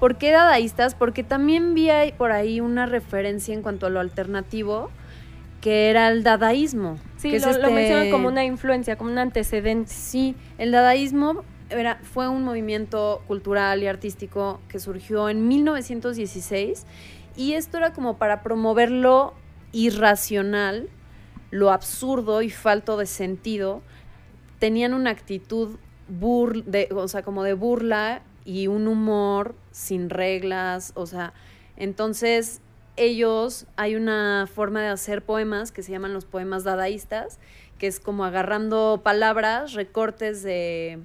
¿Por 0.00 0.16
qué 0.16 0.30
dadaístas? 0.30 0.94
Porque 0.94 1.22
también 1.22 1.74
vi 1.74 1.88
por 2.16 2.32
ahí 2.32 2.60
una 2.60 2.86
referencia 2.86 3.54
en 3.54 3.62
cuanto 3.62 3.86
a 3.86 3.90
lo 3.90 4.00
alternativo, 4.00 4.90
que 5.60 5.90
era 5.90 6.08
el 6.08 6.22
dadaísmo. 6.22 6.98
Sí, 7.16 7.30
que 7.30 7.36
es 7.36 7.42
lo, 7.42 7.52
lo 7.52 7.58
este- 7.58 7.70
mencionan 7.70 8.10
como 8.10 8.28
una 8.28 8.44
influencia, 8.44 8.96
como 8.96 9.10
un 9.10 9.18
antecedente. 9.18 9.92
Sí, 9.92 10.34
el 10.58 10.70
dadaísmo 10.70 11.44
era, 11.70 11.98
fue 12.02 12.28
un 12.28 12.44
movimiento 12.44 13.22
cultural 13.26 13.82
y 13.82 13.86
artístico 13.88 14.60
que 14.68 14.78
surgió 14.78 15.28
en 15.28 15.48
1916 15.48 16.86
y 17.36 17.54
esto 17.54 17.78
era 17.78 17.92
como 17.92 18.16
para 18.16 18.42
promover 18.42 18.90
lo 18.90 19.34
irracional, 19.72 20.88
lo 21.50 21.70
absurdo 21.70 22.42
y 22.42 22.50
falto 22.50 22.96
de 22.96 23.06
sentido. 23.06 23.82
Tenían 24.58 24.94
una 24.94 25.10
actitud 25.10 25.78
de, 26.08 26.88
o 26.94 27.08
sea, 27.08 27.22
como 27.22 27.42
de 27.42 27.54
burla 27.54 28.22
y 28.44 28.68
un 28.68 28.86
humor 28.86 29.54
sin 29.72 30.08
reglas, 30.08 30.92
o 30.94 31.06
sea, 31.06 31.32
entonces 31.76 32.60
ellos 32.96 33.66
hay 33.76 33.96
una 33.96 34.48
forma 34.52 34.80
de 34.82 34.88
hacer 34.88 35.22
poemas 35.22 35.72
que 35.72 35.82
se 35.82 35.92
llaman 35.92 36.14
los 36.14 36.24
poemas 36.24 36.64
dadaístas, 36.64 37.38
que 37.78 37.86
es 37.86 38.00
como 38.00 38.24
agarrando 38.24 39.00
palabras, 39.02 39.74
recortes 39.74 40.42
de 40.42 41.00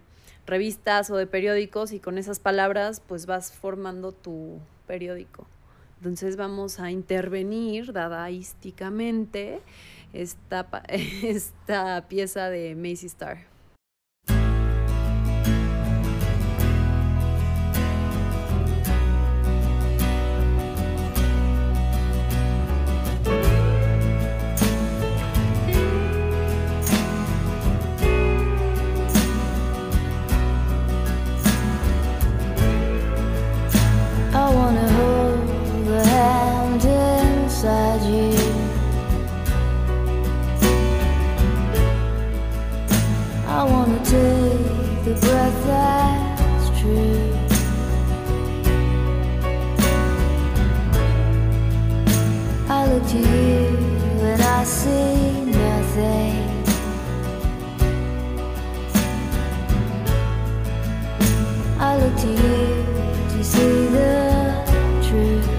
revistas 0.46 1.10
o 1.10 1.18
de 1.18 1.28
periódicos 1.28 1.92
y 1.92 2.00
con 2.00 2.18
esas 2.18 2.40
palabras 2.40 3.02
pues 3.06 3.26
vas 3.26 3.52
formando 3.52 4.12
tu 4.12 4.60
periódico. 4.88 5.48
Entonces 5.98 6.36
vamos 6.36 6.80
a 6.80 6.90
intervenir 6.92 7.94
dadaísticamente 7.94 9.62
esta, 10.14 10.68
esta 11.24 12.08
pieza 12.08 12.50
de 12.50 12.76
Macy 12.76 13.08
Star. 13.08 13.51
You 53.14 53.18
and 53.18 54.42
I 54.42 54.64
see 54.64 55.44
nothing. 55.44 56.64
I 61.78 61.98
look 61.98 62.16
to 62.22 62.28
you 62.28 62.86
to 63.32 63.44
see 63.44 63.88
the 63.88 64.64
truth. 65.04 65.50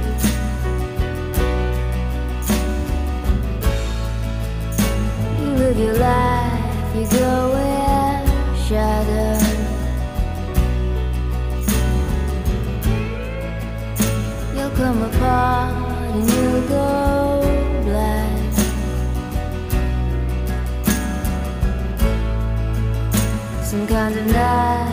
You 5.38 5.48
live 5.62 5.78
your 5.78 5.98
life, 5.98 6.96
you 6.96 7.06
go 7.18 7.54
in 7.58 8.26
shadow. 8.64 9.38
You'll 14.56 14.70
come 14.70 15.02
apart 15.02 15.74
and 16.14 16.30
you'll 16.30 16.68
go 16.68 17.01
kind 23.92 24.16
of 24.16 24.26
night 24.28 24.91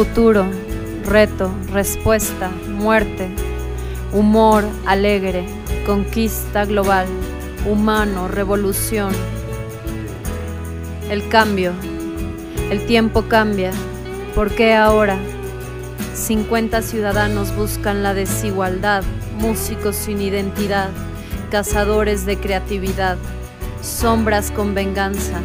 Futuro, 0.00 0.46
reto, 1.04 1.50
respuesta, 1.70 2.50
muerte, 2.70 3.28
humor 4.14 4.64
alegre, 4.86 5.44
conquista 5.84 6.64
global, 6.64 7.06
humano, 7.68 8.26
revolución. 8.26 9.12
El 11.10 11.28
cambio, 11.28 11.74
el 12.70 12.86
tiempo 12.86 13.28
cambia. 13.28 13.72
¿Por 14.34 14.50
qué 14.52 14.74
ahora? 14.74 15.18
50 16.14 16.80
ciudadanos 16.80 17.54
buscan 17.54 18.02
la 18.02 18.14
desigualdad, 18.14 19.04
músicos 19.36 19.96
sin 19.96 20.22
identidad, 20.22 20.88
cazadores 21.50 22.24
de 22.24 22.38
creatividad, 22.38 23.18
sombras 23.82 24.50
con 24.50 24.74
venganza, 24.74 25.42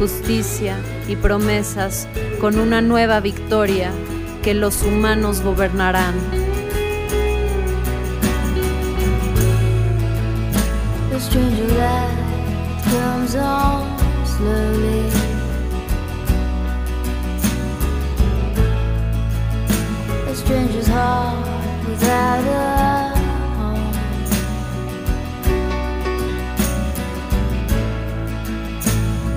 justicia 0.00 0.76
y 1.06 1.14
promesas 1.14 2.08
con 2.44 2.58
una 2.58 2.82
nueva 2.82 3.20
victoria 3.20 3.90
que 4.42 4.52
los 4.52 4.82
humanos 4.82 5.40
gobernarán. 5.40 6.12
The 11.08 11.18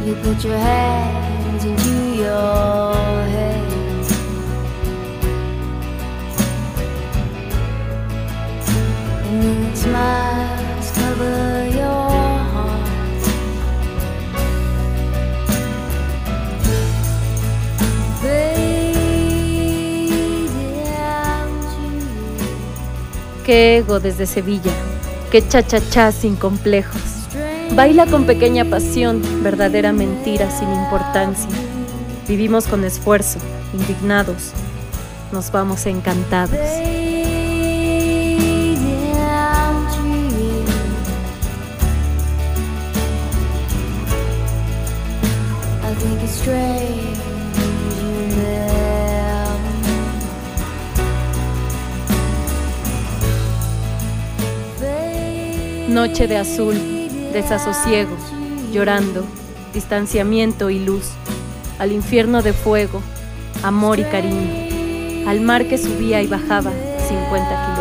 You 0.06 0.16
put 0.24 0.44
your 0.44 0.58
hands 0.58 1.64
into 1.64 2.16
your 2.16 2.87
Qué 23.48 23.78
ego 23.78 24.02
desde 24.02 24.26
Sevilla, 24.26 24.74
qué 25.32 25.42
cha-cha-cha 25.48 26.12
sin 26.12 26.36
complejos. 26.36 27.02
Baila 27.78 28.06
con 28.06 28.26
pequeña 28.26 28.66
pasión, 28.66 29.22
verdadera 29.42 29.94
mentira 29.94 30.52
sin 30.52 30.68
importancia. 30.70 31.50
Vivimos 32.28 32.68
con 32.68 32.84
esfuerzo, 32.84 33.40
indignados. 33.74 34.52
Nos 35.32 35.50
vamos 35.50 35.86
encantados. 35.86 36.60
Noche 55.88 56.28
de 56.28 56.36
azul, 56.36 56.76
desasosiego, 57.32 58.16
llorando, 58.74 59.24
distanciamiento 59.74 60.70
y 60.70 60.80
luz, 60.80 61.12
al 61.80 61.94
infierno 61.94 62.42
de 62.42 62.52
fuego, 62.52 63.02
amor 63.64 63.98
y 64.00 64.04
cariño, 64.04 65.28
al 65.28 65.40
mar 65.40 65.66
que 65.68 65.78
subía 65.78 66.22
y 66.22 66.28
bajaba 66.28 66.72
50 67.08 67.30
kilómetros. 67.30 67.77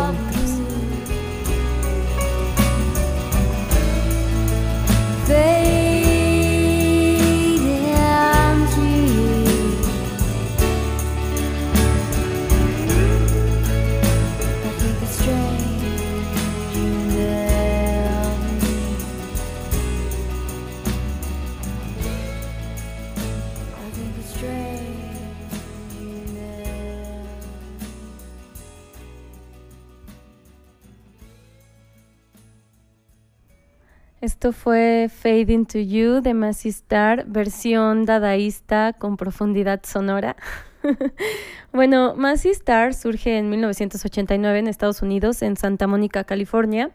Fue 34.51 35.09
Fade 35.13 35.53
into 35.53 35.79
You 35.79 36.21
de 36.21 36.33
Massey 36.33 36.69
Star, 36.69 37.25
versión 37.27 38.05
dadaísta 38.05 38.93
con 38.93 39.17
profundidad 39.17 39.81
sonora. 39.83 40.35
bueno, 41.73 42.15
Massey 42.15 42.51
Star 42.51 42.93
surge 42.93 43.37
en 43.37 43.49
1989 43.49 44.59
en 44.59 44.67
Estados 44.67 45.01
Unidos, 45.01 45.41
en 45.41 45.57
Santa 45.57 45.87
Mónica, 45.87 46.23
California, 46.23 46.91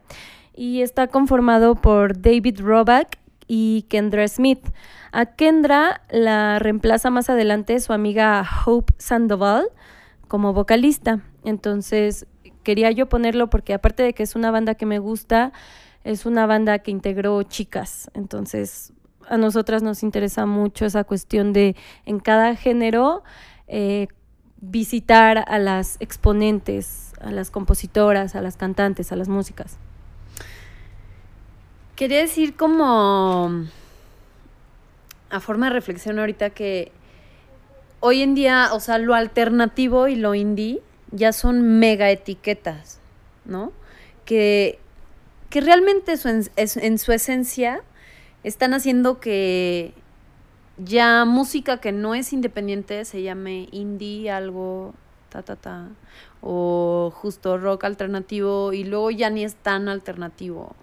y 0.55 0.83
está 0.83 1.07
conformado 1.09 1.75
por 1.75 2.21
David 2.21 2.61
Roback 2.61 3.19
y 3.47 3.83
Kendra 3.89 4.27
Smith. 4.29 4.65
A 5.13 5.27
Kendra 5.27 6.03
la 6.11 6.59
reemplaza 6.59 7.11
más 7.11 7.29
adelante 7.31 7.79
su 7.81 7.93
amiga 7.93 8.47
Hope 8.65 8.95
Sandoval 8.99 9.69
como 10.29 10.53
vocalista. 10.53 11.21
Entonces, 11.45 12.27
quería 12.63 12.91
yo 12.91 13.09
ponerlo 13.09 13.51
porque 13.51 13.75
aparte 13.75 14.03
de 14.03 14.15
que 14.15 14.23
es 14.23 14.35
una 14.35 14.51
banda 14.51 14.75
que 14.75 14.87
me 14.87 14.99
gusta, 14.99 15.53
es 16.05 16.27
una 16.27 16.47
banda 16.47 16.81
que 16.81 16.91
integró 16.91 17.43
chicas. 17.43 18.11
Entonces, 18.15 18.93
a 19.29 19.37
nosotras 19.37 19.83
nos 19.83 20.03
interesa 20.03 20.47
mucho 20.47 20.85
esa 20.85 21.05
cuestión 21.05 21.53
de 21.53 21.77
en 22.05 22.21
cada 22.21 22.57
género 22.57 23.23
eh, 23.69 24.09
visitar 24.61 25.45
a 25.47 25.59
las 25.59 25.97
exponentes, 26.01 27.13
a 27.21 27.31
las 27.31 27.51
compositoras, 27.51 28.35
a 28.35 28.43
las 28.43 28.57
cantantes, 28.57 29.13
a 29.13 29.17
las 29.17 29.29
músicas. 29.29 29.79
Quería 31.97 32.19
decir 32.19 32.57
como 32.57 33.67
a 35.31 35.41
forma 35.41 35.67
de 35.67 35.73
reflexión 35.73 36.19
ahorita 36.19 36.51
que 36.51 36.93
hoy 38.01 38.23
en 38.23 38.35
día, 38.35 38.71
o 38.73 38.81
sea, 38.81 38.99
lo 38.99 39.15
alternativo 39.15 40.09
y 40.09 40.17
lo 40.17 40.35
indie 40.35 40.83
ya 41.11 41.33
son 41.33 41.79
mega 41.79 42.11
etiquetas, 42.11 43.01
¿no? 43.45 43.73
Que, 44.25 44.79
que 45.53 45.61
realmente 45.61 46.17
su 46.17 46.29
en, 46.31 46.51
es- 46.57 46.79
en 46.79 46.99
su 46.99 47.13
esencia 47.13 47.83
están 48.43 48.73
haciendo 48.73 49.21
que 49.21 49.93
ya 50.79 51.27
música 51.27 51.77
que 51.77 51.93
no 51.93 52.15
es 52.15 52.33
independiente 52.33 53.05
se 53.05 53.21
llame 53.23 53.69
indie, 53.71 54.31
algo, 54.31 54.95
ta, 55.29 55.43
ta, 55.43 55.57
ta, 55.57 55.89
o 56.41 57.13
justo 57.15 57.59
rock 57.59 57.85
alternativo 57.85 58.73
y 58.73 58.85
luego 58.85 59.11
ya 59.11 59.29
ni 59.29 59.45
es 59.45 59.55
tan 59.55 59.91
alternativo. 59.91 60.75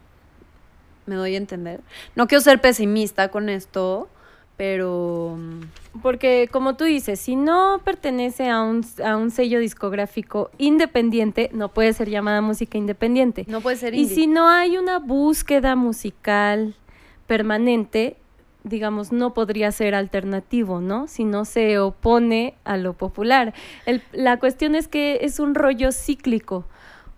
Me 1.07 1.15
doy 1.15 1.34
a 1.34 1.38
entender. 1.39 1.82
No 2.15 2.28
quiero 2.28 2.43
ser 2.43 2.61
pesimista 2.61 3.30
con 3.30 3.49
esto, 3.49 4.07
pero 4.60 5.38
mm, 5.39 5.99
Porque 6.01 6.49
como 6.51 6.76
tú 6.76 6.84
dices, 6.84 7.18
si 7.18 7.38
no 7.38 7.80
pertenece 7.86 8.49
a 8.49 8.62
un, 8.62 8.86
a 9.05 9.16
un 9.16 9.32
sello 9.32 9.57
discográfico 9.60 10.51
independiente, 10.57 11.49
no 11.53 11.70
puede 11.70 11.93
ser 11.93 12.10
llamada 12.10 12.41
música 12.41 12.78
independiente. 12.78 13.45
no 13.47 13.62
puede 13.62 13.78
ser 13.78 13.93
Y 13.95 14.01
indie. 14.01 14.16
si 14.16 14.28
no 14.28 14.49
hay 14.49 14.78
una 14.78 14.99
búsqueda 14.99 15.78
musical 15.78 16.76
permanente, 17.26 18.18
digamos, 18.66 19.14
no 19.14 19.34
podría 19.34 19.72
ser 19.72 19.95
alternativo, 19.95 20.82
¿no? 20.82 21.07
Si 21.07 21.24
no 21.24 21.45
se 21.45 21.80
opone 21.80 22.55
a 22.66 22.76
lo 22.76 22.91
popular. 22.93 23.53
El- 23.86 24.03
la 24.12 24.38
cuestión 24.39 24.76
es 24.76 24.89
que 24.89 25.20
es 25.22 25.39
un 25.39 25.55
rollo 25.55 25.93
cíclico, 25.93 26.66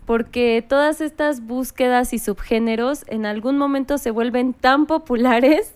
porque 0.06 0.64
todas 0.68 1.02
estas 1.02 1.42
búsquedas 1.42 2.14
y 2.14 2.20
subgéneros 2.20 3.04
en 3.08 3.26
algún 3.26 3.58
momento 3.58 3.98
se 3.98 4.12
vuelven 4.12 4.54
tan 4.54 4.86
populares 4.86 5.74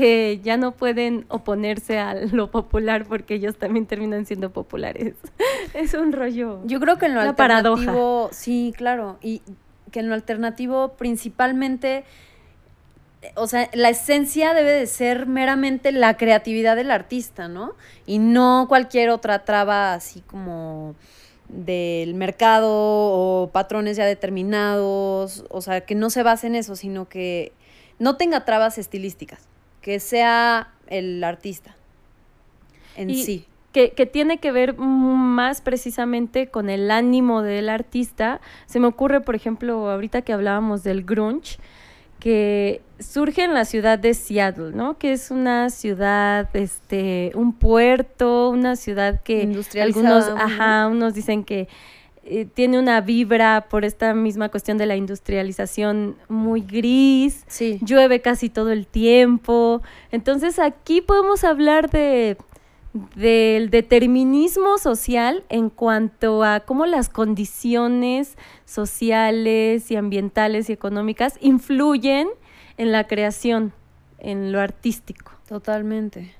que 0.00 0.40
ya 0.42 0.56
no 0.56 0.72
pueden 0.72 1.26
oponerse 1.28 1.98
a 1.98 2.14
lo 2.14 2.50
popular 2.50 3.04
porque 3.04 3.34
ellos 3.34 3.56
también 3.56 3.84
terminan 3.84 4.24
siendo 4.24 4.50
populares. 4.50 5.14
es 5.74 5.92
un 5.92 6.12
rollo. 6.12 6.60
Yo 6.64 6.80
creo 6.80 6.96
que 6.96 7.04
en 7.04 7.14
lo 7.14 7.20
Una 7.20 7.36
paradoja. 7.36 7.82
alternativo, 7.82 8.28
sí, 8.32 8.72
claro, 8.74 9.18
y 9.20 9.42
que 9.92 10.00
en 10.00 10.08
lo 10.08 10.14
alternativo 10.14 10.94
principalmente, 10.94 12.04
o 13.34 13.46
sea, 13.46 13.68
la 13.74 13.90
esencia 13.90 14.54
debe 14.54 14.70
de 14.70 14.86
ser 14.86 15.26
meramente 15.26 15.92
la 15.92 16.16
creatividad 16.16 16.76
del 16.76 16.90
artista, 16.90 17.48
¿no? 17.48 17.74
Y 18.06 18.20
no 18.20 18.64
cualquier 18.70 19.10
otra 19.10 19.44
traba 19.44 19.92
así 19.92 20.22
como 20.22 20.94
del 21.48 22.14
mercado 22.14 22.70
o 22.70 23.50
patrones 23.52 23.98
ya 23.98 24.06
determinados, 24.06 25.44
o 25.50 25.60
sea, 25.60 25.82
que 25.82 25.94
no 25.94 26.08
se 26.08 26.22
base 26.22 26.46
en 26.46 26.54
eso, 26.54 26.74
sino 26.74 27.06
que 27.06 27.52
no 27.98 28.16
tenga 28.16 28.46
trabas 28.46 28.78
estilísticas, 28.78 29.46
que 29.80 30.00
sea 30.00 30.72
el 30.86 31.22
artista 31.24 31.74
en 32.96 33.10
Y- 33.10 33.22
sí. 33.24 33.44
que, 33.72 33.90
que 33.92 34.04
tiene 34.06 34.38
que 34.38 34.50
ver 34.50 34.76
más 34.76 35.60
precisamente 35.60 36.48
con 36.48 36.68
el 36.70 36.90
ánimo 36.90 37.42
del 37.42 37.68
artista. 37.68 38.40
Se 38.66 38.80
me 38.80 38.88
ocurre, 38.88 39.20
por 39.20 39.34
ejemplo, 39.36 39.88
ahorita 39.90 40.22
que 40.22 40.32
hablábamos 40.32 40.82
del 40.82 41.04
grunge, 41.04 41.58
que 42.18 42.82
surge 42.98 43.44
en 43.44 43.54
la 43.54 43.64
ciudad 43.64 43.98
de 43.98 44.12
Seattle, 44.14 44.72
¿no? 44.74 44.98
Que 44.98 45.12
es 45.12 45.30
una 45.30 45.70
ciudad, 45.70 46.48
este, 46.54 47.30
un 47.34 47.52
puerto, 47.54 48.50
una 48.50 48.76
ciudad 48.76 49.22
que 49.22 49.42
algunos, 49.80 50.28
¿no? 50.28 50.36
ajá, 50.36 50.88
unos 50.88 51.14
dicen 51.14 51.44
que 51.44 51.68
eh, 52.24 52.44
tiene 52.44 52.78
una 52.78 53.00
vibra 53.00 53.66
por 53.70 53.84
esta 53.84 54.14
misma 54.14 54.50
cuestión 54.50 54.76
de 54.78 54.86
la 54.86 54.96
industrialización 54.96 56.16
muy 56.28 56.60
gris 56.60 57.44
Sí. 57.48 57.78
llueve 57.82 58.20
casi 58.20 58.50
todo 58.50 58.70
el 58.70 58.86
tiempo. 58.86 59.82
Entonces 60.10 60.58
aquí 60.58 61.00
podemos 61.00 61.44
hablar 61.44 61.90
de 61.90 62.36
del 63.14 63.70
determinismo 63.70 64.76
social 64.78 65.44
en 65.48 65.70
cuanto 65.70 66.42
a 66.42 66.58
cómo 66.60 66.86
las 66.86 67.08
condiciones 67.08 68.36
sociales 68.64 69.90
y 69.92 69.96
ambientales 69.96 70.68
y 70.68 70.72
económicas 70.72 71.38
influyen 71.40 72.26
en 72.78 72.90
la 72.90 73.06
creación, 73.06 73.72
en 74.18 74.50
lo 74.50 74.60
artístico. 74.60 75.30
Totalmente. 75.48 76.34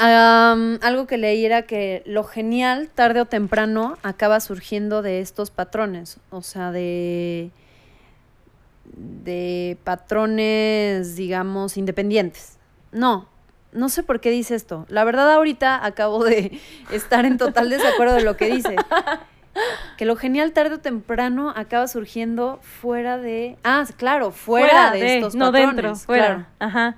Algo 0.00 1.06
que 1.06 1.18
leí 1.18 1.44
era 1.44 1.62
que 1.62 2.02
lo 2.06 2.24
genial, 2.24 2.88
tarde 2.94 3.20
o 3.20 3.26
temprano, 3.26 3.98
acaba 4.02 4.40
surgiendo 4.40 5.02
de 5.02 5.20
estos 5.20 5.50
patrones. 5.50 6.18
O 6.30 6.42
sea, 6.42 6.72
de, 6.72 7.50
de 8.84 9.76
patrones, 9.84 11.16
digamos, 11.16 11.76
independientes, 11.76 12.58
no, 12.92 13.28
no 13.72 13.88
sé 13.88 14.02
por 14.02 14.20
qué 14.20 14.30
dice 14.30 14.54
esto. 14.54 14.86
La 14.88 15.04
verdad 15.04 15.32
ahorita 15.32 15.84
acabo 15.84 16.24
de 16.24 16.58
estar 16.90 17.24
en 17.24 17.38
total 17.38 17.70
desacuerdo 17.70 18.14
de 18.14 18.22
lo 18.22 18.36
que 18.36 18.46
dice. 18.46 18.76
Que 19.96 20.04
lo 20.04 20.16
genial 20.16 20.52
tarde 20.52 20.76
o 20.76 20.78
temprano 20.78 21.52
acaba 21.54 21.88
surgiendo 21.88 22.60
fuera 22.62 23.18
de... 23.18 23.58
Ah, 23.64 23.84
claro, 23.96 24.30
fuera, 24.30 24.92
de, 24.92 25.16
estos 25.16 25.34
no 25.34 25.46
patrones. 25.46 25.76
dentro, 25.76 25.96
fuera. 25.96 26.26
claro. 26.26 26.46
Ajá. 26.60 26.96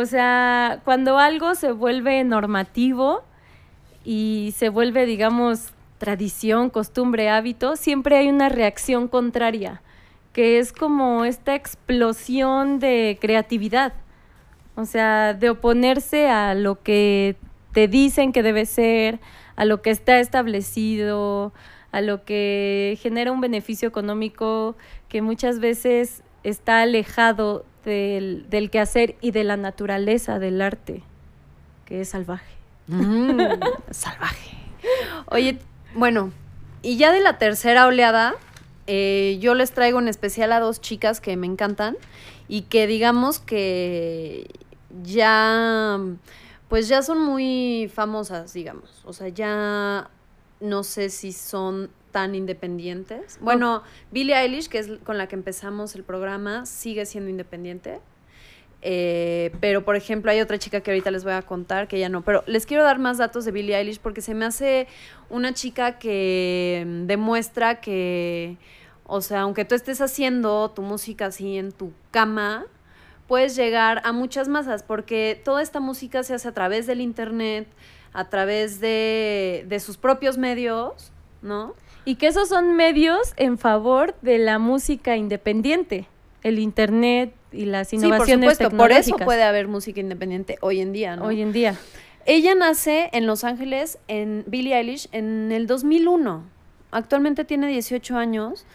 O 0.00 0.06
sea, 0.06 0.80
cuando 0.84 1.18
algo 1.18 1.56
se 1.56 1.72
vuelve 1.72 2.22
normativo 2.22 3.24
y 4.04 4.54
se 4.56 4.68
vuelve, 4.68 5.06
digamos, 5.06 5.72
tradición, 5.98 6.70
costumbre, 6.70 7.30
hábito, 7.30 7.74
siempre 7.74 8.16
hay 8.16 8.28
una 8.28 8.48
reacción 8.48 9.08
contraria, 9.08 9.82
que 10.32 10.60
es 10.60 10.72
como 10.72 11.24
esta 11.24 11.56
explosión 11.56 12.78
de 12.78 13.18
creatividad. 13.20 13.92
O 14.76 14.84
sea, 14.84 15.34
de 15.34 15.50
oponerse 15.50 16.28
a 16.28 16.54
lo 16.54 16.80
que 16.80 17.34
te 17.72 17.88
dicen 17.88 18.30
que 18.30 18.44
debe 18.44 18.66
ser, 18.66 19.18
a 19.56 19.64
lo 19.64 19.82
que 19.82 19.90
está 19.90 20.20
establecido, 20.20 21.52
a 21.90 22.02
lo 22.02 22.24
que 22.24 22.96
genera 23.02 23.32
un 23.32 23.40
beneficio 23.40 23.88
económico 23.88 24.76
que 25.08 25.22
muchas 25.22 25.58
veces 25.58 26.22
está 26.44 26.82
alejado 26.82 27.64
del, 27.84 28.46
del 28.50 28.70
quehacer 28.70 29.16
y 29.20 29.30
de 29.30 29.44
la 29.44 29.56
naturaleza 29.56 30.38
del 30.38 30.60
arte, 30.60 31.02
que 31.84 32.00
es 32.00 32.10
salvaje. 32.10 32.52
Mm, 32.88 33.40
salvaje. 33.90 34.56
Oye, 35.26 35.58
bueno, 35.94 36.32
y 36.82 36.96
ya 36.96 37.12
de 37.12 37.20
la 37.20 37.38
tercera 37.38 37.86
oleada, 37.86 38.34
eh, 38.86 39.38
yo 39.40 39.54
les 39.54 39.72
traigo 39.72 39.98
en 39.98 40.08
especial 40.08 40.52
a 40.52 40.60
dos 40.60 40.80
chicas 40.80 41.20
que 41.20 41.36
me 41.36 41.46
encantan 41.46 41.96
y 42.48 42.62
que 42.62 42.86
digamos 42.86 43.38
que 43.38 44.48
ya, 45.02 45.98
pues 46.68 46.88
ya 46.88 47.02
son 47.02 47.20
muy 47.20 47.90
famosas, 47.94 48.52
digamos. 48.52 49.02
O 49.04 49.12
sea, 49.12 49.28
ya 49.28 50.10
no 50.60 50.84
sé 50.84 51.10
si 51.10 51.32
son 51.32 51.90
tan 52.10 52.34
independientes. 52.34 53.38
Bueno, 53.40 53.82
Billie 54.10 54.34
Eilish, 54.34 54.68
que 54.68 54.78
es 54.78 54.90
con 55.04 55.18
la 55.18 55.28
que 55.28 55.36
empezamos 55.36 55.94
el 55.94 56.04
programa, 56.04 56.66
sigue 56.66 57.06
siendo 57.06 57.30
independiente. 57.30 58.00
Eh, 58.80 59.52
pero, 59.60 59.84
por 59.84 59.96
ejemplo, 59.96 60.30
hay 60.30 60.40
otra 60.40 60.58
chica 60.58 60.80
que 60.80 60.90
ahorita 60.90 61.10
les 61.10 61.24
voy 61.24 61.32
a 61.32 61.42
contar 61.42 61.88
que 61.88 61.98
ya 61.98 62.08
no. 62.08 62.22
Pero 62.22 62.44
les 62.46 62.64
quiero 62.64 62.84
dar 62.84 62.98
más 62.98 63.18
datos 63.18 63.44
de 63.44 63.52
Billie 63.52 63.76
Eilish 63.76 63.98
porque 63.98 64.20
se 64.20 64.34
me 64.34 64.44
hace 64.44 64.86
una 65.30 65.52
chica 65.52 65.98
que 65.98 66.84
mm, 66.86 67.06
demuestra 67.06 67.80
que, 67.80 68.56
o 69.04 69.20
sea, 69.20 69.42
aunque 69.42 69.64
tú 69.64 69.74
estés 69.74 70.00
haciendo 70.00 70.70
tu 70.70 70.82
música 70.82 71.26
así 71.26 71.58
en 71.58 71.72
tu 71.72 71.92
cama, 72.10 72.66
puedes 73.26 73.56
llegar 73.56 74.00
a 74.04 74.12
muchas 74.12 74.48
masas 74.48 74.82
porque 74.82 75.40
toda 75.44 75.60
esta 75.62 75.80
música 75.80 76.22
se 76.22 76.34
hace 76.34 76.48
a 76.48 76.52
través 76.52 76.86
del 76.86 77.00
internet, 77.00 77.66
a 78.12 78.28
través 78.28 78.80
de, 78.80 79.64
de 79.68 79.80
sus 79.80 79.96
propios 79.96 80.38
medios, 80.38 81.12
¿no? 81.42 81.74
Y 82.04 82.16
que 82.16 82.26
esos 82.28 82.48
son 82.48 82.74
medios 82.74 83.34
en 83.36 83.58
favor 83.58 84.14
de 84.22 84.38
la 84.38 84.58
música 84.58 85.16
independiente, 85.16 86.06
el 86.42 86.58
internet 86.58 87.34
y 87.52 87.66
las 87.66 87.88
Sí, 87.88 87.96
por 87.96 88.06
innovaciones 88.06 88.56
supuesto, 88.56 88.76
por 88.76 88.90
eso 88.90 89.00
tecnológicas 89.00 89.24
puede 89.26 89.42
haber 89.42 89.68
música 89.68 90.00
independiente 90.00 90.56
hoy 90.60 90.80
en 90.80 90.92
día, 90.92 91.16
¿no? 91.16 91.24
hoy 91.24 91.42
en 91.42 91.52
día. 91.52 91.76
Ella 92.26 92.54
nace 92.54 93.08
en 93.12 93.26
Los 93.26 93.44
Ángeles, 93.44 93.98
en 94.06 94.44
Billie 94.46 94.76
Eilish, 94.76 95.08
en 95.12 95.50
el 95.50 95.66
2001. 95.66 96.44
Actualmente 96.90 97.44
tiene 97.44 97.68
18 97.68 98.16
años 98.16 98.66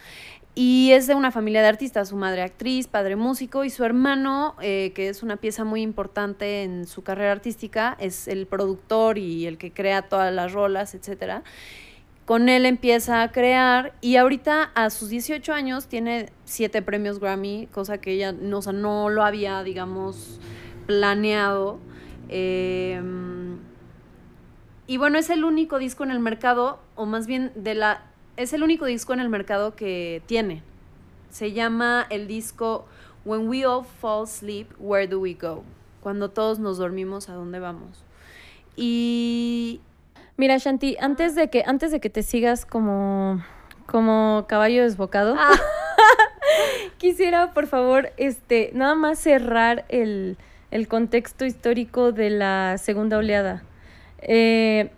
y 0.54 0.92
es 0.92 1.06
de 1.06 1.14
una 1.14 1.30
familia 1.30 1.62
de 1.62 1.68
artistas. 1.68 2.08
Su 2.10 2.16
madre 2.16 2.42
actriz, 2.42 2.86
padre 2.86 3.16
músico 3.16 3.64
y 3.64 3.70
su 3.70 3.84
hermano, 3.84 4.54
eh, 4.60 4.92
que 4.94 5.08
es 5.08 5.22
una 5.22 5.36
pieza 5.36 5.64
muy 5.64 5.82
importante 5.82 6.62
en 6.62 6.86
su 6.86 7.02
carrera 7.02 7.32
artística, 7.32 7.96
es 7.98 8.28
el 8.28 8.46
productor 8.46 9.18
y 9.18 9.46
el 9.46 9.58
que 9.58 9.72
crea 9.72 10.02
todas 10.02 10.32
las 10.32 10.52
rolas, 10.52 10.94
etcétera. 10.94 11.42
Con 12.24 12.48
él 12.48 12.64
empieza 12.64 13.22
a 13.22 13.32
crear 13.32 13.94
y 14.00 14.16
ahorita 14.16 14.70
a 14.74 14.90
sus 14.90 15.10
18 15.10 15.52
años 15.52 15.88
tiene 15.88 16.30
siete 16.44 16.80
premios 16.80 17.20
Grammy, 17.20 17.68
cosa 17.70 17.98
que 17.98 18.12
ella 18.12 18.32
no, 18.32 18.60
o 18.60 18.72
no 18.72 19.10
lo 19.10 19.22
había, 19.24 19.62
digamos, 19.62 20.40
planeado. 20.86 21.78
Eh, 22.30 23.00
y 24.86 24.96
bueno, 24.98 25.18
es 25.18 25.30
el 25.30 25.44
único 25.44 25.78
disco 25.78 26.04
en 26.04 26.10
el 26.10 26.20
mercado, 26.20 26.78
o 26.94 27.06
más 27.06 27.26
bien 27.26 27.52
de 27.54 27.74
la. 27.74 28.02
Es 28.36 28.52
el 28.52 28.62
único 28.64 28.84
disco 28.86 29.12
en 29.12 29.20
el 29.20 29.28
mercado 29.28 29.76
que 29.76 30.22
tiene. 30.26 30.62
Se 31.30 31.52
llama 31.52 32.06
el 32.10 32.26
disco 32.26 32.84
When 33.24 33.48
We 33.48 33.64
All 33.64 33.84
Fall 33.84 34.24
Asleep, 34.24 34.68
Where 34.78 35.06
Do 35.06 35.20
We 35.20 35.34
Go? 35.34 35.62
Cuando 36.00 36.30
todos 36.30 36.58
nos 36.58 36.78
dormimos, 36.78 37.28
¿a 37.28 37.34
dónde 37.34 37.60
vamos? 37.60 38.04
Y. 38.76 39.80
Mira, 40.36 40.58
Shanti, 40.58 40.96
antes 41.00 41.36
de 41.36 41.48
que, 41.48 41.62
antes 41.64 41.92
de 41.92 42.00
que 42.00 42.10
te 42.10 42.24
sigas 42.24 42.66
como, 42.66 43.40
como 43.86 44.46
caballo 44.48 44.82
desbocado, 44.82 45.36
Ah, 45.38 45.52
quisiera, 46.98 47.54
por 47.54 47.68
favor, 47.68 48.10
este, 48.16 48.70
nada 48.74 48.96
más 48.96 49.20
cerrar 49.20 49.84
el, 49.88 50.36
el 50.72 50.88
contexto 50.88 51.44
histórico 51.44 52.10
de 52.10 52.30
la 52.30 52.78
segunda 52.78 53.16
oleada. 53.16 53.62
Eh, 54.18 54.90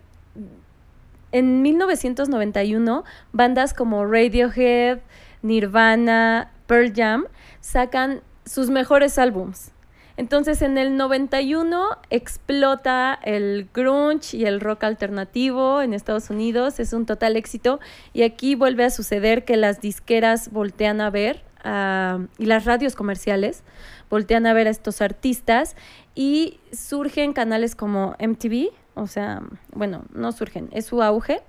en 1.31 1.61
1991, 1.61 3.03
bandas 3.33 3.73
como 3.73 4.05
Radiohead, 4.05 4.99
Nirvana, 5.41 6.51
Pearl 6.67 6.93
Jam 6.93 7.25
sacan 7.61 8.21
sus 8.45 8.69
mejores 8.69 9.17
álbums. 9.17 9.71
Entonces 10.17 10.63
en 10.63 10.79
el 10.79 10.97
91 10.97 11.89
explota 12.09 13.19
el 13.23 13.69
grunge 13.71 14.35
y 14.35 14.45
el 14.45 14.59
rock 14.59 14.83
alternativo 14.83 15.81
en 15.83 15.93
Estados 15.93 16.31
Unidos, 16.31 16.79
es 16.79 16.91
un 16.91 17.05
total 17.05 17.35
éxito 17.35 17.79
y 18.13 18.23
aquí 18.23 18.55
vuelve 18.55 18.83
a 18.83 18.89
suceder 18.89 19.45
que 19.45 19.57
las 19.57 19.79
disqueras 19.79 20.51
voltean 20.51 21.01
a 21.01 21.11
ver 21.11 21.43
ah, 21.63 22.19
y 22.39 22.47
las 22.47 22.65
radios 22.65 22.95
comerciales 22.95 23.63
voltean 24.09 24.47
a 24.47 24.53
ver 24.53 24.65
a 24.65 24.71
estos 24.71 25.01
artistas 25.01 25.75
y 26.15 26.59
surgen 26.71 27.33
canales 27.33 27.75
como 27.75 28.15
MTV, 28.19 28.71
o 28.97 29.07
sea, 29.07 29.41
bueno, 29.73 30.03
no 30.13 30.31
surgen, 30.31 30.69
es 30.71 30.85
su 30.85 31.01
auge, 31.01 31.41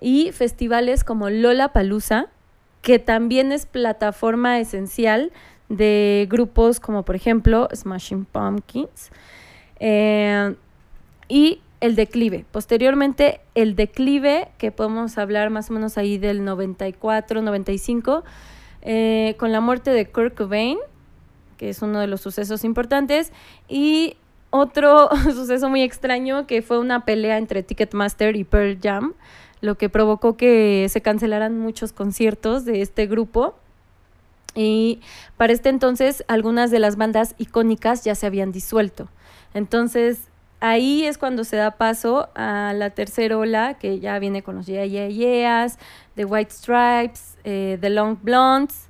y 0.00 0.32
festivales 0.32 1.04
como 1.04 1.30
Lola 1.30 1.72
Palusa, 1.72 2.28
que 2.82 2.98
también 2.98 3.50
es 3.52 3.66
plataforma 3.66 4.60
esencial 4.60 5.32
de 5.68 6.28
grupos 6.30 6.78
como 6.78 7.04
por 7.04 7.16
ejemplo 7.16 7.68
Smashing 7.74 8.24
Pumpkins 8.26 9.10
eh, 9.80 10.54
y 11.28 11.60
el 11.80 11.96
declive. 11.96 12.44
Posteriormente 12.52 13.40
el 13.54 13.76
declive, 13.76 14.48
que 14.58 14.70
podemos 14.70 15.18
hablar 15.18 15.50
más 15.50 15.70
o 15.70 15.72
menos 15.72 15.98
ahí 15.98 16.18
del 16.18 16.44
94, 16.44 17.42
95, 17.42 18.24
eh, 18.82 19.34
con 19.38 19.52
la 19.52 19.60
muerte 19.60 19.90
de 19.90 20.06
Kurt 20.06 20.36
Cobain, 20.36 20.78
que 21.56 21.70
es 21.70 21.82
uno 21.82 22.00
de 22.00 22.06
los 22.06 22.20
sucesos 22.20 22.64
importantes, 22.64 23.32
y 23.68 24.16
otro 24.56 25.08
suceso 25.24 25.68
muy 25.68 25.82
extraño 25.82 26.46
que 26.46 26.62
fue 26.62 26.78
una 26.78 27.04
pelea 27.04 27.38
entre 27.38 27.62
Ticketmaster 27.62 28.36
y 28.36 28.44
Pearl 28.44 28.78
Jam, 28.82 29.14
lo 29.60 29.76
que 29.76 29.88
provocó 29.88 30.36
que 30.36 30.86
se 30.90 31.00
cancelaran 31.00 31.58
muchos 31.58 31.92
conciertos 31.92 32.64
de 32.64 32.82
este 32.82 33.06
grupo. 33.06 33.54
Y 34.54 35.00
para 35.36 35.52
este 35.52 35.68
entonces 35.68 36.24
algunas 36.28 36.70
de 36.70 36.78
las 36.78 36.96
bandas 36.96 37.34
icónicas 37.38 38.04
ya 38.04 38.14
se 38.14 38.26
habían 38.26 38.52
disuelto. 38.52 39.08
Entonces 39.54 40.28
ahí 40.60 41.04
es 41.04 41.18
cuando 41.18 41.44
se 41.44 41.56
da 41.56 41.72
paso 41.72 42.28
a 42.34 42.72
la 42.74 42.90
tercera 42.90 43.36
ola 43.36 43.74
que 43.74 44.00
ya 44.00 44.18
viene 44.18 44.42
con 44.42 44.56
los 44.56 44.66
Yeah 44.66 44.86
Yeah 44.86 45.08
Yeahs, 45.08 45.78
The 46.14 46.24
White 46.24 46.52
Stripes, 46.52 47.36
eh, 47.44 47.78
The 47.80 47.90
Long 47.90 48.18
Blondes. 48.22 48.88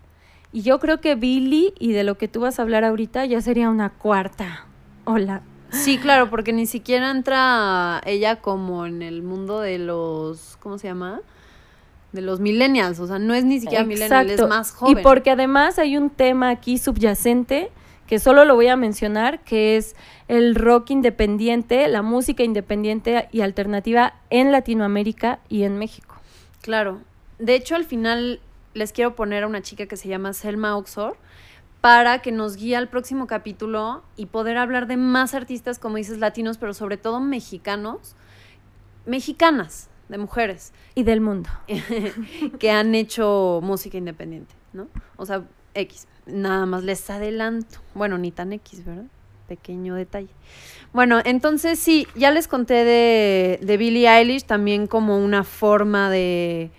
Y 0.52 0.62
yo 0.62 0.78
creo 0.78 1.00
que 1.00 1.16
Billy 1.16 1.74
y 1.78 1.92
de 1.92 2.04
lo 2.04 2.16
que 2.16 2.28
tú 2.28 2.40
vas 2.40 2.58
a 2.58 2.62
hablar 2.62 2.84
ahorita 2.84 3.26
ya 3.26 3.40
sería 3.40 3.68
una 3.68 3.90
cuarta 3.90 4.66
ola. 5.04 5.42
Sí, 5.70 5.98
claro, 5.98 6.30
porque 6.30 6.52
ni 6.52 6.66
siquiera 6.66 7.10
entra 7.10 8.00
ella 8.04 8.36
como 8.36 8.86
en 8.86 9.02
el 9.02 9.22
mundo 9.22 9.60
de 9.60 9.78
los. 9.78 10.56
¿Cómo 10.60 10.78
se 10.78 10.88
llama? 10.88 11.20
De 12.12 12.22
los 12.22 12.40
millennials. 12.40 12.98
O 13.00 13.06
sea, 13.06 13.18
no 13.18 13.34
es 13.34 13.44
ni 13.44 13.60
siquiera 13.60 13.84
millennial, 13.84 14.26
es 14.26 14.32
Exacto. 14.32 14.48
más 14.48 14.72
joven. 14.72 14.98
Y 14.98 15.02
porque 15.02 15.30
además 15.30 15.78
hay 15.78 15.96
un 15.96 16.10
tema 16.10 16.50
aquí 16.50 16.78
subyacente 16.78 17.70
que 18.06 18.18
solo 18.18 18.44
lo 18.44 18.54
voy 18.54 18.68
a 18.68 18.76
mencionar, 18.76 19.40
que 19.40 19.76
es 19.76 19.96
el 20.28 20.54
rock 20.54 20.90
independiente, 20.90 21.88
la 21.88 22.02
música 22.02 22.42
independiente 22.42 23.28
y 23.32 23.40
alternativa 23.40 24.14
en 24.30 24.52
Latinoamérica 24.52 25.40
y 25.48 25.64
en 25.64 25.76
México. 25.78 26.14
Claro. 26.62 27.00
De 27.38 27.54
hecho, 27.54 27.74
al 27.74 27.84
final 27.84 28.40
les 28.74 28.92
quiero 28.92 29.14
poner 29.14 29.42
a 29.42 29.46
una 29.46 29.62
chica 29.62 29.86
que 29.86 29.96
se 29.96 30.08
llama 30.08 30.32
Selma 30.32 30.76
Oxor 30.76 31.16
para 31.86 32.18
que 32.18 32.32
nos 32.32 32.56
guíe 32.56 32.74
al 32.74 32.88
próximo 32.88 33.28
capítulo 33.28 34.02
y 34.16 34.26
poder 34.26 34.56
hablar 34.58 34.88
de 34.88 34.96
más 34.96 35.34
artistas, 35.34 35.78
como 35.78 35.98
dices, 35.98 36.18
latinos, 36.18 36.58
pero 36.58 36.74
sobre 36.74 36.96
todo 36.96 37.20
mexicanos, 37.20 38.16
mexicanas, 39.04 39.88
de 40.08 40.18
mujeres, 40.18 40.72
Y 40.96 41.04
del 41.04 41.20
mundo. 41.20 41.48
que 42.58 42.72
han 42.72 42.96
hecho 42.96 43.60
música 43.62 43.98
independiente, 43.98 44.52
¿no? 44.72 44.88
O 45.16 45.26
sea, 45.26 45.44
X. 45.74 46.08
Nada 46.26 46.66
más 46.66 46.82
les 46.82 47.08
adelanto. 47.08 47.78
Bueno, 47.94 48.18
ni 48.18 48.32
tan 48.32 48.52
X, 48.52 48.84
¿verdad? 48.84 49.04
pequeño 49.46 49.94
detalle. 49.94 50.30
Bueno, 50.92 51.20
entonces 51.24 51.78
sí, 51.78 52.08
ya 52.16 52.32
les 52.32 52.48
conté 52.48 52.84
de, 52.84 53.60
de 53.62 53.76
Billie 53.76 54.08
Eilish 54.08 54.42
también 54.42 54.88
como 54.88 55.18
una 55.18 55.44
forma 55.44 56.10
de, 56.10 56.72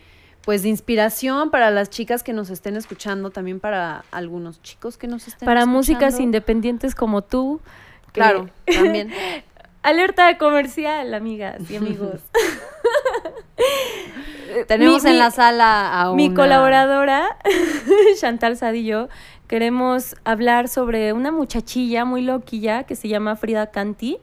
pues, 0.48 0.64
de 0.64 0.70
inspiración 0.70 1.52
para 1.52 1.72
las 1.72 1.90
chicas 1.90 2.24
que 2.24 2.32
nos 2.32 2.50
estén 2.50 2.78
escuchando, 2.78 3.32
también 3.32 3.60
para 3.60 4.06
algunos 4.12 4.62
chicos 4.62 4.98
que 4.98 5.06
nos 5.06 5.28
estén 5.28 5.46
Para 5.46 5.60
escuchando. 5.60 5.78
músicas 5.78 6.20
independientes 6.22 6.96
como 6.96 7.22
tú. 7.22 7.60
que- 8.08 8.14
Claro, 8.14 8.50
también. 8.66 9.12
Alerta 9.84 10.28
de 10.28 10.38
comercial, 10.38 11.14
amigas 11.14 11.70
y 11.70 11.76
amigos. 11.76 12.22
Tenemos 14.68 15.04
Mi- 15.04 15.10
en 15.10 15.16
mi- 15.16 15.20
la 15.20 15.32
sala 15.32 16.02
a 16.02 16.14
Mi 16.14 16.28
una- 16.28 16.36
colaboradora, 16.36 17.38
Chantal 18.20 18.56
Sadillo, 18.58 19.10
queremos 19.48 20.16
hablar 20.24 20.68
sobre 20.70 21.12
una 21.14 21.32
muchachilla 21.32 22.06
muy 22.06 22.22
loquilla 22.22 22.84
que 22.84 22.96
se 22.96 23.08
llama 23.10 23.36
Frida 23.36 23.68
Canti 23.72 24.18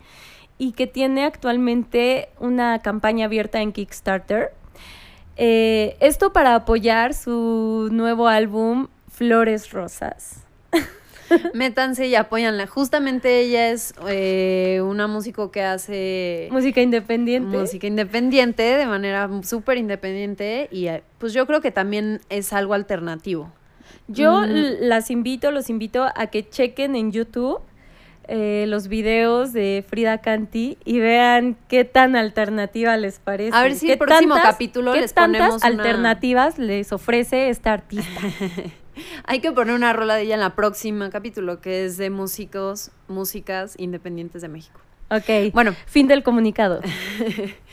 y 0.58 0.72
que 0.72 0.86
tiene 0.86 1.24
actualmente 1.24 2.28
una 2.40 2.78
campaña 2.80 3.26
abierta 3.26 3.60
en 3.60 3.72
Kickstarter. 3.72 4.52
Eh, 5.36 5.96
esto 6.00 6.32
para 6.32 6.54
apoyar 6.54 7.14
su 7.14 7.88
nuevo 7.90 8.28
álbum 8.28 8.88
Flores 9.10 9.70
Rosas. 9.72 10.40
Métanse 11.54 12.06
y 12.06 12.14
apóyanla. 12.14 12.66
Justamente 12.66 13.40
ella 13.40 13.70
es 13.70 13.94
eh, 14.08 14.80
una 14.84 15.06
músico 15.06 15.50
que 15.50 15.62
hace 15.62 16.48
Música 16.52 16.80
independiente. 16.82 17.56
música 17.56 17.86
independiente, 17.86 18.62
de 18.62 18.86
manera 18.86 19.28
súper 19.42 19.78
independiente, 19.78 20.68
y 20.70 20.86
eh, 20.88 21.02
pues 21.18 21.32
yo 21.32 21.46
creo 21.46 21.60
que 21.60 21.70
también 21.70 22.20
es 22.28 22.52
algo 22.52 22.74
alternativo. 22.74 23.50
Yo 24.06 24.42
Mm. 24.42 24.52
las 24.80 25.10
invito, 25.10 25.50
los 25.50 25.70
invito 25.70 26.04
a 26.14 26.26
que 26.26 26.46
chequen 26.48 26.94
en 26.94 27.10
YouTube 27.10 27.60
eh, 28.28 28.64
los 28.68 28.88
videos 28.88 29.52
de 29.52 29.84
Frida 29.88 30.18
Canti 30.18 30.78
y 30.84 30.98
vean 31.00 31.56
qué 31.68 31.84
tan 31.84 32.16
alternativa 32.16 32.96
les 32.96 33.18
parece. 33.18 33.56
A 33.56 33.62
ver 33.62 33.74
si 33.74 33.86
¿Qué 33.86 33.92
el 33.94 33.98
próximo 33.98 34.34
capítulo 34.34 34.92
qué 34.92 35.00
les 35.02 35.14
tantas 35.14 35.40
ponemos 35.40 35.62
una- 35.62 35.66
alternativas 35.66 36.58
les 36.58 36.92
ofrece 36.92 37.48
esta 37.48 37.72
artista. 37.72 38.20
Hay 39.24 39.40
que 39.40 39.50
poner 39.52 39.74
una 39.74 39.92
rola 39.92 40.14
de 40.14 40.22
ella 40.22 40.34
en 40.34 40.40
la 40.40 40.54
próxima 40.54 41.10
capítulo, 41.10 41.60
que 41.60 41.84
es 41.84 41.96
de 41.96 42.10
músicos, 42.10 42.90
músicas 43.08 43.74
independientes 43.78 44.40
de 44.42 44.48
México. 44.48 44.80
Ok. 45.10 45.52
Bueno, 45.52 45.74
Fin 45.86 46.06
del 46.06 46.22
comunicado. 46.22 46.80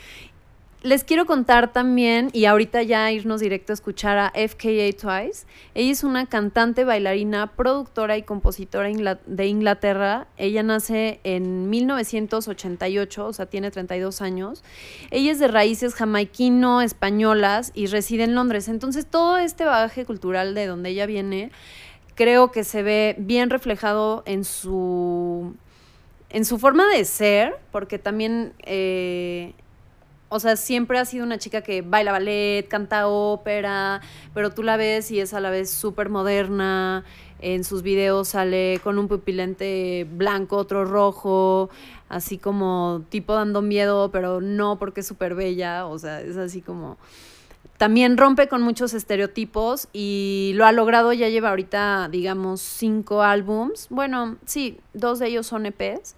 Les 0.82 1.04
quiero 1.04 1.26
contar 1.26 1.72
también, 1.72 2.28
y 2.32 2.46
ahorita 2.46 2.82
ya 2.82 3.12
irnos 3.12 3.40
directo 3.40 3.72
a 3.72 3.74
escuchar 3.74 4.18
a 4.18 4.30
FKA 4.30 4.90
Twice. 5.00 5.46
Ella 5.74 5.92
es 5.92 6.02
una 6.02 6.26
cantante, 6.26 6.82
bailarina, 6.82 7.52
productora 7.52 8.16
y 8.16 8.24
compositora 8.24 8.88
de 9.24 9.46
Inglaterra. 9.46 10.26
Ella 10.36 10.64
nace 10.64 11.20
en 11.22 11.70
1988, 11.70 13.24
o 13.24 13.32
sea, 13.32 13.46
tiene 13.46 13.70
32 13.70 14.22
años. 14.22 14.64
Ella 15.12 15.30
es 15.30 15.38
de 15.38 15.46
raíces 15.46 15.94
jamaiquino-españolas 15.94 17.70
y 17.76 17.86
reside 17.86 18.24
en 18.24 18.34
Londres. 18.34 18.66
Entonces, 18.66 19.06
todo 19.06 19.38
este 19.38 19.64
bagaje 19.64 20.04
cultural 20.04 20.52
de 20.56 20.66
donde 20.66 20.90
ella 20.90 21.06
viene, 21.06 21.52
creo 22.16 22.50
que 22.50 22.64
se 22.64 22.82
ve 22.82 23.14
bien 23.18 23.50
reflejado 23.50 24.24
en 24.26 24.42
su 24.42 25.54
en 26.32 26.46
su 26.46 26.58
forma 26.58 26.88
de 26.88 27.04
ser, 27.04 27.54
porque 27.70 27.98
también 27.98 28.54
eh, 28.62 29.52
o 30.32 30.40
sea, 30.40 30.56
siempre 30.56 30.98
ha 30.98 31.04
sido 31.04 31.26
una 31.26 31.36
chica 31.36 31.60
que 31.60 31.82
baila 31.82 32.10
ballet, 32.10 32.66
canta 32.66 33.06
ópera, 33.06 34.00
pero 34.32 34.50
tú 34.50 34.62
la 34.62 34.78
ves 34.78 35.10
y 35.10 35.20
es 35.20 35.34
a 35.34 35.40
la 35.40 35.50
vez 35.50 35.68
súper 35.68 36.08
moderna. 36.08 37.04
En 37.38 37.64
sus 37.64 37.82
videos 37.82 38.28
sale 38.28 38.80
con 38.82 38.98
un 38.98 39.08
pupilente 39.08 40.06
blanco, 40.10 40.56
otro 40.56 40.86
rojo, 40.86 41.68
así 42.08 42.38
como 42.38 43.04
tipo 43.10 43.34
dando 43.34 43.60
miedo, 43.60 44.10
pero 44.10 44.40
no 44.40 44.78
porque 44.78 45.00
es 45.00 45.06
súper 45.06 45.34
bella. 45.34 45.84
O 45.86 45.98
sea, 45.98 46.22
es 46.22 46.38
así 46.38 46.62
como. 46.62 46.96
También 47.76 48.16
rompe 48.16 48.48
con 48.48 48.62
muchos 48.62 48.94
estereotipos 48.94 49.88
y 49.92 50.52
lo 50.54 50.64
ha 50.64 50.72
logrado, 50.72 51.12
ya 51.12 51.28
lleva 51.28 51.50
ahorita, 51.50 52.08
digamos, 52.10 52.62
cinco 52.62 53.22
álbums. 53.22 53.88
Bueno, 53.90 54.36
sí, 54.46 54.78
dos 54.94 55.18
de 55.18 55.26
ellos 55.26 55.46
son 55.46 55.66
EPs. 55.66 56.14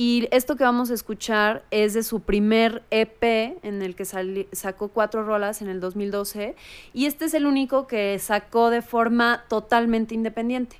Y 0.00 0.28
esto 0.30 0.54
que 0.54 0.62
vamos 0.62 0.92
a 0.92 0.94
escuchar 0.94 1.64
es 1.72 1.92
de 1.92 2.04
su 2.04 2.20
primer 2.20 2.84
EP 2.92 3.58
en 3.64 3.82
el 3.82 3.96
que 3.96 4.04
sacó 4.04 4.90
cuatro 4.90 5.24
rolas 5.24 5.60
en 5.60 5.68
el 5.68 5.80
2012 5.80 6.54
y 6.94 7.06
este 7.06 7.24
es 7.24 7.34
el 7.34 7.46
único 7.46 7.88
que 7.88 8.16
sacó 8.20 8.70
de 8.70 8.80
forma 8.80 9.42
totalmente 9.48 10.14
independiente. 10.14 10.76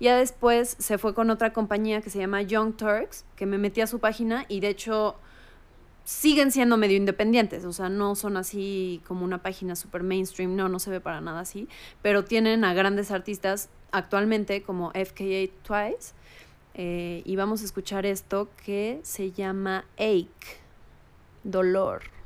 Ya 0.00 0.18
después 0.18 0.76
se 0.78 0.98
fue 0.98 1.14
con 1.14 1.30
otra 1.30 1.54
compañía 1.54 2.02
que 2.02 2.10
se 2.10 2.18
llama 2.18 2.42
Young 2.42 2.76
Turks, 2.76 3.24
que 3.36 3.46
me 3.46 3.56
metí 3.56 3.80
a 3.80 3.86
su 3.86 4.00
página 4.00 4.44
y 4.48 4.60
de 4.60 4.68
hecho 4.68 5.16
siguen 6.04 6.52
siendo 6.52 6.76
medio 6.76 6.98
independientes, 6.98 7.64
o 7.64 7.72
sea, 7.72 7.88
no 7.88 8.16
son 8.16 8.36
así 8.36 9.00
como 9.08 9.24
una 9.24 9.42
página 9.42 9.76
super 9.76 10.02
mainstream, 10.02 10.56
no, 10.56 10.68
no 10.68 10.78
se 10.78 10.90
ve 10.90 11.00
para 11.00 11.22
nada 11.22 11.40
así, 11.40 11.68
pero 12.02 12.22
tienen 12.24 12.64
a 12.64 12.74
grandes 12.74 13.12
artistas 13.12 13.70
actualmente 13.92 14.62
como 14.62 14.90
FKA 14.90 15.48
Twice 15.62 16.12
eh, 16.74 17.22
y 17.24 17.36
vamos 17.36 17.62
a 17.62 17.64
escuchar 17.64 18.06
esto 18.06 18.48
que 18.64 19.00
se 19.02 19.32
llama 19.32 19.84
Ache, 19.96 20.28
dolor. 21.44 22.17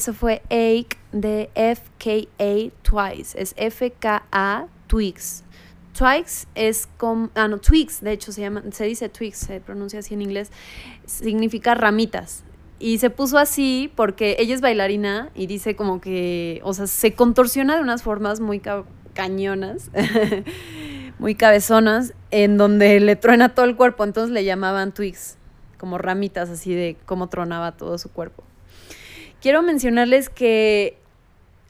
Eso 0.00 0.14
fue 0.14 0.40
Ache 0.48 0.96
de 1.12 1.50
FKA 1.54 2.72
Twice. 2.80 3.38
Es 3.38 3.54
FKA 3.54 4.66
Twigs. 4.86 5.44
Twigs 5.92 6.46
es 6.54 6.88
como. 6.96 7.28
Ah, 7.34 7.48
no, 7.48 7.58
Twigs, 7.58 8.00
de 8.00 8.12
hecho 8.12 8.32
se 8.32 8.40
llama. 8.40 8.62
Se 8.70 8.84
dice 8.84 9.10
Twigs, 9.10 9.36
se 9.36 9.60
pronuncia 9.60 9.98
así 9.98 10.14
en 10.14 10.22
inglés. 10.22 10.52
Significa 11.04 11.74
ramitas. 11.74 12.44
Y 12.78 12.96
se 12.96 13.10
puso 13.10 13.36
así 13.36 13.92
porque 13.94 14.36
ella 14.38 14.54
es 14.54 14.62
bailarina 14.62 15.28
y 15.34 15.46
dice 15.48 15.76
como 15.76 16.00
que. 16.00 16.62
O 16.64 16.72
sea, 16.72 16.86
se 16.86 17.12
contorsiona 17.12 17.76
de 17.76 17.82
unas 17.82 18.02
formas 18.02 18.40
muy 18.40 18.58
ca- 18.58 18.84
cañonas. 19.12 19.90
muy 21.18 21.34
cabezonas. 21.34 22.14
En 22.30 22.56
donde 22.56 23.00
le 23.00 23.16
truena 23.16 23.50
todo 23.54 23.66
el 23.66 23.76
cuerpo. 23.76 24.04
Entonces 24.04 24.32
le 24.32 24.44
llamaban 24.44 24.92
Twigs. 24.94 25.36
Como 25.76 25.98
ramitas 25.98 26.48
así 26.48 26.72
de 26.72 26.96
cómo 27.04 27.28
tronaba 27.28 27.72
todo 27.72 27.98
su 27.98 28.10
cuerpo. 28.10 28.44
Quiero 29.40 29.62
mencionarles 29.62 30.28
que 30.28 30.98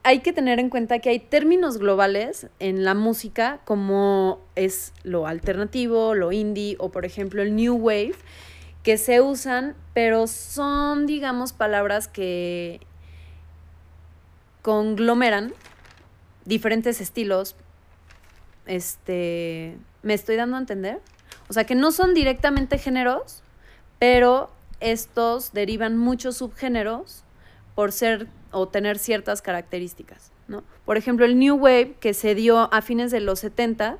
hay 0.03 0.21
que 0.21 0.33
tener 0.33 0.59
en 0.59 0.71
cuenta 0.71 0.99
que 0.99 1.11
hay 1.11 1.21
términos 1.21 1.79
globales 1.79 2.49
en 2.59 2.85
la 2.85 2.95
música 2.95 3.61
como 3.65 4.41
es 4.57 4.93
lo 5.05 5.29
alternativo, 5.29 6.17
lo 6.17 6.33
indie 6.33 6.75
o 6.81 6.91
por 6.91 7.05
ejemplo 7.05 7.43
el 7.43 7.55
new 7.55 7.77
wave 7.77 8.17
que 8.83 8.97
se 8.97 9.21
usan, 9.21 9.77
pero 9.95 10.27
son 10.27 11.07
digamos 11.07 11.53
palabras 11.53 12.09
que 12.09 12.81
conglomeran 14.63 15.53
diferentes 16.45 17.01
estilos. 17.01 17.55
Este, 18.67 19.77
¿me 20.03 20.15
estoy 20.15 20.35
dando 20.35 20.57
a 20.57 20.61
entender? 20.61 21.01
O 21.49 21.53
sea, 21.53 21.65
que 21.65 21.75
no 21.77 21.93
son 21.93 22.15
directamente 22.15 22.79
géneros, 22.79 23.43
pero 24.01 24.51
estos 24.81 25.53
derivan 25.53 25.99
muchos 25.99 26.39
subgéneros 26.39 27.23
por 27.75 27.93
ser 27.93 28.29
o 28.53 28.69
tener 28.69 28.99
ciertas 28.99 29.43
características, 29.43 30.33
¿no? 30.49 30.65
Por 30.85 30.97
ejemplo, 30.97 31.25
el 31.25 31.39
New 31.39 31.57
Wave 31.57 31.95
que 32.01 32.15
se 32.15 32.35
dio 32.35 32.73
a 32.73 32.83
fines 32.83 33.11
de 33.11 33.21
los 33.21 33.41
70 33.41 33.99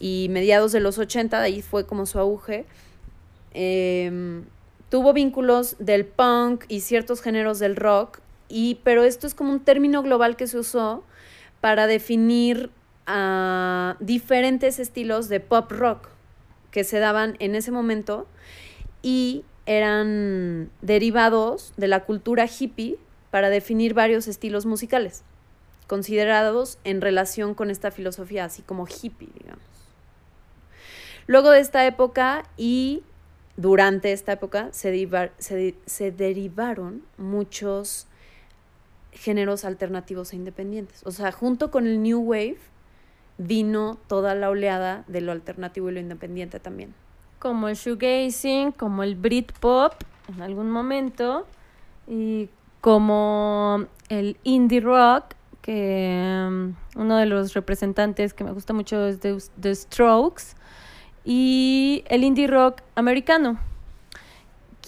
y 0.00 0.28
mediados 0.30 0.72
de 0.72 0.80
los 0.80 0.98
80, 0.98 1.38
de 1.38 1.44
ahí 1.44 1.62
fue 1.62 1.86
como 1.86 2.06
su 2.06 2.18
auge, 2.18 2.66
eh, 3.54 4.42
tuvo 4.88 5.12
vínculos 5.12 5.76
del 5.78 6.06
punk 6.06 6.64
y 6.68 6.80
ciertos 6.80 7.20
géneros 7.20 7.58
del 7.58 7.76
rock, 7.76 8.20
y, 8.48 8.76
pero 8.82 9.04
esto 9.04 9.26
es 9.26 9.34
como 9.34 9.52
un 9.52 9.60
término 9.60 10.02
global 10.02 10.36
que 10.36 10.46
se 10.46 10.58
usó 10.58 11.04
para 11.60 11.86
definir 11.86 12.70
a 13.06 13.96
diferentes 14.00 14.78
estilos 14.78 15.28
de 15.28 15.40
pop 15.40 15.70
rock 15.70 16.08
que 16.70 16.84
se 16.84 16.98
daban 16.98 17.36
en 17.38 17.54
ese 17.54 17.70
momento 17.70 18.26
y 19.02 19.44
eran 19.68 20.70
derivados 20.80 21.74
de 21.76 21.88
la 21.88 22.04
cultura 22.06 22.46
hippie 22.46 22.96
para 23.30 23.50
definir 23.50 23.92
varios 23.92 24.26
estilos 24.26 24.64
musicales, 24.64 25.24
considerados 25.86 26.78
en 26.84 27.02
relación 27.02 27.52
con 27.52 27.70
esta 27.70 27.90
filosofía, 27.90 28.46
así 28.46 28.62
como 28.62 28.86
hippie, 28.86 29.28
digamos. 29.38 29.62
Luego 31.26 31.50
de 31.50 31.60
esta 31.60 31.84
época 31.84 32.44
y 32.56 33.02
durante 33.58 34.12
esta 34.12 34.32
época 34.32 34.70
se, 34.72 35.06
se 35.36 35.74
se 35.84 36.12
derivaron 36.12 37.02
muchos 37.18 38.06
géneros 39.12 39.66
alternativos 39.66 40.32
e 40.32 40.36
independientes. 40.36 41.02
O 41.04 41.10
sea, 41.10 41.30
junto 41.30 41.70
con 41.70 41.86
el 41.86 42.02
New 42.02 42.20
Wave 42.20 42.56
vino 43.36 43.98
toda 44.06 44.34
la 44.34 44.48
oleada 44.48 45.04
de 45.08 45.20
lo 45.20 45.32
alternativo 45.32 45.90
y 45.90 45.92
lo 45.92 46.00
independiente 46.00 46.58
también. 46.58 46.94
Como 47.38 47.68
el 47.68 47.76
shoegazing, 47.76 48.72
como 48.72 49.02
el 49.02 49.14
Britpop 49.14 49.94
en 50.28 50.42
algún 50.42 50.70
momento 50.70 51.46
y 52.06 52.48
como 52.80 53.86
el 54.08 54.36
indie 54.44 54.80
rock 54.80 55.34
que 55.62 56.46
um, 56.48 56.74
uno 56.96 57.16
de 57.16 57.26
los 57.26 57.54
representantes 57.54 58.32
que 58.32 58.44
me 58.44 58.52
gusta 58.52 58.72
mucho 58.72 59.06
es 59.06 59.20
The, 59.20 59.36
The 59.60 59.74
Strokes 59.74 60.54
y 61.24 62.04
el 62.06 62.24
indie 62.24 62.46
rock 62.46 62.80
americano 62.94 63.58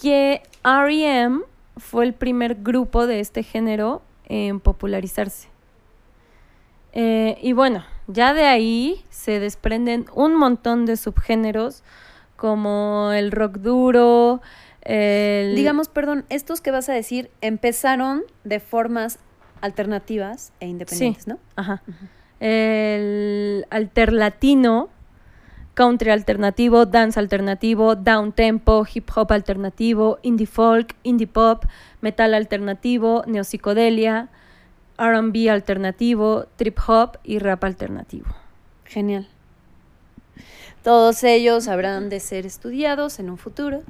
que 0.01 0.41
R.E.M. 0.63 1.41
fue 1.77 2.05
el 2.05 2.13
primer 2.13 2.55
grupo 2.55 3.05
de 3.05 3.19
este 3.19 3.43
género 3.43 4.01
en 4.25 4.59
popularizarse. 4.59 5.49
Eh, 6.93 7.37
y 7.41 7.53
bueno, 7.53 7.85
ya 8.07 8.33
de 8.33 8.45
ahí 8.45 9.05
se 9.09 9.39
desprenden 9.39 10.05
un 10.13 10.35
montón 10.35 10.85
de 10.85 10.97
subgéneros 10.97 11.83
como 12.41 13.11
el 13.13 13.31
rock 13.31 13.57
duro, 13.57 14.41
el... 14.81 15.53
Digamos, 15.55 15.89
perdón, 15.89 16.25
estos 16.29 16.59
que 16.59 16.71
vas 16.71 16.89
a 16.89 16.93
decir 16.93 17.29
empezaron 17.41 18.23
de 18.43 18.59
formas 18.59 19.19
alternativas 19.61 20.51
e 20.59 20.65
independientes, 20.65 21.27
¿no? 21.27 21.37
Ajá. 21.55 21.83
El 22.39 23.67
alterlatino, 23.69 24.89
country 25.75 26.09
alternativo, 26.09 26.87
dance 26.87 27.19
alternativo, 27.19 27.93
down 27.95 28.31
tempo, 28.31 28.87
hip 28.91 29.07
hop 29.15 29.31
alternativo, 29.31 30.17
indie 30.23 30.47
folk, 30.47 30.95
indie 31.03 31.27
pop, 31.27 31.65
metal 32.01 32.33
alternativo, 32.33 33.23
neopsicodelia, 33.27 34.29
R&B 34.97 35.47
alternativo, 35.47 36.47
trip 36.55 36.79
hop 36.87 37.17
y 37.23 37.37
rap 37.37 37.63
alternativo. 37.63 38.29
Genial. 38.85 39.27
Todos 40.83 41.23
ellos 41.23 41.67
habrán 41.67 42.09
de 42.09 42.19
ser 42.19 42.45
estudiados 42.45 43.19
en 43.19 43.29
un 43.29 43.37
futuro 43.37 43.83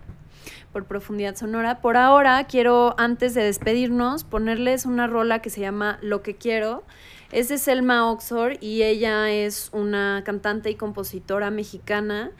por 0.73 0.85
profundidad 0.85 1.35
sonora. 1.35 1.79
Por 1.79 1.95
ahora 1.95 2.43
quiero, 2.45 2.95
antes 2.97 3.33
de 3.33 3.43
despedirnos, 3.43 4.25
ponerles 4.25 4.85
una 4.85 5.07
rola 5.07 5.41
que 5.41 5.49
se 5.49 5.61
llama 5.61 5.99
Lo 6.01 6.21
que 6.21 6.35
quiero. 6.35 6.83
Es 7.31 7.47
de 7.47 7.57
Selma 7.57 8.11
Oxor 8.11 8.57
y 8.59 8.83
ella 8.83 9.31
es 9.31 9.69
una 9.71 10.23
cantante 10.25 10.69
y 10.69 10.75
compositora 10.75 11.49
mexicana 11.49 12.31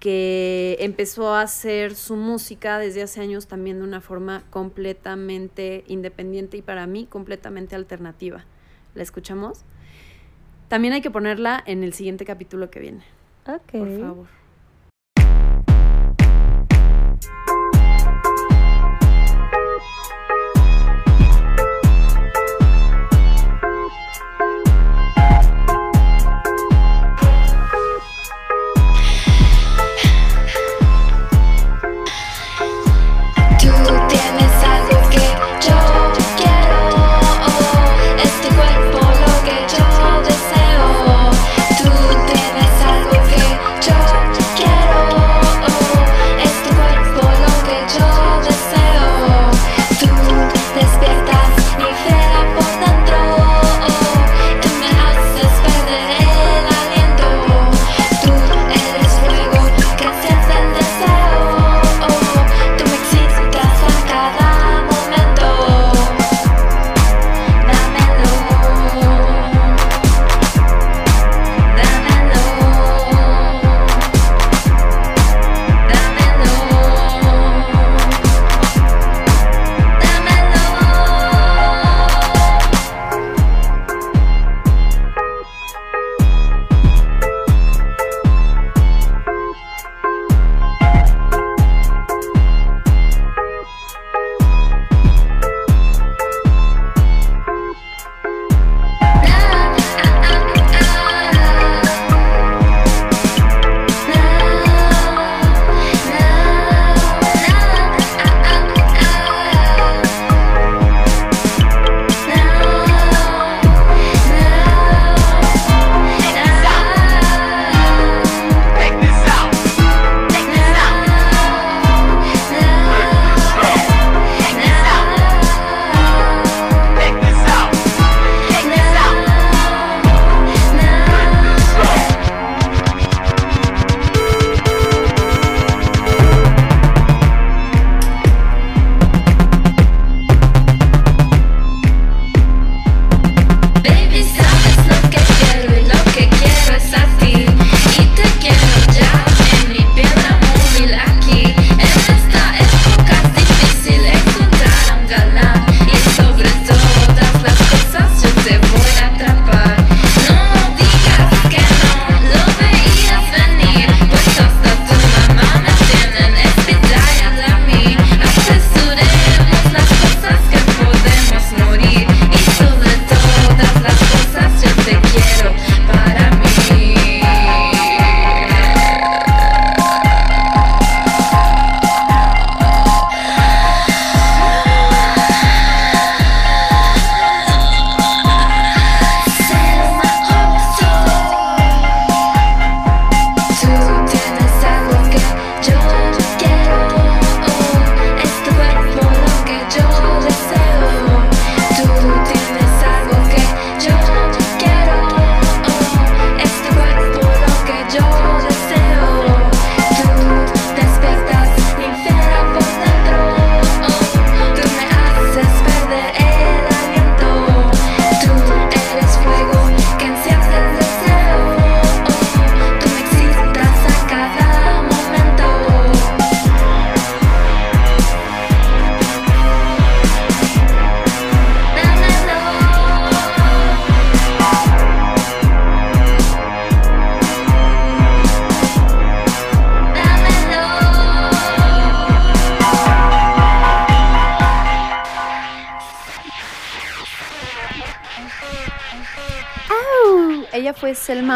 que 0.00 0.76
empezó 0.80 1.32
a 1.32 1.40
hacer 1.40 1.94
su 1.94 2.16
música 2.16 2.78
desde 2.78 3.02
hace 3.02 3.22
años 3.22 3.46
también 3.46 3.78
de 3.78 3.84
una 3.84 4.02
forma 4.02 4.42
completamente 4.50 5.82
independiente 5.86 6.58
y 6.58 6.62
para 6.62 6.86
mí 6.86 7.06
completamente 7.06 7.74
alternativa. 7.74 8.44
¿La 8.94 9.02
escuchamos? 9.02 9.64
También 10.68 10.92
hay 10.92 11.00
que 11.00 11.10
ponerla 11.10 11.62
en 11.64 11.82
el 11.82 11.94
siguiente 11.94 12.26
capítulo 12.26 12.70
que 12.70 12.80
viene, 12.80 13.02
Ok. 13.46 13.70
por 13.72 14.00
favor. 14.00 14.43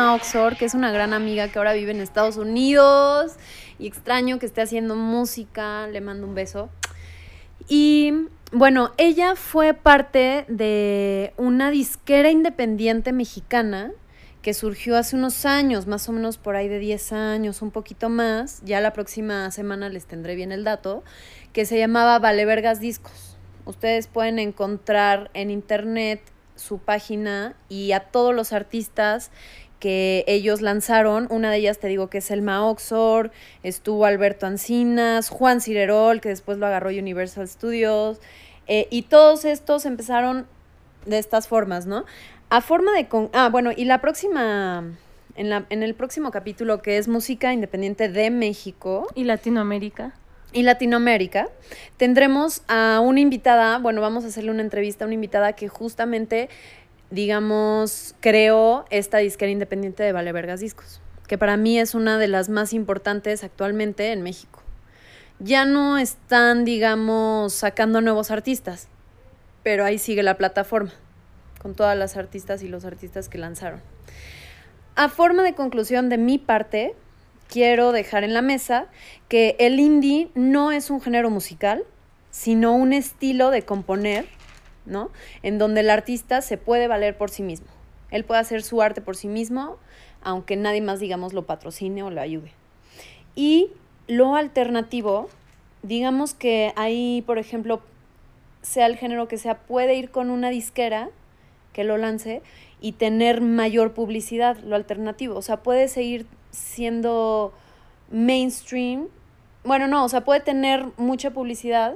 Selma 0.09 0.15
Oxor, 0.15 0.57
que 0.57 0.65
es 0.65 0.75
una 0.75 0.91
gran 0.91 1.13
amiga 1.13 1.49
que 1.49 1.59
ahora 1.59 1.75
vive 1.75 1.91
en 1.91 2.01
Estados 2.01 2.39
Unidos 2.39 3.37
y 3.79 3.87
extraño 3.87 4.39
que 4.39 4.47
esté 4.47 4.63
haciendo 4.63 4.97
música, 4.97 5.87
le 5.89 6.01
mando 6.01 6.27
un 6.27 6.35
beso. 6.35 6.71
Y 7.69 8.15
bueno, 8.51 8.93
ella 8.97 9.35
fue 9.37 9.75
parte 9.75 10.47
de 10.49 11.35
una 11.37 11.71
disquera 11.71 12.31
independiente 12.31 13.13
mexicana 13.13 13.93
que 14.41 14.55
surgió 14.55 14.97
hace 14.97 15.15
unos 15.15 15.45
años, 15.45 15.87
más 15.87 16.09
o 16.09 16.13
menos 16.13 16.39
por 16.39 16.57
ahí 16.57 16.69
de 16.69 16.79
10 16.79 17.13
años, 17.13 17.61
un 17.61 17.71
poquito 17.71 18.09
más, 18.09 18.63
ya 18.65 18.81
la 18.81 18.95
próxima 18.95 19.51
semana 19.51 19.91
les 19.91 20.07
tendré 20.07 20.37
bien 20.37 20.53
el 20.53 20.65
dato, 20.65 21.03
que 21.53 21.67
se 21.67 21.79
llamaba 21.79 22.19
Vale 22.19 22.47
Vergas 22.47 22.81
Discos. 22.81 23.37
Ustedes 23.67 24.07
pueden 24.07 24.39
encontrar 24.39 25.31
en 25.35 25.51
internet 25.51 26.23
su 26.55 26.79
página 26.79 27.55
y 27.69 27.93
a 27.93 28.01
todos 28.01 28.35
los 28.35 28.53
artistas 28.53 29.31
que 29.79 30.25
ellos 30.27 30.61
lanzaron. 30.61 31.27
Una 31.31 31.51
de 31.51 31.59
ellas 31.59 31.79
te 31.79 31.89
digo 31.89 32.09
que 32.09 32.19
es 32.19 32.31
Elma 32.31 32.67
Oxor, 32.67 33.31
estuvo 33.63 34.05
Alberto 34.05 34.47
Ancinas, 34.47 35.29
Juan 35.29 35.61
Cirerol, 35.61 36.21
que 36.21 36.31
después 36.31 36.59
lo 36.59 36.67
agarró 36.67 36.91
Universal 36.91 37.47
Studios, 37.49 38.21
eh, 38.67 38.87
y 38.91 39.03
todos 39.03 39.45
estos 39.45 39.87
empezaron 39.87 40.47
de 41.07 41.19
estas 41.19 41.49
formas, 41.49 41.87
¿no? 41.87 42.05
A 42.51 42.61
forma 42.61 42.93
de... 42.93 43.09
Con 43.09 43.31
ah, 43.33 43.49
bueno, 43.51 43.71
y 43.77 43.85
la 43.85 44.01
próxima... 44.01 44.85
En, 45.37 45.51
la, 45.51 45.67
en 45.71 45.85
el 45.85 45.95
próximo 45.95 46.33
capítulo 46.33 46.83
que 46.83 46.99
es 46.99 47.07
Música 47.07 47.53
Independiente 47.53 48.09
de 48.09 48.29
México, 48.29 49.07
Y 49.15 49.23
Latinoamérica. 49.23 50.13
y 50.53 50.65
Latinoamérica, 50.65 51.49
tendremos 51.97 52.63
a 52.67 52.99
una 53.01 53.21
invitada, 53.21 53.79
bueno, 53.79 54.01
vamos 54.01 54.25
a 54.25 54.29
hacerle 54.29 54.51
una 54.51 54.63
entrevista 54.63 55.05
a 55.05 55.07
una 55.07 55.15
invitada 55.15 55.53
que 55.53 55.69
justamente, 55.69 56.49
digamos, 57.11 58.15
creó 58.21 58.85
esta 58.91 59.19
disquera 59.19 59.51
independiente 59.51 60.03
de 60.03 60.13
Vale 60.13 60.33
Vergas 60.33 60.61
Discos, 60.61 61.01
que 61.27 61.39
para 61.39 61.57
mí 61.57 61.79
es 61.79 61.95
una 61.95 62.19
de 62.19 62.29
las 62.29 62.49
más 62.49 62.73
importantes 62.73 63.45
actualmente 63.45 64.13
en 64.13 64.23
México. 64.23 64.63
Ya 65.39 65.65
no 65.65 65.99
están, 65.99 66.65
digamos, 66.65 67.53
sacando 67.53 68.01
nuevos 68.01 68.31
artistas, 68.31 68.89
pero 69.63 69.85
ahí 69.85 69.99
sigue 69.99 70.23
la 70.23 70.37
plataforma, 70.37 70.93
con 71.63 71.75
todas 71.75 71.97
las 71.97 72.17
artistas 72.17 72.63
y 72.63 72.69
los 72.69 72.85
artistas 72.85 73.29
que 73.29 73.39
lanzaron. 73.39 73.81
A 74.97 75.09
forma 75.09 75.43
de 75.45 75.55
conclusión 75.55 76.09
de 76.09 76.19
mi 76.19 76.39
parte, 76.39 76.97
quiero 77.49 77.93
dejar 77.93 78.25
en 78.25 78.35
la 78.35 78.43
mesa 78.43 78.87
que 79.29 79.57
el 79.61 79.79
indie 79.79 80.31
no 80.35 80.73
es 80.73 80.91
un 80.91 81.01
género 81.01 81.31
musical, 81.31 81.85
sino 82.31 82.75
un 82.75 82.93
estilo 82.93 83.51
de 83.51 83.63
componer, 83.63 84.27
¿no? 84.89 85.11
En 85.43 85.59
donde 85.59 85.81
el 85.81 85.91
artista 85.91 86.41
se 86.41 86.57
puede 86.57 86.89
valer 86.89 87.17
por 87.17 87.31
sí 87.31 87.43
mismo. 87.43 87.69
Él 88.11 88.25
puede 88.25 88.41
hacer 88.41 88.63
su 88.63 88.83
arte 88.83 89.01
por 89.01 89.17
sí 89.17 89.29
mismo, 89.29 89.77
aunque 90.23 90.57
nadie 90.57 90.81
más, 90.81 90.99
digamos, 91.01 91.33
lo 91.33 91.47
patrocine 91.47 92.03
o 92.03 92.11
lo 92.11 92.21
ayude. 92.21 92.53
Y 93.35 93.71
lo 94.07 94.35
alternativo, 94.35 95.29
digamos 95.83 96.35
que 96.35 96.73
ahí, 96.77 97.23
por 97.27 97.39
ejemplo, 97.39 97.83
sea 98.63 98.87
el 98.87 98.97
género 98.97 99.29
que 99.29 99.39
sea, 99.39 99.59
puede 99.59 99.95
ir 99.95 100.11
con 100.11 100.31
una 100.31 100.51
disquera 100.51 101.11
que 101.73 101.85
lo 101.85 101.97
lance 101.97 102.43
y 102.81 102.93
tener 102.93 103.41
mayor 103.41 103.93
publicidad, 103.93 104.57
lo 104.59 104.75
alternativo. 104.75 105.37
O 105.37 105.43
sea, 105.43 105.59
puede 105.63 105.89
seguir 105.89 106.27
siendo 106.51 107.53
mainstream. 108.11 109.09
Bueno, 109.65 109.87
no, 109.87 110.05
o 110.05 110.09
sea, 110.09 110.25
puede 110.25 110.41
tener 110.41 110.87
mucha 110.97 111.31
publicidad, 111.31 111.95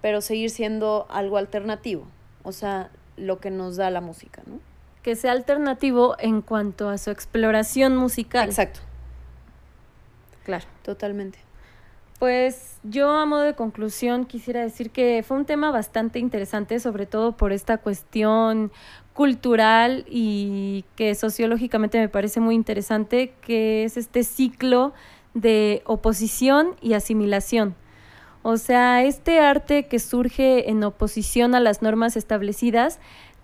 pero 0.00 0.20
seguir 0.20 0.50
siendo 0.50 1.06
algo 1.10 1.36
alternativo. 1.36 2.06
O 2.44 2.52
sea, 2.52 2.90
lo 3.16 3.38
que 3.40 3.50
nos 3.50 3.76
da 3.76 3.90
la 3.90 4.00
música, 4.00 4.42
¿no? 4.46 4.58
Que 5.02 5.16
sea 5.16 5.32
alternativo 5.32 6.16
en 6.18 6.42
cuanto 6.42 6.88
a 6.88 6.98
su 6.98 7.10
exploración 7.10 7.96
musical. 7.96 8.48
Exacto, 8.48 8.80
Claro. 10.44 10.64
totalmente. 10.82 11.38
Pues 12.18 12.76
yo 12.84 13.10
a 13.10 13.26
modo 13.26 13.40
de 13.42 13.54
conclusión 13.54 14.26
quisiera 14.26 14.60
decir 14.60 14.90
que 14.90 15.24
fue 15.26 15.36
un 15.36 15.44
tema 15.44 15.72
bastante 15.72 16.20
interesante, 16.20 16.78
sobre 16.78 17.04
todo 17.04 17.36
por 17.36 17.52
esta 17.52 17.78
cuestión 17.78 18.70
cultural 19.12 20.04
y 20.08 20.84
que 20.94 21.16
sociológicamente 21.16 21.98
me 21.98 22.08
parece 22.08 22.38
muy 22.38 22.54
interesante, 22.54 23.34
que 23.40 23.82
es 23.82 23.96
este 23.96 24.22
ciclo 24.22 24.92
de 25.34 25.82
oposición 25.84 26.76
y 26.80 26.92
asimilación. 26.92 27.74
O 28.42 28.56
sea, 28.56 29.02
este 29.04 29.40
arte 29.40 29.86
que 29.86 29.98
surge 29.98 30.68
en 30.70 30.82
oposición 30.84 31.54
a 31.54 31.60
las 31.60 31.80
normas 31.82 32.16
establecidas 32.16 32.98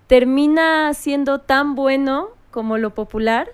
termina 0.08 0.92
siendo 0.94 1.38
tan 1.40 1.74
bueno 1.74 2.28
como 2.50 2.78
lo 2.78 2.94
popular 2.94 3.48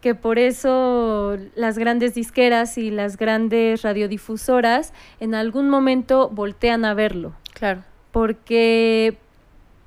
que 0.00 0.16
por 0.16 0.38
eso 0.40 1.36
las 1.54 1.78
grandes 1.78 2.14
disqueras 2.14 2.76
y 2.76 2.90
las 2.90 3.16
grandes 3.16 3.82
radiodifusoras 3.82 4.92
en 5.20 5.34
algún 5.36 5.68
momento 5.70 6.28
voltean 6.28 6.84
a 6.84 6.92
verlo, 6.94 7.34
Claro. 7.54 7.84
porque 8.10 9.16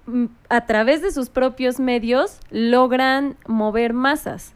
mm, 0.05 0.25
a 0.47 0.65
través 0.67 1.01
de 1.01 1.11
sus 1.11 1.27
propios 1.29 1.81
medios 1.81 2.39
logran 2.49 3.35
mover 3.45 3.91
masas 3.91 4.53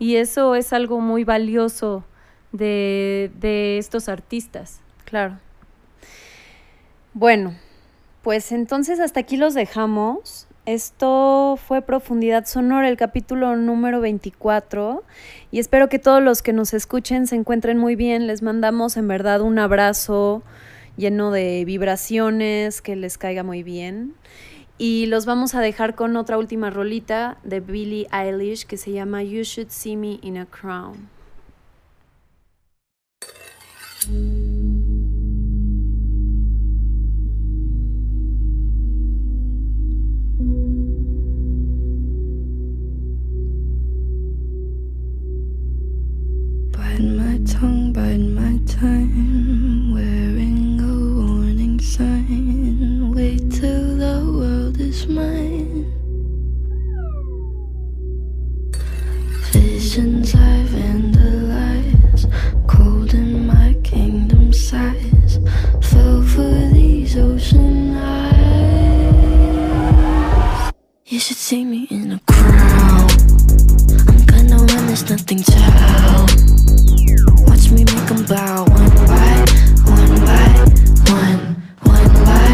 y 0.00 0.16
eso 0.16 0.56
es 0.56 0.72
algo 0.72 0.98
muy 1.00 1.22
valioso 1.22 2.02
de, 2.50 3.30
de 3.38 3.78
estos 3.78 4.08
artistas. 4.08 4.80
Claro. 5.04 5.38
Bueno, 7.14 7.54
pues 8.22 8.52
entonces 8.52 8.98
hasta 8.98 9.20
aquí 9.20 9.36
los 9.36 9.52
dejamos. 9.52 10.46
Esto 10.64 11.58
fue 11.62 11.82
Profundidad 11.82 12.46
Sonora, 12.46 12.88
el 12.88 12.96
capítulo 12.96 13.54
número 13.56 14.00
24. 14.00 15.04
Y 15.50 15.58
espero 15.58 15.90
que 15.90 15.98
todos 15.98 16.22
los 16.22 16.40
que 16.40 16.54
nos 16.54 16.72
escuchen 16.72 17.26
se 17.26 17.36
encuentren 17.36 17.76
muy 17.76 17.96
bien. 17.96 18.26
Les 18.26 18.40
mandamos 18.40 18.96
en 18.96 19.08
verdad 19.08 19.42
un 19.42 19.58
abrazo 19.58 20.42
lleno 20.96 21.32
de 21.32 21.64
vibraciones, 21.66 22.80
que 22.80 22.96
les 22.96 23.18
caiga 23.18 23.42
muy 23.42 23.62
bien. 23.62 24.14
Y 24.78 25.04
los 25.06 25.26
vamos 25.26 25.54
a 25.54 25.60
dejar 25.60 25.94
con 25.94 26.16
otra 26.16 26.38
última 26.38 26.70
rolita 26.70 27.36
de 27.42 27.60
Billie 27.60 28.08
Eilish 28.10 28.64
que 28.64 28.78
se 28.78 28.90
llama 28.90 29.22
You 29.22 29.42
Should 29.42 29.68
See 29.68 29.96
Me 29.96 30.18
in 30.22 30.38
a 30.38 30.46
Crown. 30.46 31.10
Bite 46.92 47.04
my 47.04 47.38
tongue, 47.46 47.90
bite 47.94 48.18
my 48.18 48.58
time. 48.66 49.94
Wearing 49.94 50.78
a 50.78 50.92
warning 51.16 51.80
sign. 51.80 53.12
Wait 53.14 53.50
till 53.50 53.96
the 53.96 54.20
world 54.30 54.78
is 54.78 55.06
mine. 55.06 55.86
Visions 59.52 60.34
I 60.34 60.66
vandalize. 60.68 62.26
Cold 62.68 63.14
in 63.14 63.46
my 63.46 63.72
kingdom 63.82 64.52
size. 64.52 65.38
Fell 65.80 66.22
for 66.22 66.68
these 66.74 67.16
ocean 67.16 67.96
eyes. 67.96 68.32
You 71.06 71.18
should 71.18 71.38
see 71.38 71.64
me 71.64 71.86
in 71.90 72.12
a 72.12 72.20
crowd. 72.30 73.12
I'm 74.08 74.26
gonna 74.26 74.58
run, 74.58 74.86
there's 74.88 75.08
nothing 75.08 75.42
to. 75.42 75.62
Me 77.72 77.84
make 77.84 78.10
'em 78.10 78.22
bow 78.26 78.64
one 78.64 78.90
by 79.08 79.32
one 79.96 80.14
by 80.28 80.48
one, 81.10 81.42
one 81.94 82.08
by 82.26 82.52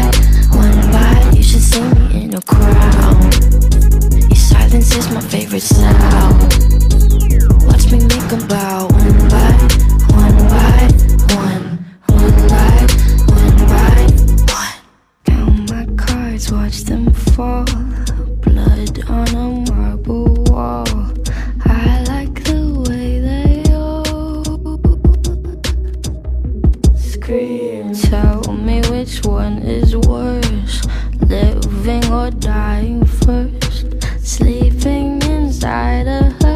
one 0.63 0.81
by. 0.93 1.31
You 1.35 1.43
should 1.43 1.61
see 1.61 1.81
me 1.81 2.23
in 2.23 2.33
a 2.35 2.41
crowd. 2.41 3.33
Your 4.29 4.41
silence 4.51 4.95
is 4.95 5.09
my 5.11 5.21
favorite 5.21 5.61
sound. 5.61 6.39
Watch 7.67 7.91
me 7.91 7.99
make 7.99 8.31
'em 8.31 8.47
bow 8.47 8.87
one 8.87 9.17
by 9.33 9.51
one 10.21 10.37
by 10.53 10.87
one, 11.35 11.65
one 12.07 12.37
by 12.51 12.77
one 13.35 13.57
by 13.71 13.99
one. 14.55 14.77
Count 15.25 15.69
my 15.69 15.85
cards, 15.97 16.49
watch 16.51 16.83
them 16.85 17.11
fall. 17.35 17.65
Blood 18.45 18.95
on 19.09 19.27
a 19.35 19.71
marble 19.71 20.28
one 29.39 29.59
is 29.59 29.95
worse, 29.95 30.85
living 31.21 32.03
or 32.11 32.29
dying 32.29 33.05
first. 33.05 33.85
Sleeping 34.19 35.21
inside 35.21 36.07
a 36.07 36.23
hearse. 36.41 36.48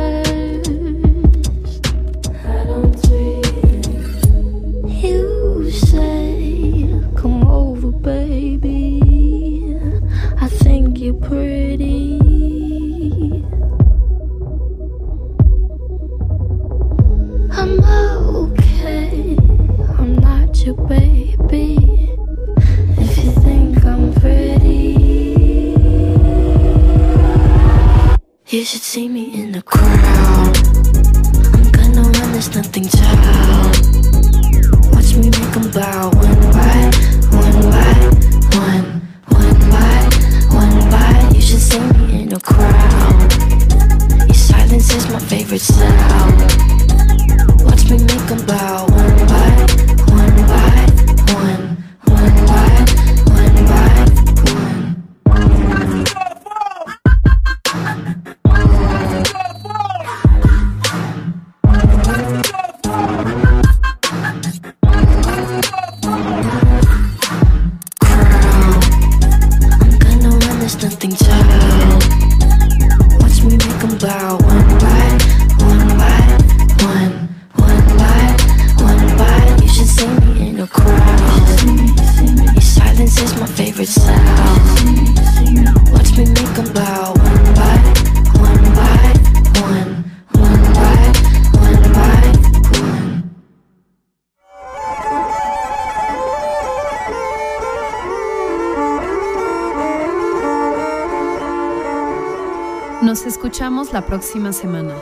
Semana. 104.53 104.93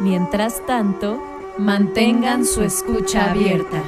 Mientras 0.00 0.64
tanto, 0.66 1.20
Mantengan 1.58 2.44
su 2.44 2.64
escucha 2.64 3.30
abierta. 3.30 3.80